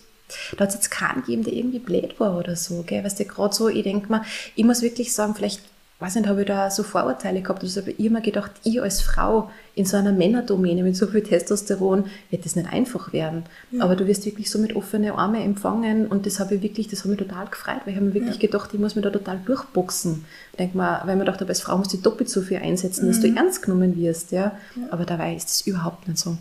da 0.52 0.64
hat 0.64 0.70
es 0.70 0.74
jetzt 0.74 0.90
keinen 0.90 1.22
gegeben, 1.22 1.44
der 1.44 1.52
irgendwie 1.52 1.78
blöd 1.78 2.18
war 2.18 2.36
oder 2.36 2.56
so, 2.56 2.82
gell, 2.82 3.04
weißt 3.04 3.20
du, 3.20 3.24
gerade 3.24 3.54
so, 3.54 3.68
ich 3.68 3.84
denke 3.84 4.08
mal, 4.08 4.24
ich 4.56 4.64
muss 4.64 4.82
wirklich 4.82 5.12
sagen, 5.12 5.34
vielleicht 5.34 5.62
weiß 6.00 6.14
nicht, 6.14 6.28
habe 6.28 6.42
ich 6.42 6.46
da 6.46 6.70
so 6.70 6.84
Vorurteile 6.84 7.42
gehabt. 7.42 7.62
Also 7.62 7.80
ich 7.80 7.86
habe 7.86 8.02
immer 8.02 8.20
gedacht, 8.20 8.52
ich 8.62 8.80
als 8.80 9.00
Frau 9.00 9.50
in 9.74 9.84
so 9.84 9.96
einer 9.96 10.12
Männerdomäne 10.12 10.84
mit 10.84 10.96
so 10.96 11.08
viel 11.08 11.22
Testosteron 11.22 12.04
wird 12.30 12.44
das 12.44 12.54
nicht 12.54 12.72
einfach 12.72 13.12
werden. 13.12 13.44
Ja. 13.72 13.82
Aber 13.82 13.96
du 13.96 14.06
wirst 14.06 14.24
wirklich 14.24 14.48
so 14.48 14.60
mit 14.60 14.76
offenen 14.76 15.10
Armen 15.10 15.42
empfangen 15.42 16.06
und 16.06 16.24
das 16.24 16.38
habe 16.38 16.54
ich 16.54 16.62
wirklich, 16.62 16.86
das 16.86 17.00
hat 17.00 17.06
mich 17.06 17.18
total 17.18 17.46
gefreut, 17.46 17.80
weil 17.84 17.94
ich 17.94 17.96
habe 17.96 18.06
mir 18.06 18.14
wirklich 18.14 18.36
ja. 18.36 18.40
gedacht, 18.40 18.70
ich 18.72 18.78
muss 18.78 18.94
mich 18.94 19.02
da 19.02 19.10
total 19.10 19.40
durchboxen. 19.44 20.24
Ich 20.52 20.58
denke 20.58 20.76
mal, 20.76 21.02
weil 21.04 21.16
man 21.16 21.26
dachte, 21.26 21.46
als 21.46 21.60
Frau 21.60 21.76
musst 21.76 21.92
du 21.92 21.96
doppelt 21.96 22.30
so 22.30 22.42
viel 22.42 22.58
einsetzen, 22.58 23.06
mhm. 23.06 23.08
dass 23.08 23.20
du 23.20 23.28
mhm. 23.28 23.36
ernst 23.36 23.62
genommen 23.62 23.96
wirst, 23.96 24.30
ja. 24.30 24.52
ja. 24.76 24.82
Aber 24.90 25.04
dabei 25.04 25.34
ist 25.34 25.46
das 25.46 25.60
überhaupt 25.62 26.06
nicht 26.06 26.18
so. 26.18 26.38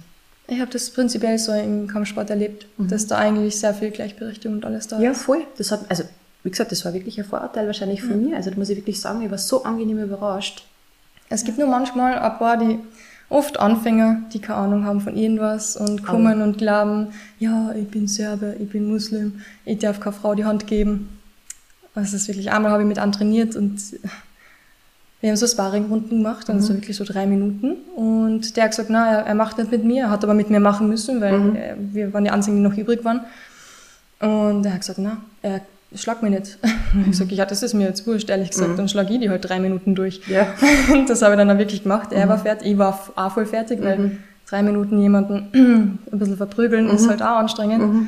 Ich 0.48 0.60
habe 0.62 0.72
das 0.72 0.89
prinzipiell 0.91 1.38
so 1.39 1.52
im 1.52 1.88
Kampfsport 1.88 2.30
erlebt, 2.30 2.67
mhm. 2.78 2.89
dass 2.89 3.08
da 3.08 3.17
eigentlich 3.17 3.60
sehr 3.60 3.74
viel 3.74 3.89
Gleichberechtigung 3.89 4.58
und 4.58 4.65
alles 4.65 4.88
da 4.88 4.98
ist. 4.98 5.04
Ja, 5.04 5.13
voll. 5.13 5.41
Das 5.58 5.72
hat, 5.72 5.82
also 5.89 6.04
wie 6.43 6.50
gesagt, 6.50 6.71
das 6.71 6.86
war 6.86 6.93
wirklich 6.93 7.17
ein 7.19 7.26
Vorurteil 7.26 7.65
wahrscheinlich 7.67 8.02
von 8.02 8.21
mhm. 8.21 8.30
mir. 8.30 8.36
Also 8.38 8.50
da 8.50 8.58
muss 8.58 8.69
ich 8.69 8.78
wirklich 8.78 9.00
sagen, 9.00 9.21
ich 9.21 9.32
war 9.32 9.38
so 9.38 9.63
angenehm 9.63 10.02
überrascht. 10.02 10.65
Es 11.30 11.43
gibt 11.43 11.58
nur 11.58 11.67
manchmal 11.67 12.17
ein 12.17 12.38
paar, 12.38 12.58
die 12.58 12.80
oft 13.30 13.60
Anfänger, 13.60 14.21
die 14.34 14.39
keine 14.39 14.60
Ahnung 14.60 14.86
haben 14.86 15.02
von 15.02 15.15
irgendwas 15.15 15.76
und 15.76 16.04
kommen 16.04 16.41
und 16.41 16.58
glauben, 16.58 17.08
ja, 17.39 17.73
ich 17.73 17.88
bin 17.89 18.08
Serbe, 18.08 18.56
ich 18.60 18.69
bin 18.69 18.89
Muslim, 18.89 19.41
ich 19.65 19.80
darf 19.80 20.00
keine 20.00 20.13
Frau 20.13 20.36
die 20.36 20.45
Hand 20.45 20.67
geben. 20.67 21.10
Also 21.93 22.13
das 22.13 22.21
ist 22.21 22.28
wirklich, 22.28 22.52
einmal 22.52 22.71
habe 22.71 22.84
ich 22.84 22.88
mit 22.88 22.97
trainiert 23.13 23.56
und 23.56 23.82
wir 25.19 25.30
haben 25.30 25.38
so 25.38 25.47
Sparringrunden 25.47 26.19
gemacht, 26.19 26.50
also 26.50 26.71
mhm. 26.71 26.78
wirklich 26.78 26.95
so 26.95 27.04
drei 27.04 27.26
Minuten. 27.26 27.71
Und 27.95 28.56
der 28.56 28.65
hat 28.65 28.71
gesagt, 28.71 28.89
na, 28.89 29.12
er, 29.12 29.26
er 29.26 29.36
macht 29.36 29.58
nicht 29.58 29.71
mit 29.71 29.84
mir, 29.84 30.04
er 30.04 30.10
hat 30.12 30.23
aber 30.23 30.36
mit 30.36 30.50
mir 30.50 30.60
machen 30.60 30.88
müssen, 30.88 31.19
weil 31.21 31.39
mhm. 31.39 31.58
wir 31.93 32.13
waren 32.13 32.23
die 32.23 32.30
Einzigen, 32.30 32.58
die 32.58 32.63
noch 32.63 32.78
übrig 32.78 33.04
waren. 33.04 33.21
Und 34.19 34.65
er 34.65 34.73
hat 34.73 34.82
gesagt, 34.82 35.00
na, 35.00 35.17
er 35.41 35.62
schlag 35.95 36.21
mich 36.23 36.32
nicht. 36.32 36.58
Mhm. 36.93 37.06
Ich 37.10 37.17
sage, 37.17 37.36
ja, 37.36 37.45
das 37.45 37.63
ist 37.63 37.73
mir 37.73 37.88
jetzt 37.88 38.06
wurscht, 38.08 38.30
ehrlich 38.30 38.52
gesagt, 38.52 38.71
mhm. 38.71 38.78
dann 38.78 38.89
schlag 38.89 39.10
ich 39.10 39.19
die 39.19 39.30
halt 39.30 39.47
drei 39.47 39.60
Minuten 39.60 39.95
durch. 39.95 40.21
Ja. 40.28 40.47
Das 41.08 41.21
habe 41.21 41.34
ich 41.34 41.38
dann 41.38 41.50
auch 41.50 41.58
wirklich 41.58 41.84
gemacht. 41.84 42.12
Er 42.12 42.26
mhm. 42.26 42.30
war 42.30 42.38
fertig, 42.39 42.71
ich 42.71 42.78
war 42.78 43.00
auch 43.15 43.32
voll 43.32 43.45
fertig, 43.45 43.82
weil 43.82 43.97
mhm. 43.97 44.17
drei 44.47 44.63
Minuten 44.63 45.00
jemanden 45.02 45.50
ein 46.12 46.19
bisschen 46.19 46.38
verprügeln 46.38 46.89
ist 46.89 47.06
mhm. 47.06 47.10
halt 47.12 47.21
auch 47.21 47.38
anstrengend. 47.38 47.93
Mhm. 47.93 48.08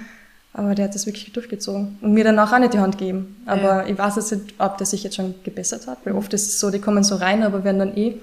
Aber 0.51 0.73
der 0.73 0.85
hat 0.85 0.95
das 0.95 1.05
wirklich 1.05 1.31
durchgezogen 1.31 1.99
und 2.01 2.13
mir 2.13 2.23
danach 2.23 2.51
auch 2.51 2.59
nicht 2.59 2.73
die 2.73 2.79
Hand 2.79 2.97
gegeben. 2.97 3.37
Aber 3.45 3.83
ja. 3.83 3.85
ich 3.85 3.97
weiß 3.97 4.15
jetzt 4.15 4.31
nicht, 4.31 4.55
ob 4.57 4.77
der 4.79 4.87
sich 4.87 5.03
jetzt 5.03 5.15
schon 5.15 5.35
gebessert 5.43 5.85
hat, 5.87 5.99
weil 6.03 6.13
oft 6.13 6.33
ist 6.33 6.47
es 6.47 6.59
so, 6.59 6.71
die 6.71 6.79
kommen 6.79 7.03
so 7.03 7.15
rein, 7.15 7.43
aber 7.43 7.63
werden 7.63 7.77
dann 7.77 7.95
eh 7.95 8.15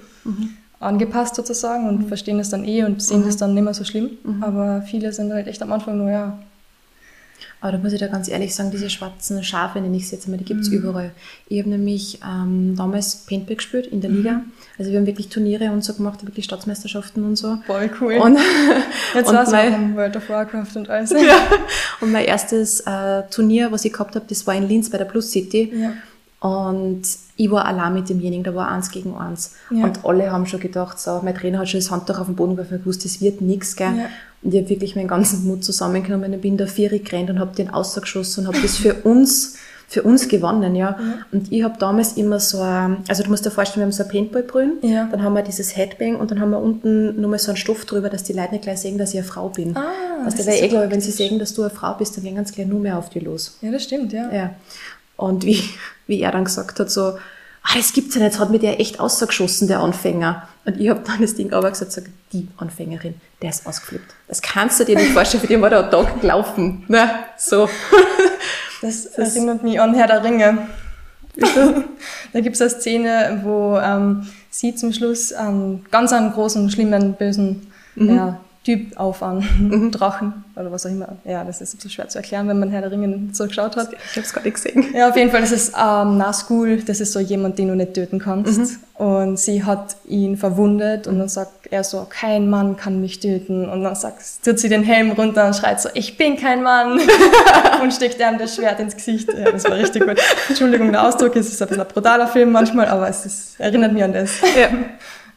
angepasst 0.79 1.35
sozusagen 1.35 1.87
und 1.87 2.09
verstehen 2.09 2.37
das 2.37 2.49
dann 2.49 2.65
eh 2.65 2.83
und 2.83 3.01
sehen 3.01 3.23
das 3.23 3.37
dann 3.37 3.53
nicht 3.53 3.63
mehr 3.63 3.73
so 3.73 3.85
schlimm. 3.85 4.17
Aber 4.41 4.81
viele 4.81 5.13
sind 5.13 5.31
halt 5.31 5.47
echt 5.47 5.63
am 5.63 5.71
Anfang 5.71 5.97
nur, 5.97 6.11
ja, 6.11 6.37
aber 7.59 7.71
da 7.71 7.77
muss 7.79 7.93
ich 7.93 7.99
da 7.99 8.07
ganz 8.07 8.27
ehrlich 8.27 8.53
sagen, 8.53 8.71
diese 8.71 8.89
schwarzen 8.89 9.43
Schafe, 9.43 9.81
nenne 9.81 9.97
ich 9.97 10.03
es 10.03 10.11
jetzt 10.11 10.25
einmal, 10.25 10.37
die 10.37 10.45
gibt 10.45 10.61
es 10.61 10.69
mhm. 10.69 10.77
überall. 10.77 11.11
Ich 11.47 11.59
habe 11.59 11.69
nämlich 11.69 12.19
ähm, 12.23 12.75
damals 12.75 13.25
Paintball 13.25 13.55
gespielt 13.55 13.87
in 13.87 14.01
der 14.01 14.11
Liga. 14.11 14.31
Mhm. 14.33 14.51
Also 14.77 14.91
wir 14.91 14.99
haben 14.99 15.07
wirklich 15.07 15.29
Turniere 15.29 15.71
und 15.71 15.83
so 15.83 15.93
gemacht, 15.93 16.25
wirklich 16.25 16.45
Staatsmeisterschaften 16.45 17.23
und 17.23 17.35
so. 17.35 17.57
Voll 17.65 17.89
cool. 18.01 18.17
Und, 18.17 18.37
jetzt 19.15 19.33
war 19.33 19.43
es 19.43 19.53
auch 19.53 19.95
World 19.95 20.15
of 20.17 20.29
Warcraft 20.29 20.75
und 20.75 20.89
alles. 20.89 21.09
ja. 21.11 21.47
Und 22.01 22.11
mein 22.11 22.25
erstes 22.25 22.81
äh, 22.81 23.23
Turnier, 23.29 23.71
was 23.71 23.85
ich 23.85 23.93
gehabt 23.93 24.15
habe, 24.15 24.25
das 24.29 24.45
war 24.45 24.53
in 24.53 24.67
Linz 24.67 24.89
bei 24.89 24.97
der 24.97 25.05
Plus 25.05 25.31
City. 25.31 25.73
Ja. 25.75 25.93
Und 26.39 27.01
ich 27.35 27.49
war 27.49 27.65
allein 27.65 27.93
mit 27.93 28.09
demjenigen, 28.09 28.43
da 28.43 28.53
war 28.53 28.69
eins 28.69 28.91
gegen 28.91 29.15
eins. 29.15 29.55
Ja. 29.71 29.85
Und 29.85 30.05
alle 30.05 30.31
haben 30.31 30.45
schon 30.45 30.59
gedacht, 30.59 30.99
so, 30.99 31.19
mein 31.23 31.33
Trainer 31.33 31.59
hat 31.59 31.69
schon 31.69 31.79
das 31.79 31.89
Handtuch 31.89 32.19
auf 32.19 32.27
den 32.27 32.35
Boden 32.35 32.55
geworfen, 32.55 32.79
gewusst, 32.79 33.05
das 33.05 33.21
wird 33.21 33.41
nichts, 33.41 33.75
gell. 33.75 33.87
Ja. 33.97 34.05
Und 34.43 34.53
ich 34.53 34.61
habe 34.61 34.69
wirklich 34.69 34.95
meinen 34.95 35.07
ganzen 35.07 35.47
Mut 35.47 35.63
zusammengenommen 35.63 36.33
und 36.33 36.41
bin 36.41 36.57
da 36.57 36.67
vierig 36.67 37.09
gerannt 37.09 37.31
und 37.31 37.39
habe 37.39 37.55
den 37.55 37.71
ausgeschossen 37.71 38.41
und 38.41 38.53
habe 38.53 38.61
das 38.61 38.77
für 38.77 38.93
uns, 38.93 39.55
für 39.87 40.03
uns 40.03 40.27
gewonnen, 40.27 40.75
ja. 40.75 40.91
ja. 40.99 41.17
Und 41.31 41.51
ich 41.51 41.63
habe 41.63 41.79
damals 41.79 42.13
immer 42.13 42.39
so, 42.39 42.61
ein, 42.61 42.97
also 43.07 43.23
du 43.23 43.31
musst 43.31 43.43
dir 43.43 43.51
vorstellen, 43.51 43.81
wir 43.81 43.85
haben 43.85 43.91
so 43.91 44.03
ein 44.03 44.09
Paintballbrühen, 44.09 44.77
ja. 44.83 45.07
dann 45.11 45.23
haben 45.23 45.33
wir 45.33 45.41
dieses 45.41 45.75
Headbang 45.75 46.17
und 46.17 46.29
dann 46.29 46.39
haben 46.39 46.51
wir 46.51 46.59
unten 46.59 47.19
nochmal 47.19 47.39
so 47.39 47.49
einen 47.49 47.57
Stoff 47.57 47.85
drüber, 47.85 48.09
dass 48.09 48.23
die 48.23 48.33
Leute 48.33 48.51
nicht 48.51 48.63
gleich 48.63 48.79
sehen, 48.79 48.99
dass 48.99 49.11
ich 49.11 49.19
eine 49.19 49.27
Frau 49.27 49.49
bin. 49.49 49.75
Ah, 49.75 50.23
also, 50.23 50.37
das 50.37 50.45
weil 50.45 50.63
eh 50.63 50.67
glaube, 50.67 50.91
wenn 50.91 51.01
sie 51.01 51.11
sehen, 51.11 51.39
dass 51.39 51.55
du 51.55 51.63
eine 51.63 51.71
Frau 51.71 51.95
bist, 51.95 52.15
dann 52.15 52.23
gehen 52.23 52.35
ganz 52.35 52.51
gleich 52.51 52.67
nur 52.67 52.79
mehr 52.79 52.99
auf 52.99 53.09
die 53.09 53.21
los. 53.21 53.57
Ja, 53.61 53.71
das 53.71 53.85
stimmt, 53.85 54.13
ja. 54.13 54.31
ja. 54.31 54.51
Und 55.17 55.45
wie, 55.45 55.61
wie 56.07 56.21
er 56.21 56.31
dann 56.31 56.45
gesagt 56.45 56.79
hat, 56.79 56.89
so, 56.89 57.01
ah, 57.01 57.75
das 57.75 57.91
gibt's 57.91 58.15
ja 58.15 58.21
nicht, 58.21 58.31
jetzt 58.31 58.39
hat 58.39 58.49
mir 58.49 58.59
der 58.59 58.79
echt 58.79 58.99
ausgeschossen, 58.99 59.67
der 59.67 59.79
Anfänger. 59.79 60.47
Und 60.65 60.79
ich 60.79 60.89
habe 60.89 61.01
dann 61.05 61.21
das 61.21 61.35
Ding 61.35 61.51
aber 61.51 61.69
gesagt, 61.69 61.91
sag, 61.91 62.05
die 62.31 62.47
Anfängerin, 62.57 63.15
der 63.41 63.49
ist 63.49 63.67
ausgeflippt. 63.67 64.13
Das 64.27 64.41
kannst 64.41 64.79
du 64.79 64.85
dir 64.85 64.95
nicht 64.95 65.11
vorstellen, 65.11 65.41
für 65.41 65.47
den 65.47 65.61
war 65.61 65.69
der 65.69 65.89
Tag 65.89 66.21
gelaufen. 66.21 66.85
Ne? 66.87 67.09
So. 67.37 67.69
Das, 68.79 69.11
das 69.15 69.35
erinnert 69.35 69.63
mich 69.63 69.81
an 69.81 69.95
Herr 69.95 70.05
der 70.05 70.23
Ringe. 70.23 70.67
da 72.33 72.39
gibt's 72.39 72.61
eine 72.61 72.69
Szene, 72.69 73.41
wo 73.43 73.75
ähm, 73.77 74.27
sie 74.51 74.75
zum 74.75 74.93
Schluss 74.93 75.33
einen 75.33 75.85
ganz 75.89 76.13
einen 76.13 76.31
großen, 76.31 76.69
schlimmen, 76.69 77.13
bösen 77.13 77.71
mhm. 77.95 78.15
ja, 78.15 78.39
Typ 78.67 78.99
auf 78.99 79.23
an 79.23 79.47
mhm. 79.59 79.91
Drachen 79.91 80.43
oder 80.57 80.69
was 80.73 80.85
auch 80.85 80.89
immer. 80.89 81.15
Ja, 81.23 81.45
das 81.45 81.61
ist 81.61 81.79
so 81.79 81.87
schwer 81.87 82.09
zu 82.09 82.17
erklären, 82.17 82.49
wenn 82.49 82.59
man 82.59 82.69
Herr 82.69 82.81
der 82.81 82.91
Ringe 82.91 83.29
so 83.31 83.47
geschaut 83.47 83.77
hat. 83.77 83.93
Ich 83.93 84.17
habe 84.17 84.27
es 84.27 84.43
nicht 84.43 84.53
gesehen. 84.55 84.93
Ja, 84.93 85.07
auf 85.07 85.15
jeden 85.15 85.31
Fall, 85.31 85.39
das 85.39 85.53
ist 85.53 85.73
ähm, 85.81 86.17
Nazgul, 86.17 86.83
das 86.83 86.99
ist 86.99 87.13
so 87.13 87.21
jemand, 87.21 87.57
den 87.59 87.69
du 87.69 87.77
nicht 87.77 87.93
töten 87.93 88.19
kannst. 88.19 88.59
Mhm. 88.59 89.05
Und 89.05 89.39
sie 89.39 89.63
hat 89.63 89.95
ihn 90.05 90.35
verwundet 90.35 91.07
und 91.07 91.17
dann 91.17 91.29
sagt 91.29 91.67
er 91.71 91.85
so, 91.85 92.07
kein 92.09 92.49
Mann 92.49 92.75
kann 92.75 92.99
mich 92.99 93.21
töten. 93.21 93.69
Und 93.69 93.85
dann 93.85 93.95
sagt, 93.95 94.19
tut 94.43 94.59
sie 94.59 94.67
den 94.67 94.83
Helm 94.83 95.11
runter 95.11 95.47
und 95.47 95.55
schreit 95.55 95.79
so, 95.79 95.87
ich 95.93 96.17
bin 96.17 96.35
kein 96.35 96.61
Mann. 96.61 96.99
und 97.81 97.93
steckt 97.93 98.19
ihm 98.19 98.37
das 98.37 98.53
Schwert 98.53 98.81
ins 98.81 98.97
Gesicht. 98.97 99.29
Ja, 99.31 99.49
das 99.49 99.63
war 99.63 99.77
richtig 99.77 100.05
gut. 100.05 100.17
Entschuldigung, 100.49 100.91
der 100.91 101.07
Ausdruck, 101.07 101.37
es 101.37 101.47
ist 101.47 101.61
ein 101.61 101.69
bisschen 101.69 101.85
ein 101.85 101.87
brutaler 101.87 102.27
Film 102.27 102.51
manchmal, 102.51 102.89
aber 102.89 103.07
es 103.07 103.25
ist, 103.25 103.59
erinnert 103.61 103.93
mich 103.93 104.03
an 104.03 104.11
das. 104.11 104.41
Ja. 104.59 104.67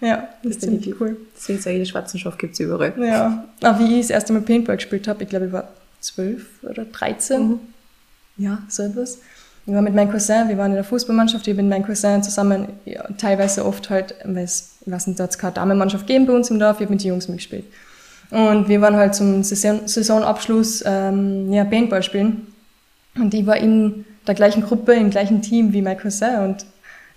Ja, 0.00 0.28
das 0.42 0.52
ist 0.52 0.62
ziemlich 0.62 1.00
cool. 1.00 1.16
Deswegen 1.36 1.60
sage 1.60 1.76
ich, 1.76 1.82
die 1.82 1.90
schwarzen 1.90 2.18
Stoff 2.18 2.38
gibt 2.38 2.54
es 2.54 2.60
überall. 2.60 2.94
Ja, 2.98 3.44
aber 3.62 3.78
wie 3.80 3.96
ich 3.96 4.06
das 4.06 4.10
erste 4.10 4.32
Mal 4.32 4.42
Paintball 4.42 4.76
gespielt 4.76 5.06
habe, 5.08 5.22
ich 5.22 5.28
glaube, 5.28 5.46
ich 5.46 5.52
war 5.52 5.68
zwölf 6.00 6.46
oder 6.62 6.84
dreizehn. 6.86 7.48
Mhm. 7.48 7.60
Ja, 8.38 8.62
so 8.68 8.82
etwas. 8.82 9.18
Ich 9.66 9.74
war 9.74 9.82
mit 9.82 9.94
meinem 9.94 10.10
Cousin, 10.10 10.48
wir 10.48 10.56
waren 10.56 10.70
in 10.70 10.76
der 10.76 10.84
Fußballmannschaft, 10.84 11.46
ich 11.46 11.54
bin 11.54 11.68
mit 11.68 11.78
meinem 11.78 11.86
Cousin 11.86 12.22
zusammen, 12.22 12.68
ja, 12.86 13.06
teilweise 13.18 13.64
oft 13.64 13.90
halt, 13.90 14.14
weil 14.24 14.44
es, 14.44 14.76
ich 14.84 14.90
weiß 14.90 15.06
nicht, 15.06 15.20
da 15.20 15.24
hat 15.24 15.30
es 15.30 15.38
keine 15.38 15.52
Damenmannschaft 15.52 16.06
gegeben 16.06 16.26
bei 16.26 16.32
uns 16.32 16.50
im 16.50 16.58
Dorf, 16.58 16.78
ich 16.78 16.86
habe 16.86 16.94
mit 16.94 17.04
den 17.04 17.08
Jungs 17.08 17.28
mitgespielt. 17.28 17.64
Und 18.30 18.68
wir 18.68 18.80
waren 18.80 18.96
halt 18.96 19.14
zum 19.14 19.42
Saison, 19.42 19.86
Saisonabschluss 19.86 20.82
ähm, 20.86 21.52
ja, 21.52 21.64
Paintball 21.64 22.02
spielen. 22.02 22.46
Und 23.16 23.34
ich 23.34 23.44
war 23.44 23.58
in 23.58 24.06
der 24.26 24.34
gleichen 24.34 24.62
Gruppe, 24.62 24.94
im 24.94 25.10
gleichen 25.10 25.42
Team 25.42 25.72
wie 25.72 25.82
mein 25.82 25.98
Cousin 25.98 26.38
und 26.38 26.64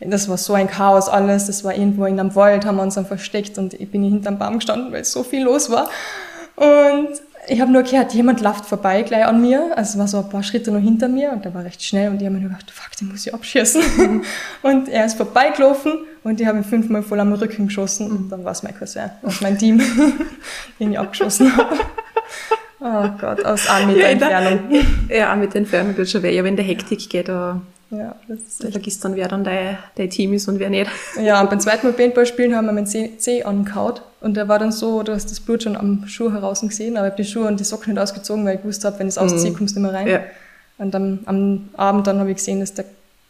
das 0.07 0.29
war 0.29 0.37
so 0.37 0.53
ein 0.53 0.67
Chaos 0.67 1.09
alles. 1.09 1.47
Das 1.47 1.63
war 1.63 1.73
irgendwo 1.73 2.05
in 2.05 2.19
einem 2.19 2.35
Wald, 2.35 2.65
haben 2.65 2.77
wir 2.77 2.83
uns 2.83 2.95
dann 2.95 3.05
versteckt 3.05 3.57
und 3.57 3.73
ich 3.73 3.89
bin 3.91 4.03
hinterm 4.03 4.37
Baum 4.37 4.55
gestanden, 4.55 4.91
weil 4.91 5.03
so 5.03 5.23
viel 5.23 5.43
los 5.43 5.69
war. 5.69 5.89
Und 6.55 7.09
ich 7.47 7.59
habe 7.59 7.71
nur 7.71 7.83
gehört, 7.83 8.13
jemand 8.13 8.41
läuft 8.41 8.65
vorbei 8.65 9.01
gleich 9.01 9.25
an 9.25 9.41
mir. 9.41 9.71
Also 9.75 9.93
es 9.93 9.99
war 9.99 10.07
so 10.07 10.17
ein 10.19 10.29
paar 10.29 10.43
Schritte 10.43 10.71
noch 10.71 10.79
hinter 10.79 11.07
mir 11.07 11.31
und 11.31 11.43
der 11.43 11.53
war 11.53 11.63
recht 11.63 11.83
schnell 11.83 12.09
und 12.09 12.21
ich 12.21 12.25
habe 12.25 12.35
mir 12.35 12.41
nur 12.41 12.49
gedacht, 12.49 12.71
fuck, 12.71 12.95
den 12.97 13.09
muss 13.09 13.25
ich 13.25 13.33
abschießen. 13.33 13.81
und 14.61 14.89
er 14.89 15.05
ist 15.05 15.15
vorbeigelaufen 15.15 15.93
und 16.23 16.39
ich 16.39 16.47
habe 16.47 16.59
ihn 16.59 16.63
fünfmal 16.63 17.03
voll 17.03 17.19
am 17.19 17.33
Rücken 17.33 17.67
geschossen 17.67 18.11
und 18.11 18.29
dann 18.29 18.45
war 18.45 18.53
es 18.53 18.63
mein 18.63 18.77
Cousin 18.77 19.09
aus 19.23 19.41
meinem 19.41 19.57
Team, 19.57 19.81
den 20.79 20.91
ich 20.91 20.99
abgeschossen 20.99 21.55
habe. 21.57 21.77
Oh 22.79 23.09
Gott, 23.19 23.43
aus 23.45 23.67
einem 23.69 23.93
Meter 23.93 24.09
Entfernung. 24.09 24.59
Ja, 25.09 25.35
mit 25.35 25.53
der 25.53 25.61
Entfernung 25.61 25.95
tut 25.95 26.09
schon 26.09 26.21
weh. 26.21 26.35
Ja, 26.35 26.43
wenn 26.43 26.57
der 26.57 26.65
Hektik 26.65 27.09
geht, 27.09 27.29
da, 27.29 27.61
Ja, 27.95 28.15
das 28.27 28.39
ist 28.39 28.63
echt. 28.63 28.73
vergisst 28.73 29.05
dann, 29.05 29.15
wer 29.15 29.27
dann 29.27 29.43
dein, 29.43 29.77
dein 29.95 30.09
Team 30.09 30.33
ist 30.33 30.47
und 30.47 30.57
wer 30.59 30.69
nicht. 30.69 30.89
Ja, 31.21 31.39
und 31.41 31.49
beim 31.49 31.59
zweiten 31.59 31.85
Mal 31.85 31.93
Paintball 31.93 32.25
spielen 32.25 32.55
haben 32.55 32.65
wir 32.65 32.71
meinen 32.73 32.87
Zeh, 32.87 33.17
Zeh 33.17 33.43
angehaut. 33.43 34.01
Und 34.21 34.35
der 34.35 34.47
war 34.47 34.57
dann 34.57 34.71
so, 34.71 35.03
du 35.03 35.13
hast 35.13 35.29
das 35.29 35.39
Blut 35.39 35.63
schon 35.63 35.75
am 35.75 36.07
Schuh 36.07 36.31
heraus 36.31 36.61
gesehen, 36.61 36.97
aber 36.97 37.07
ich 37.07 37.11
habe 37.13 37.23
die 37.23 37.29
Schuhe 37.29 37.47
und 37.47 37.59
die 37.59 37.63
Socken 37.63 37.93
nicht 37.93 38.01
ausgezogen, 38.01 38.45
weil 38.45 38.55
ich 38.55 38.61
gewusst 38.61 38.83
habe, 38.85 38.97
wenn 38.99 39.07
ich 39.07 39.13
es 39.13 39.17
ausziehe, 39.17 39.53
kommst 39.53 39.75
du 39.75 39.81
nicht 39.81 39.91
mehr 39.91 39.99
rein. 39.99 40.07
Ja. 40.07 40.19
Und 40.79 40.95
am, 40.95 41.19
am 41.25 41.69
Abend 41.75 42.07
dann 42.07 42.19
habe 42.19 42.31
ich 42.31 42.37
gesehen, 42.37 42.59
dass 42.61 42.73
der 42.73 42.85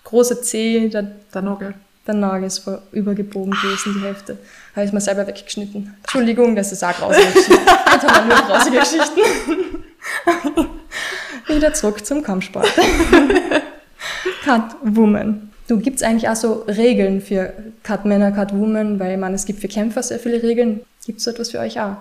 große 0.06 0.42
Zeh, 0.42 0.90
der, 0.90 1.08
Der 1.34 1.42
Nagel. 1.42 1.74
der 2.08 2.14
Nagel 2.14 2.48
ist 2.48 2.60
voll 2.60 2.80
übergebogen 2.92 3.52
gewesen, 3.52 3.96
die 3.98 4.06
Hälfte. 4.06 4.38
Habe 4.76 4.86
ich 4.86 4.94
mir 4.94 5.02
selber 5.02 5.26
weggeschnitten. 5.28 5.94
Entschuldigung, 6.04 6.56
das 6.56 6.72
ist 6.72 6.84
auch 6.84 6.94
grausige 6.94 7.26
Geschichte. 7.28 7.52
Jetzt 7.92 8.08
haben 8.08 8.30
wir 8.30 8.36
nur 8.36 8.46
grausige 8.46 8.80
Geschichten. 8.80 9.22
Wieder 11.48 11.74
zurück 11.74 12.06
zum 12.06 12.24
Kampfsport. 12.24 12.68
Catwoman. 14.44 15.50
Du, 15.68 15.80
gibt's 15.80 16.04
eigentlich 16.04 16.30
auch 16.30 16.36
so 16.36 16.66
Regeln 16.68 17.22
für 17.22 17.54
Catmänner, 17.84 18.32
Catwoman? 18.32 19.00
Weil, 19.00 19.18
man, 19.18 19.34
es 19.34 19.46
gibt 19.46 19.60
für 19.60 19.68
Kämpfer 19.68 20.04
sehr 20.04 20.20
viele 20.20 20.44
Regeln. 20.44 20.82
Gibt's 21.06 21.24
so 21.24 21.32
etwas 21.32 21.52
für 21.52 21.60
euch 21.60 21.80
auch? 21.80 21.96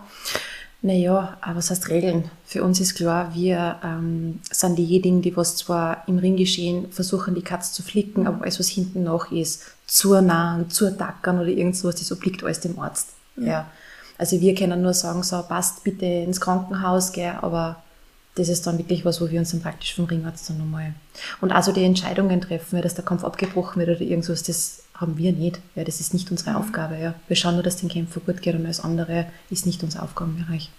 Naja, 0.84 1.38
aber 1.40 1.56
was 1.56 1.70
heißt 1.70 1.88
Regeln? 1.90 2.28
Für 2.44 2.64
uns 2.64 2.80
ist 2.80 2.96
klar, 2.96 3.32
wir 3.36 3.76
ähm, 3.84 4.40
sind 4.50 4.76
diejenigen, 4.76 5.22
die 5.22 5.36
was 5.36 5.56
zwar 5.56 6.02
im 6.08 6.18
Ringgeschehen 6.18 6.90
versuchen, 6.90 7.36
die 7.36 7.42
Katze 7.42 7.72
zu 7.72 7.84
flicken, 7.84 8.26
aber 8.26 8.42
alles, 8.42 8.58
was 8.58 8.68
hinten 8.68 9.04
noch 9.04 9.30
ist, 9.30 9.62
zu 9.86 10.20
nahen, 10.20 10.70
zu 10.70 10.88
attackern 10.88 11.38
oder 11.38 11.48
irgend 11.48 11.76
sowas, 11.76 11.94
das 11.94 12.10
obliegt 12.10 12.42
alles 12.42 12.58
dem 12.58 12.80
Arzt. 12.80 13.10
Ja. 13.36 13.70
Also 14.18 14.40
wir 14.40 14.56
können 14.56 14.82
nur 14.82 14.94
sagen, 14.94 15.22
so, 15.22 15.40
passt 15.42 15.84
bitte 15.84 16.04
ins 16.04 16.40
Krankenhaus, 16.40 17.12
gell, 17.12 17.34
aber 17.40 17.82
das 18.34 18.48
ist 18.48 18.66
dann 18.66 18.78
wirklich 18.78 19.04
was, 19.04 19.20
wo 19.20 19.30
wir 19.30 19.38
uns 19.38 19.50
dann 19.50 19.60
praktisch 19.60 19.94
vom 19.94 20.06
Ringarzt 20.06 20.48
dann 20.48 20.58
nochmal. 20.58 20.94
Und 21.40 21.52
also 21.52 21.72
die 21.72 21.84
Entscheidungen 21.84 22.40
treffen, 22.40 22.76
ja, 22.76 22.82
dass 22.82 22.94
der 22.94 23.04
Kampf 23.04 23.24
abgebrochen 23.24 23.80
wird 23.80 23.90
oder 23.90 24.00
irgendwas, 24.00 24.42
das 24.42 24.84
haben 24.94 25.18
wir 25.18 25.32
nicht. 25.32 25.60
Ja, 25.74 25.84
das 25.84 26.00
ist 26.00 26.14
nicht 26.14 26.30
unsere 26.30 26.56
Aufgabe. 26.56 26.96
Ja. 26.96 27.14
Wir 27.28 27.36
schauen 27.36 27.54
nur, 27.54 27.62
dass 27.62 27.76
den 27.76 27.88
Kämpfer 27.88 28.20
gut 28.20 28.40
geht 28.40 28.54
und 28.54 28.64
alles 28.64 28.80
andere 28.80 29.26
ist 29.50 29.66
nicht 29.66 29.82
unser 29.82 30.02
Aufgabenbereich. 30.02 30.70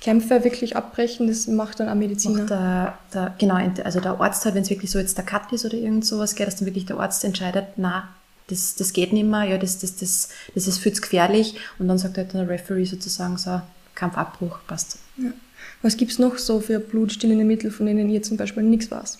Kämpfe 0.00 0.44
wirklich 0.44 0.76
abbrechen, 0.76 1.26
das 1.26 1.46
macht 1.48 1.80
dann 1.80 1.88
ein 1.88 1.98
Mediziner. 1.98 2.44
Der, 2.44 2.98
der, 3.12 3.34
genau, 3.38 3.56
also 3.82 4.00
der 4.00 4.20
Arzt 4.20 4.44
halt, 4.44 4.54
wenn 4.54 4.62
es 4.62 4.70
wirklich 4.70 4.90
so 4.90 4.98
jetzt 4.98 5.16
der 5.18 5.24
Cut 5.24 5.52
ist 5.52 5.64
oder 5.64 5.74
irgend 5.74 6.06
sowas, 6.06 6.34
gell, 6.34 6.46
dass 6.46 6.56
dann 6.56 6.66
wirklich 6.66 6.86
der 6.86 6.98
Arzt 6.98 7.24
entscheidet, 7.24 7.66
na, 7.76 8.08
das, 8.48 8.76
das 8.76 8.92
geht 8.92 9.12
nicht 9.12 9.26
mehr, 9.26 9.44
ja, 9.44 9.58
das, 9.58 9.78
das, 9.78 9.96
das, 9.96 10.28
das 10.54 10.68
ist 10.68 10.78
viel 10.78 10.92
zu 10.92 11.02
gefährlich 11.02 11.56
und 11.78 11.88
dann 11.88 11.98
sagt 11.98 12.18
halt 12.18 12.32
der 12.32 12.48
Referee 12.48 12.84
sozusagen 12.84 13.36
so, 13.36 13.60
Kampfabbruch, 13.94 14.58
passt. 14.66 14.98
Was 15.86 15.96
gibt's 15.96 16.18
noch 16.18 16.36
so 16.36 16.58
für 16.58 16.80
blutstillende 16.80 17.44
Mittel, 17.44 17.70
von 17.70 17.86
denen 17.86 18.08
ihr 18.10 18.20
zum 18.20 18.36
Beispiel 18.36 18.64
nichts 18.64 18.90
weiß? 18.90 19.18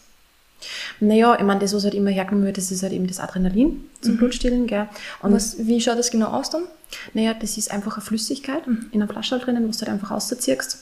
Naja, 0.99 1.37
ich 1.39 1.45
meine, 1.45 1.61
das, 1.61 1.73
was 1.73 1.85
halt 1.85 1.95
immer 1.95 2.11
hergenommen 2.11 2.45
wird, 2.45 2.57
das 2.57 2.73
ist 2.73 2.83
halt 2.83 2.93
eben 2.93 3.07
das 3.07 3.21
Adrenalin 3.21 3.85
zum 4.01 4.17
Blutstillen, 4.17 4.67
gell. 4.67 4.89
Und 5.23 5.33
Was, 5.33 5.65
wie 5.65 5.81
schaut 5.81 5.97
das 5.97 6.11
genau 6.11 6.27
aus 6.27 6.51
dann? 6.51 6.65
Naja, 7.15 7.35
das 7.35 7.57
ist 7.57 7.71
einfach 7.71 7.97
eine 7.97 8.05
Flüssigkeit 8.05 8.67
in 8.67 9.01
einem 9.01 9.09
Flasche 9.09 9.39
drinnen, 9.39 9.69
was 9.69 9.77
du 9.77 9.87
halt 9.87 9.93
einfach 9.93 10.11
rausziehst. 10.11 10.79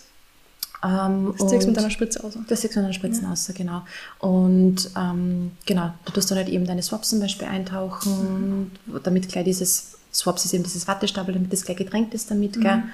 Ähm, 0.83 1.35
Das 1.39 1.49
ziehst 1.51 1.65
du 1.65 1.69
mit 1.69 1.77
einer 1.79 1.91
Spritze 1.91 2.25
aus. 2.25 2.39
Das 2.49 2.63
siehst 2.63 2.77
du 2.77 2.81
in 2.81 2.87
den 2.87 2.95
Spritzen 2.95 3.27
raus, 3.27 3.51
genau. 3.55 3.83
Und 4.21 4.89
ähm, 4.97 5.51
genau, 5.67 5.93
du 6.07 6.13
tust 6.13 6.31
dann 6.31 6.39
halt 6.39 6.49
eben 6.49 6.65
deine 6.67 6.83
Swaps 6.83 7.11
zum 7.11 7.21
Beispiel 7.21 7.47
eintauchen, 7.47 8.71
damit 9.03 9.29
gleich 9.29 9.45
dieses, 9.45 9.99
Swaps 10.15 10.45
ist 10.45 10.55
eben 10.55 10.63
dieses 10.63 10.87
Wattestabel, 10.87 11.35
damit 11.35 11.53
das 11.53 11.65
gleich 11.65 11.77
getränkt 11.77 12.15
ist 12.15 12.31
damit, 12.31 12.61
gell. 12.61 12.85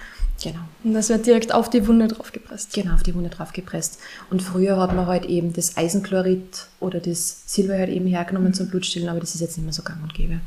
Genau. 0.42 0.60
Und 0.82 0.94
das 0.94 1.10
wird 1.10 1.26
direkt 1.26 1.52
auf 1.52 1.68
die 1.68 1.86
Wunde 1.86 2.08
draufgepresst. 2.08 2.72
Genau, 2.72 2.94
auf 2.94 3.02
die 3.02 3.14
Wunde 3.14 3.28
drauf 3.28 3.52
gepresst. 3.52 3.98
Und 4.30 4.42
früher 4.42 4.78
hat 4.78 4.94
man 4.94 5.06
halt 5.06 5.26
eben 5.26 5.52
das 5.52 5.76
Eisenchlorid 5.76 6.66
oder 6.80 6.98
das 6.98 7.42
Silber 7.46 7.74
halt 7.74 7.90
eben 7.90 8.06
hergenommen 8.06 8.54
zum 8.54 8.68
Blutstillen, 8.68 9.08
aber 9.10 9.20
das 9.20 9.34
ist 9.34 9.42
jetzt 9.42 9.58
nicht 9.58 9.64
mehr 9.64 9.74
so 9.74 9.82
gang 9.82 10.02
und 10.02 10.14
gäbe. 10.14 10.40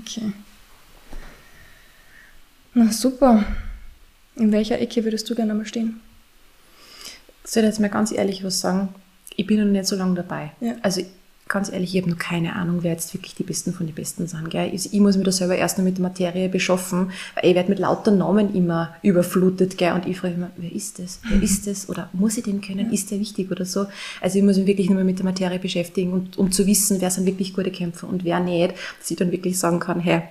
Okay. 0.00 0.32
Na 2.72 2.90
super. 2.92 3.44
In 4.36 4.52
welcher 4.52 4.78
Ecke 4.80 5.04
würdest 5.04 5.28
du 5.28 5.34
gerne 5.34 5.52
mal 5.52 5.66
stehen? 5.66 6.00
Soll 7.44 7.64
ich 7.64 7.68
jetzt 7.68 7.80
mal 7.80 7.90
ganz 7.90 8.12
ehrlich 8.12 8.42
was 8.42 8.60
sagen? 8.60 8.94
Ich 9.36 9.46
bin 9.46 9.58
noch 9.58 9.70
nicht 9.70 9.86
so 9.86 9.96
lange 9.96 10.14
dabei. 10.14 10.52
Ja. 10.60 10.76
Also 10.82 11.02
ganz 11.50 11.70
ehrlich, 11.70 11.94
ich 11.94 12.00
habe 12.00 12.10
noch 12.10 12.18
keine 12.18 12.56
Ahnung, 12.56 12.78
wer 12.80 12.92
jetzt 12.92 13.12
wirklich 13.12 13.34
die 13.34 13.42
Besten 13.42 13.74
von 13.74 13.86
den 13.86 13.94
Besten 13.94 14.26
sind. 14.26 14.48
Gell? 14.48 14.70
Ich, 14.72 14.94
ich 14.94 15.00
muss 15.00 15.16
mich 15.16 15.24
da 15.26 15.32
selber 15.32 15.56
erst 15.56 15.76
noch 15.76 15.84
mit 15.84 15.98
der 15.98 16.02
Materie 16.02 16.48
beschaffen, 16.48 17.10
weil 17.34 17.50
ich 17.50 17.54
werde 17.54 17.68
mit 17.68 17.78
lauter 17.78 18.12
Namen 18.12 18.54
immer 18.54 18.94
überflutet. 19.02 19.76
Gell? 19.76 19.92
Und 19.92 20.06
ich 20.06 20.18
frage 20.18 20.34
mich 20.34 20.38
immer, 20.38 20.50
wer 20.56 20.72
ist 20.72 20.98
das? 20.98 21.20
Wer 21.28 21.42
ist 21.42 21.66
das? 21.66 21.88
Oder 21.88 22.08
muss 22.12 22.38
ich 22.38 22.44
den 22.44 22.60
können? 22.60 22.92
Ist 22.92 23.10
der 23.10 23.20
wichtig 23.20 23.50
oder 23.50 23.64
so? 23.64 23.86
Also 24.20 24.38
ich 24.38 24.44
muss 24.44 24.56
mich 24.56 24.66
wirklich 24.66 24.88
nur 24.88 24.96
mal 24.96 25.04
mit 25.04 25.18
der 25.18 25.24
Materie 25.26 25.58
beschäftigen, 25.58 26.12
und, 26.12 26.38
um 26.38 26.52
zu 26.52 26.66
wissen, 26.66 27.00
wer 27.00 27.10
sind 27.10 27.26
wirklich 27.26 27.52
gute 27.52 27.70
Kämpfer 27.70 28.08
und 28.08 28.24
wer 28.24 28.40
nicht, 28.40 28.74
dass 28.98 29.10
ich 29.10 29.16
dann 29.16 29.32
wirklich 29.32 29.58
sagen 29.58 29.80
kann, 29.80 30.00
hey, 30.00 30.22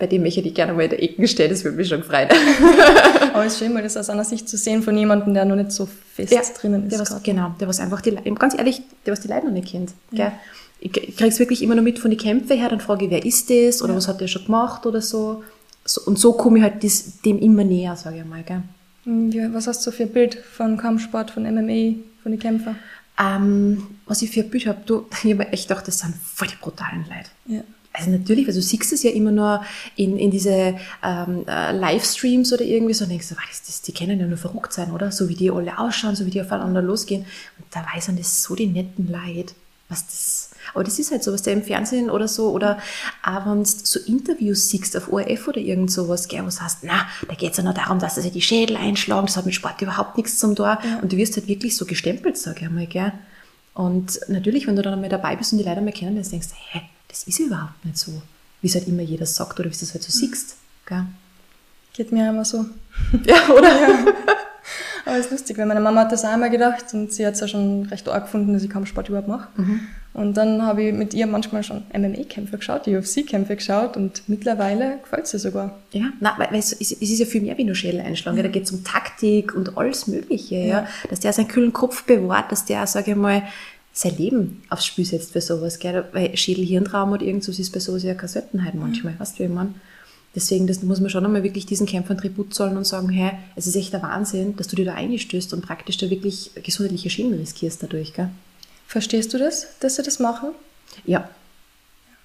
bei 0.00 0.06
dem 0.06 0.22
möchte 0.22 0.40
ich 0.40 0.54
gerne 0.54 0.72
mal 0.72 0.82
in 0.82 0.90
der 0.90 1.02
Ecke 1.02 1.28
stehen, 1.28 1.50
das 1.50 1.62
würde 1.62 1.76
mich 1.76 1.88
schon 1.88 2.02
freuen. 2.02 2.28
Aber 3.34 3.44
es 3.44 3.52
ist 3.52 3.58
schön, 3.58 3.72
mal 3.72 3.82
das 3.82 3.96
aus 3.96 4.08
einer 4.08 4.24
Sicht 4.24 4.48
zu 4.48 4.56
sehen 4.56 4.82
von 4.82 4.96
jemandem, 4.96 5.34
der 5.34 5.44
noch 5.44 5.56
nicht 5.56 5.70
so 5.70 5.86
fest 6.14 6.32
drinnen 6.60 6.86
ist. 6.86 6.92
Der 6.92 7.00
was, 7.00 7.22
genau, 7.22 7.54
der 7.60 7.68
was 7.68 7.78
einfach 7.78 8.00
die 8.00 8.10
Leute, 8.10 8.32
ganz 8.32 8.56
ehrlich, 8.56 8.80
der 9.04 9.12
was 9.12 9.20
die 9.20 9.28
Leute 9.28 9.46
noch 9.46 9.52
nicht 9.52 9.68
kennt. 9.68 9.92
Gell? 10.10 10.32
Ich 10.80 10.96
ich 10.96 11.16
krieg's 11.16 11.38
wirklich 11.38 11.62
immer 11.62 11.74
nur 11.74 11.84
mit 11.84 11.98
von 11.98 12.10
den 12.10 12.18
Kämpfen 12.18 12.56
her, 12.56 12.70
dann 12.70 12.80
frage 12.80 13.04
ich, 13.04 13.10
wer 13.10 13.24
ist 13.24 13.50
das 13.50 13.82
oder 13.82 13.94
was 13.94 14.08
hat 14.08 14.20
der 14.22 14.26
schon 14.26 14.46
gemacht 14.46 14.86
oder 14.86 15.02
so. 15.02 15.44
so 15.84 16.00
und 16.06 16.18
so 16.18 16.32
komme 16.32 16.58
ich 16.58 16.64
halt 16.64 16.82
das, 16.82 17.20
dem 17.20 17.38
immer 17.38 17.62
näher, 17.62 17.94
sage 17.94 18.16
ich 18.18 18.24
mal. 18.24 18.42
Gell? 18.42 18.62
Hm, 19.04 19.52
Was 19.52 19.66
hast 19.66 19.86
du 19.86 19.90
für 19.90 20.04
ein 20.04 20.12
Bild 20.12 20.34
von 20.34 20.78
Kampfsport, 20.78 21.30
von 21.30 21.42
MMA, 21.42 21.96
von 22.22 22.32
den 22.32 22.38
Kämpfern? 22.38 22.76
Ähm, 23.18 23.86
was 24.06 24.22
ich 24.22 24.30
für 24.30 24.40
ein 24.40 24.48
Bild 24.48 24.66
habe, 24.66 24.80
du, 24.86 25.06
ich 25.22 25.32
habe 25.32 25.46
echt 25.48 25.68
gedacht, 25.68 25.86
das 25.86 25.98
sind 25.98 26.14
voll 26.16 26.48
die 26.48 26.56
brutalen 26.58 27.04
Leute. 27.04 27.28
Ja. 27.46 27.62
Also 27.92 28.10
natürlich, 28.10 28.46
weil 28.46 28.54
du 28.54 28.62
siehst 28.62 28.92
es 28.92 29.02
ja 29.02 29.10
immer 29.10 29.32
nur 29.32 29.64
in, 29.96 30.16
in 30.16 30.30
diese 30.30 30.76
ähm, 31.02 31.44
äh, 31.48 31.72
Livestreams 31.72 32.52
oder 32.52 32.62
irgendwie 32.62 32.94
so 32.94 33.04
und 33.04 33.10
denkst 33.10 33.28
du, 33.28 33.34
wow, 33.34 33.42
das, 33.48 33.62
das, 33.66 33.82
die 33.82 33.92
können 33.92 34.20
ja 34.20 34.26
nur 34.26 34.38
verrückt 34.38 34.72
sein, 34.72 34.92
oder? 34.92 35.10
So 35.10 35.28
wie 35.28 35.34
die 35.34 35.50
alle 35.50 35.76
ausschauen, 35.76 36.14
so 36.14 36.24
wie 36.24 36.30
die 36.30 36.40
aufeinander 36.40 36.82
losgehen. 36.82 37.22
Und 37.58 37.66
dabei 37.70 38.00
sind 38.00 38.18
das 38.18 38.42
so 38.42 38.54
die 38.54 38.68
netten 38.68 39.10
Leute. 39.10 39.54
Was 39.88 40.06
das, 40.06 40.50
aber 40.72 40.84
das 40.84 41.00
ist 41.00 41.10
halt 41.10 41.24
so, 41.24 41.32
was 41.32 41.42
du 41.42 41.50
im 41.50 41.64
Fernsehen 41.64 42.10
oder 42.10 42.28
so, 42.28 42.50
oder 42.50 42.78
auch 43.24 43.44
wenn 43.44 43.64
du 43.64 43.68
so 43.68 43.98
Interviews 43.98 44.68
siehst 44.68 44.96
auf 44.96 45.12
ORF 45.12 45.48
oder 45.48 45.58
irgend 45.58 45.90
sowas, 45.90 46.28
gell, 46.28 46.42
wo 46.42 46.44
du 46.44 46.52
sagst, 46.52 46.78
na, 46.82 47.08
da 47.26 47.34
geht's 47.34 47.56
ja 47.56 47.64
nur 47.64 47.72
darum, 47.74 47.98
dass 47.98 48.14
sie 48.14 48.22
sich 48.22 48.30
die 48.30 48.40
Schädel 48.40 48.76
einschlagen, 48.76 49.26
das 49.26 49.36
hat 49.36 49.46
mit 49.46 49.54
Sport 49.56 49.82
überhaupt 49.82 50.16
nichts 50.16 50.38
zum 50.38 50.54
Tor. 50.54 50.78
Und 51.02 51.12
du 51.12 51.16
wirst 51.16 51.36
halt 51.36 51.48
wirklich 51.48 51.76
so 51.76 51.86
gestempelt, 51.86 52.38
sag 52.38 52.58
ich 52.58 52.68
einmal, 52.68 52.86
gell. 52.86 53.12
Und 53.74 54.20
natürlich, 54.28 54.68
wenn 54.68 54.76
du 54.76 54.82
dann 54.82 54.94
einmal 54.94 55.08
dabei 55.08 55.34
bist 55.34 55.52
und 55.52 55.58
die 55.58 55.64
Leute 55.64 55.80
mal 55.80 55.92
kennenlernst, 55.92 56.30
denkst 56.30 56.48
du, 56.48 56.54
hä, 56.54 56.82
das 57.10 57.24
ist 57.24 57.40
überhaupt 57.40 57.84
nicht 57.84 57.98
so, 57.98 58.22
wie 58.62 58.68
es 58.68 58.74
halt 58.74 58.88
immer 58.88 59.02
jeder 59.02 59.26
sagt 59.26 59.58
oder 59.60 59.70
wie 59.70 59.76
du 59.76 59.84
es 59.84 59.92
halt 59.92 60.02
so 60.02 60.10
siehst. 60.10 60.56
Gell? 60.86 61.04
Geht 61.92 62.12
mir 62.12 62.30
immer 62.30 62.44
so. 62.44 62.66
Ja, 63.24 63.48
oder? 63.48 64.14
Aber 65.06 65.16
es 65.16 65.26
ist 65.26 65.32
lustig, 65.32 65.58
weil 65.58 65.66
meine 65.66 65.80
Mama 65.80 66.02
hat 66.02 66.12
das 66.12 66.24
auch 66.24 66.28
einmal 66.28 66.50
gedacht 66.50 66.84
und 66.92 67.12
sie 67.12 67.26
hat 67.26 67.34
es 67.34 67.40
ja 67.40 67.48
schon 67.48 67.86
recht 67.86 68.08
arg 68.08 68.24
gefunden, 68.24 68.52
dass 68.52 68.62
ich 68.62 68.70
Kampfsport 68.70 69.08
überhaupt 69.08 69.28
mache. 69.28 69.48
Und 70.12 70.36
dann 70.36 70.62
habe 70.62 70.82
ich 70.82 70.92
mit 70.92 71.14
ihr 71.14 71.26
manchmal 71.26 71.62
schon 71.62 71.84
MMA-Kämpfe 71.92 72.58
geschaut, 72.58 72.86
UFC-Kämpfe 72.86 73.56
geschaut 73.56 73.96
und 73.96 74.22
mittlerweile 74.28 74.98
gefällt 75.02 75.24
es 75.24 75.34
ihr 75.34 75.38
sogar. 75.40 75.78
Ja, 75.92 76.12
na, 76.20 76.34
weil, 76.36 76.50
weil 76.50 76.58
es, 76.58 76.72
es 76.72 76.92
ist 76.92 77.18
ja 77.18 77.26
viel 77.26 77.42
mehr 77.42 77.56
wie 77.58 77.64
nur 77.64 77.76
Schädel 77.76 78.00
einschlagen. 78.00 78.36
Ja. 78.36 78.42
Da 78.42 78.48
geht 78.48 78.64
es 78.64 78.72
um 78.72 78.84
Taktik 78.84 79.54
und 79.54 79.78
alles 79.78 80.06
Mögliche. 80.06 80.56
Ja. 80.56 80.66
Ja. 80.66 80.88
Dass 81.08 81.20
der 81.20 81.32
seinen 81.32 81.48
kühlen 81.48 81.72
Kopf 81.72 82.04
bewahrt, 82.04 82.50
dass 82.50 82.64
der, 82.64 82.86
sage 82.86 83.12
ich 83.12 83.16
mal, 83.16 83.42
sein 83.92 84.16
Leben 84.16 84.62
aufs 84.68 84.86
Spiel 84.86 85.04
setzt 85.04 85.32
für 85.32 85.40
sowas. 85.40 85.78
Gell? 85.78 86.04
Weil 86.12 86.36
Schädel-Hirntraum 86.36 87.12
oder 87.12 87.22
irgendwas 87.22 87.58
ist 87.58 87.72
bei 87.72 87.80
sowas 87.80 88.02
ja 88.02 88.14
keine 88.14 88.28
Seltenheit 88.28 88.74
manchmal. 88.74 89.18
Weißt 89.18 89.38
du, 89.38 89.44
wie 89.44 89.48
meine? 89.48 89.74
Deswegen 90.34 90.68
das 90.68 90.82
muss 90.82 91.00
man 91.00 91.10
schon 91.10 91.24
einmal 91.24 91.42
wirklich 91.42 91.66
diesen 91.66 91.86
Kämpfern 91.86 92.18
Tribut 92.18 92.54
zollen 92.54 92.76
und 92.76 92.86
sagen, 92.86 93.08
hey, 93.08 93.32
es 93.56 93.66
ist 93.66 93.74
echt 93.74 93.92
der 93.92 94.02
Wahnsinn, 94.02 94.56
dass 94.56 94.68
du 94.68 94.76
dir 94.76 94.84
da 94.84 94.94
einstößt 94.94 95.52
und 95.54 95.62
praktisch 95.62 95.96
da 95.96 96.08
wirklich 96.08 96.52
gesundheitliche 96.62 97.10
Schäden 97.10 97.34
riskierst 97.34 97.82
dadurch. 97.82 98.14
Gell? 98.14 98.30
Verstehst 98.86 99.34
du 99.34 99.38
das, 99.38 99.66
dass 99.80 99.96
sie 99.96 100.02
das 100.02 100.20
machen? 100.20 100.50
Ja. 101.04 101.28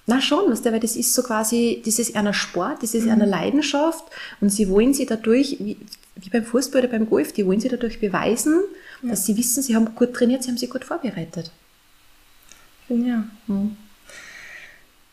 Na 0.06 0.20
schon, 0.20 0.50
weißt 0.50 0.64
du, 0.64 0.72
weil 0.72 0.78
das 0.78 0.94
ist 0.94 1.14
so 1.14 1.22
quasi, 1.24 1.82
das 1.84 1.98
ist 1.98 2.14
einer 2.14 2.32
Sport, 2.32 2.84
das 2.84 2.94
ist 2.94 3.08
einer 3.08 3.26
Leidenschaft 3.26 4.04
und 4.40 4.50
sie 4.50 4.68
wollen 4.68 4.94
sie 4.94 5.04
dadurch, 5.04 5.56
wie, 5.58 5.76
wie 6.14 6.30
beim 6.30 6.44
Fußball 6.44 6.82
oder 6.82 6.90
beim 6.90 7.10
Golf, 7.10 7.32
die 7.32 7.44
wollen 7.44 7.58
sie 7.58 7.68
dadurch 7.68 7.98
beweisen, 7.98 8.60
dass 9.02 9.26
sie 9.26 9.36
wissen, 9.36 9.62
sie 9.62 9.76
haben 9.76 9.94
gut 9.94 10.14
trainiert, 10.14 10.42
sie 10.42 10.50
haben 10.50 10.58
sich 10.58 10.70
gut 10.70 10.84
vorbereitet. 10.84 11.50
Ja. 12.88 13.24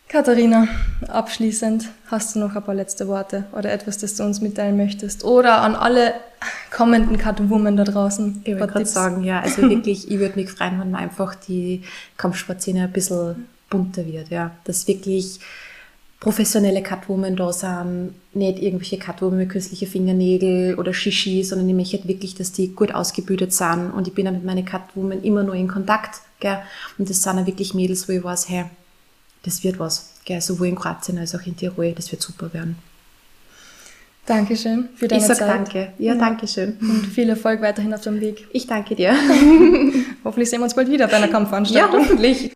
Katharina, 0.08 0.68
abschließend 1.08 1.90
hast 2.06 2.36
du 2.36 2.40
noch 2.40 2.56
ein 2.56 2.64
paar 2.64 2.76
letzte 2.76 3.08
Worte 3.08 3.46
oder 3.52 3.72
etwas, 3.72 3.98
das 3.98 4.16
du 4.16 4.24
uns 4.24 4.42
mitteilen 4.42 4.78
möchtest? 4.78 5.24
Oder 5.24 5.62
an 5.62 5.76
alle 5.76 6.14
kommenden 6.70 7.18
Catwomen 7.18 7.76
da 7.76 7.84
draußen? 7.84 8.42
Ich 8.44 8.54
würde 8.54 8.68
gerade 8.68 8.86
sagen, 8.86 9.24
ja, 9.24 9.40
also 9.40 9.64
wirklich, 9.68 10.12
ich 10.12 10.20
würde 10.20 10.36
mich 10.36 10.52
freuen, 10.52 10.80
wenn 10.80 10.94
einfach 10.94 11.34
die 11.34 11.82
Kampfsportszene 12.18 12.84
ein 12.84 12.92
bisschen 12.92 13.48
bunter 13.72 14.06
wird, 14.06 14.30
ja. 14.30 14.52
Dass 14.66 14.88
wirklich 14.88 15.40
professionelle 16.24 16.82
Catwomen 16.82 17.36
da 17.36 17.52
sind, 17.52 18.14
nicht 18.34 18.60
irgendwelche 18.60 18.98
Catwomen 18.98 19.40
mit 19.40 19.50
künstlichen 19.50 19.88
Fingernägel 19.88 20.76
oder 20.76 20.94
Shishi, 20.94 21.44
sondern 21.44 21.68
ich 21.68 21.76
möchte 21.76 22.08
wirklich, 22.08 22.34
dass 22.34 22.54
die 22.54 22.70
gut 22.70 22.96
ausgebildet 22.96 23.52
sind 23.52 23.92
und 23.92 24.08
ich 24.08 24.14
bin 24.14 24.26
ja 24.26 24.32
mit 24.32 24.46
meinen 24.46 24.64
Catwomen 24.64 25.22
immer 25.22 25.44
nur 25.44 25.56
in 25.56 25.68
Kontakt, 25.68 26.22
gell. 26.40 26.60
Und 26.98 27.10
das 27.10 27.22
sind 27.22 27.38
ja 27.38 27.46
wirklich 27.46 27.74
Mädels, 27.74 28.08
wo 28.08 28.14
ich 28.14 28.24
weiß, 28.24 28.48
hey, 28.48 28.66
das 29.44 29.66
wird 29.66 29.80
was, 29.80 30.14
gell, 30.24 30.40
sowohl 30.40 30.68
in 30.68 30.76
Kroatien 30.76 31.18
als 31.18 31.36
auch 31.36 31.46
in 31.46 31.58
Tirol, 31.58 31.92
das 31.92 32.10
wird 32.12 32.22
super 32.22 32.54
werden. 32.54 32.78
Dankeschön 34.26 34.88
für 34.96 35.10
deine 35.10 35.22
ich 35.22 35.28
sag 35.28 35.38
Zeit. 35.38 35.50
danke. 35.50 35.94
Ja, 35.98 36.16
danke 36.16 36.48
schön. 36.48 36.78
Und 36.80 37.08
viel 37.08 37.28
Erfolg 37.28 37.62
weiterhin 37.62 37.94
auf 37.94 38.00
dem 38.00 38.22
Weg. 38.22 38.48
Ich 38.54 38.66
danke 38.66 38.96
dir. 38.96 39.12
Hoffentlich 40.24 40.50
sehen 40.50 40.62
wir 40.62 40.64
uns 40.64 40.74
bald 40.74 40.90
wieder 40.90 41.08
bei 41.08 41.18
einer 41.18 41.28
Kampfveranstaltung. 41.28 42.00
Ja, 42.00 42.00
hoffentlich. 42.00 42.53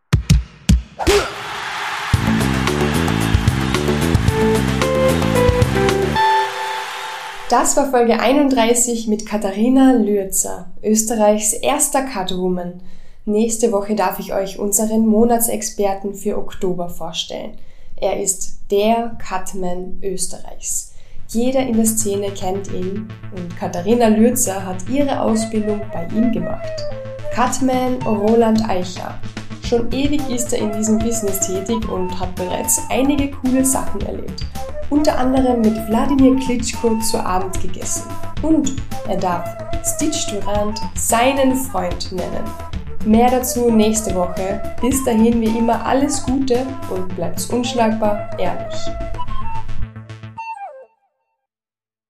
Das 7.49 7.77
war 7.77 7.89
Folge 7.89 8.19
31 8.19 9.07
mit 9.07 9.25
Katharina 9.25 9.93
Lürzer, 9.93 10.69
Österreichs 10.83 11.53
erster 11.53 12.01
Catwoman. 12.01 12.81
Nächste 13.23 13.71
Woche 13.71 13.95
darf 13.95 14.19
ich 14.19 14.33
euch 14.33 14.59
unseren 14.59 15.07
Monatsexperten 15.07 16.13
für 16.13 16.37
Oktober 16.37 16.89
vorstellen. 16.89 17.57
Er 17.95 18.21
ist 18.21 18.59
der 18.69 19.17
Cutman 19.25 20.01
Österreichs. 20.03 20.91
Jeder 21.29 21.61
in 21.61 21.77
der 21.77 21.85
Szene 21.85 22.31
kennt 22.31 22.67
ihn 22.73 23.07
und 23.33 23.57
Katharina 23.57 24.09
Lürzer 24.09 24.65
hat 24.65 24.89
ihre 24.89 25.21
Ausbildung 25.21 25.79
bei 25.93 26.05
ihm 26.13 26.33
gemacht. 26.33 26.83
Cutman 27.33 28.01
Roland 28.05 28.67
Eicher. 28.67 29.21
Schon 29.67 29.91
ewig 29.91 30.21
ist 30.29 30.53
er 30.53 30.59
in 30.59 30.71
diesem 30.71 30.97
Business 30.97 31.41
tätig 31.41 31.89
und 31.89 32.17
hat 32.17 32.33
bereits 32.35 32.81
einige 32.89 33.31
coole 33.31 33.65
Sachen 33.65 33.99
erlebt. 33.99 34.45
Unter 34.89 35.19
anderem 35.19 35.59
mit 35.59 35.75
Wladimir 35.89 36.37
Klitschko 36.37 36.97
zu 36.99 37.19
Abend 37.19 37.59
gegessen. 37.61 38.03
Und 38.41 38.77
er 39.09 39.17
darf 39.17 39.43
Stitch 39.83 40.27
Durant 40.27 40.79
seinen 40.95 41.53
Freund 41.53 42.13
nennen. 42.13 42.45
Mehr 43.03 43.29
dazu 43.29 43.69
nächste 43.69 44.15
Woche. 44.15 44.61
Bis 44.79 45.03
dahin 45.03 45.41
wie 45.41 45.57
immer 45.57 45.85
alles 45.85 46.23
Gute 46.23 46.65
und 46.89 47.13
bleibt 47.17 47.45
unschlagbar 47.51 48.29
ehrlich. 48.39 49.16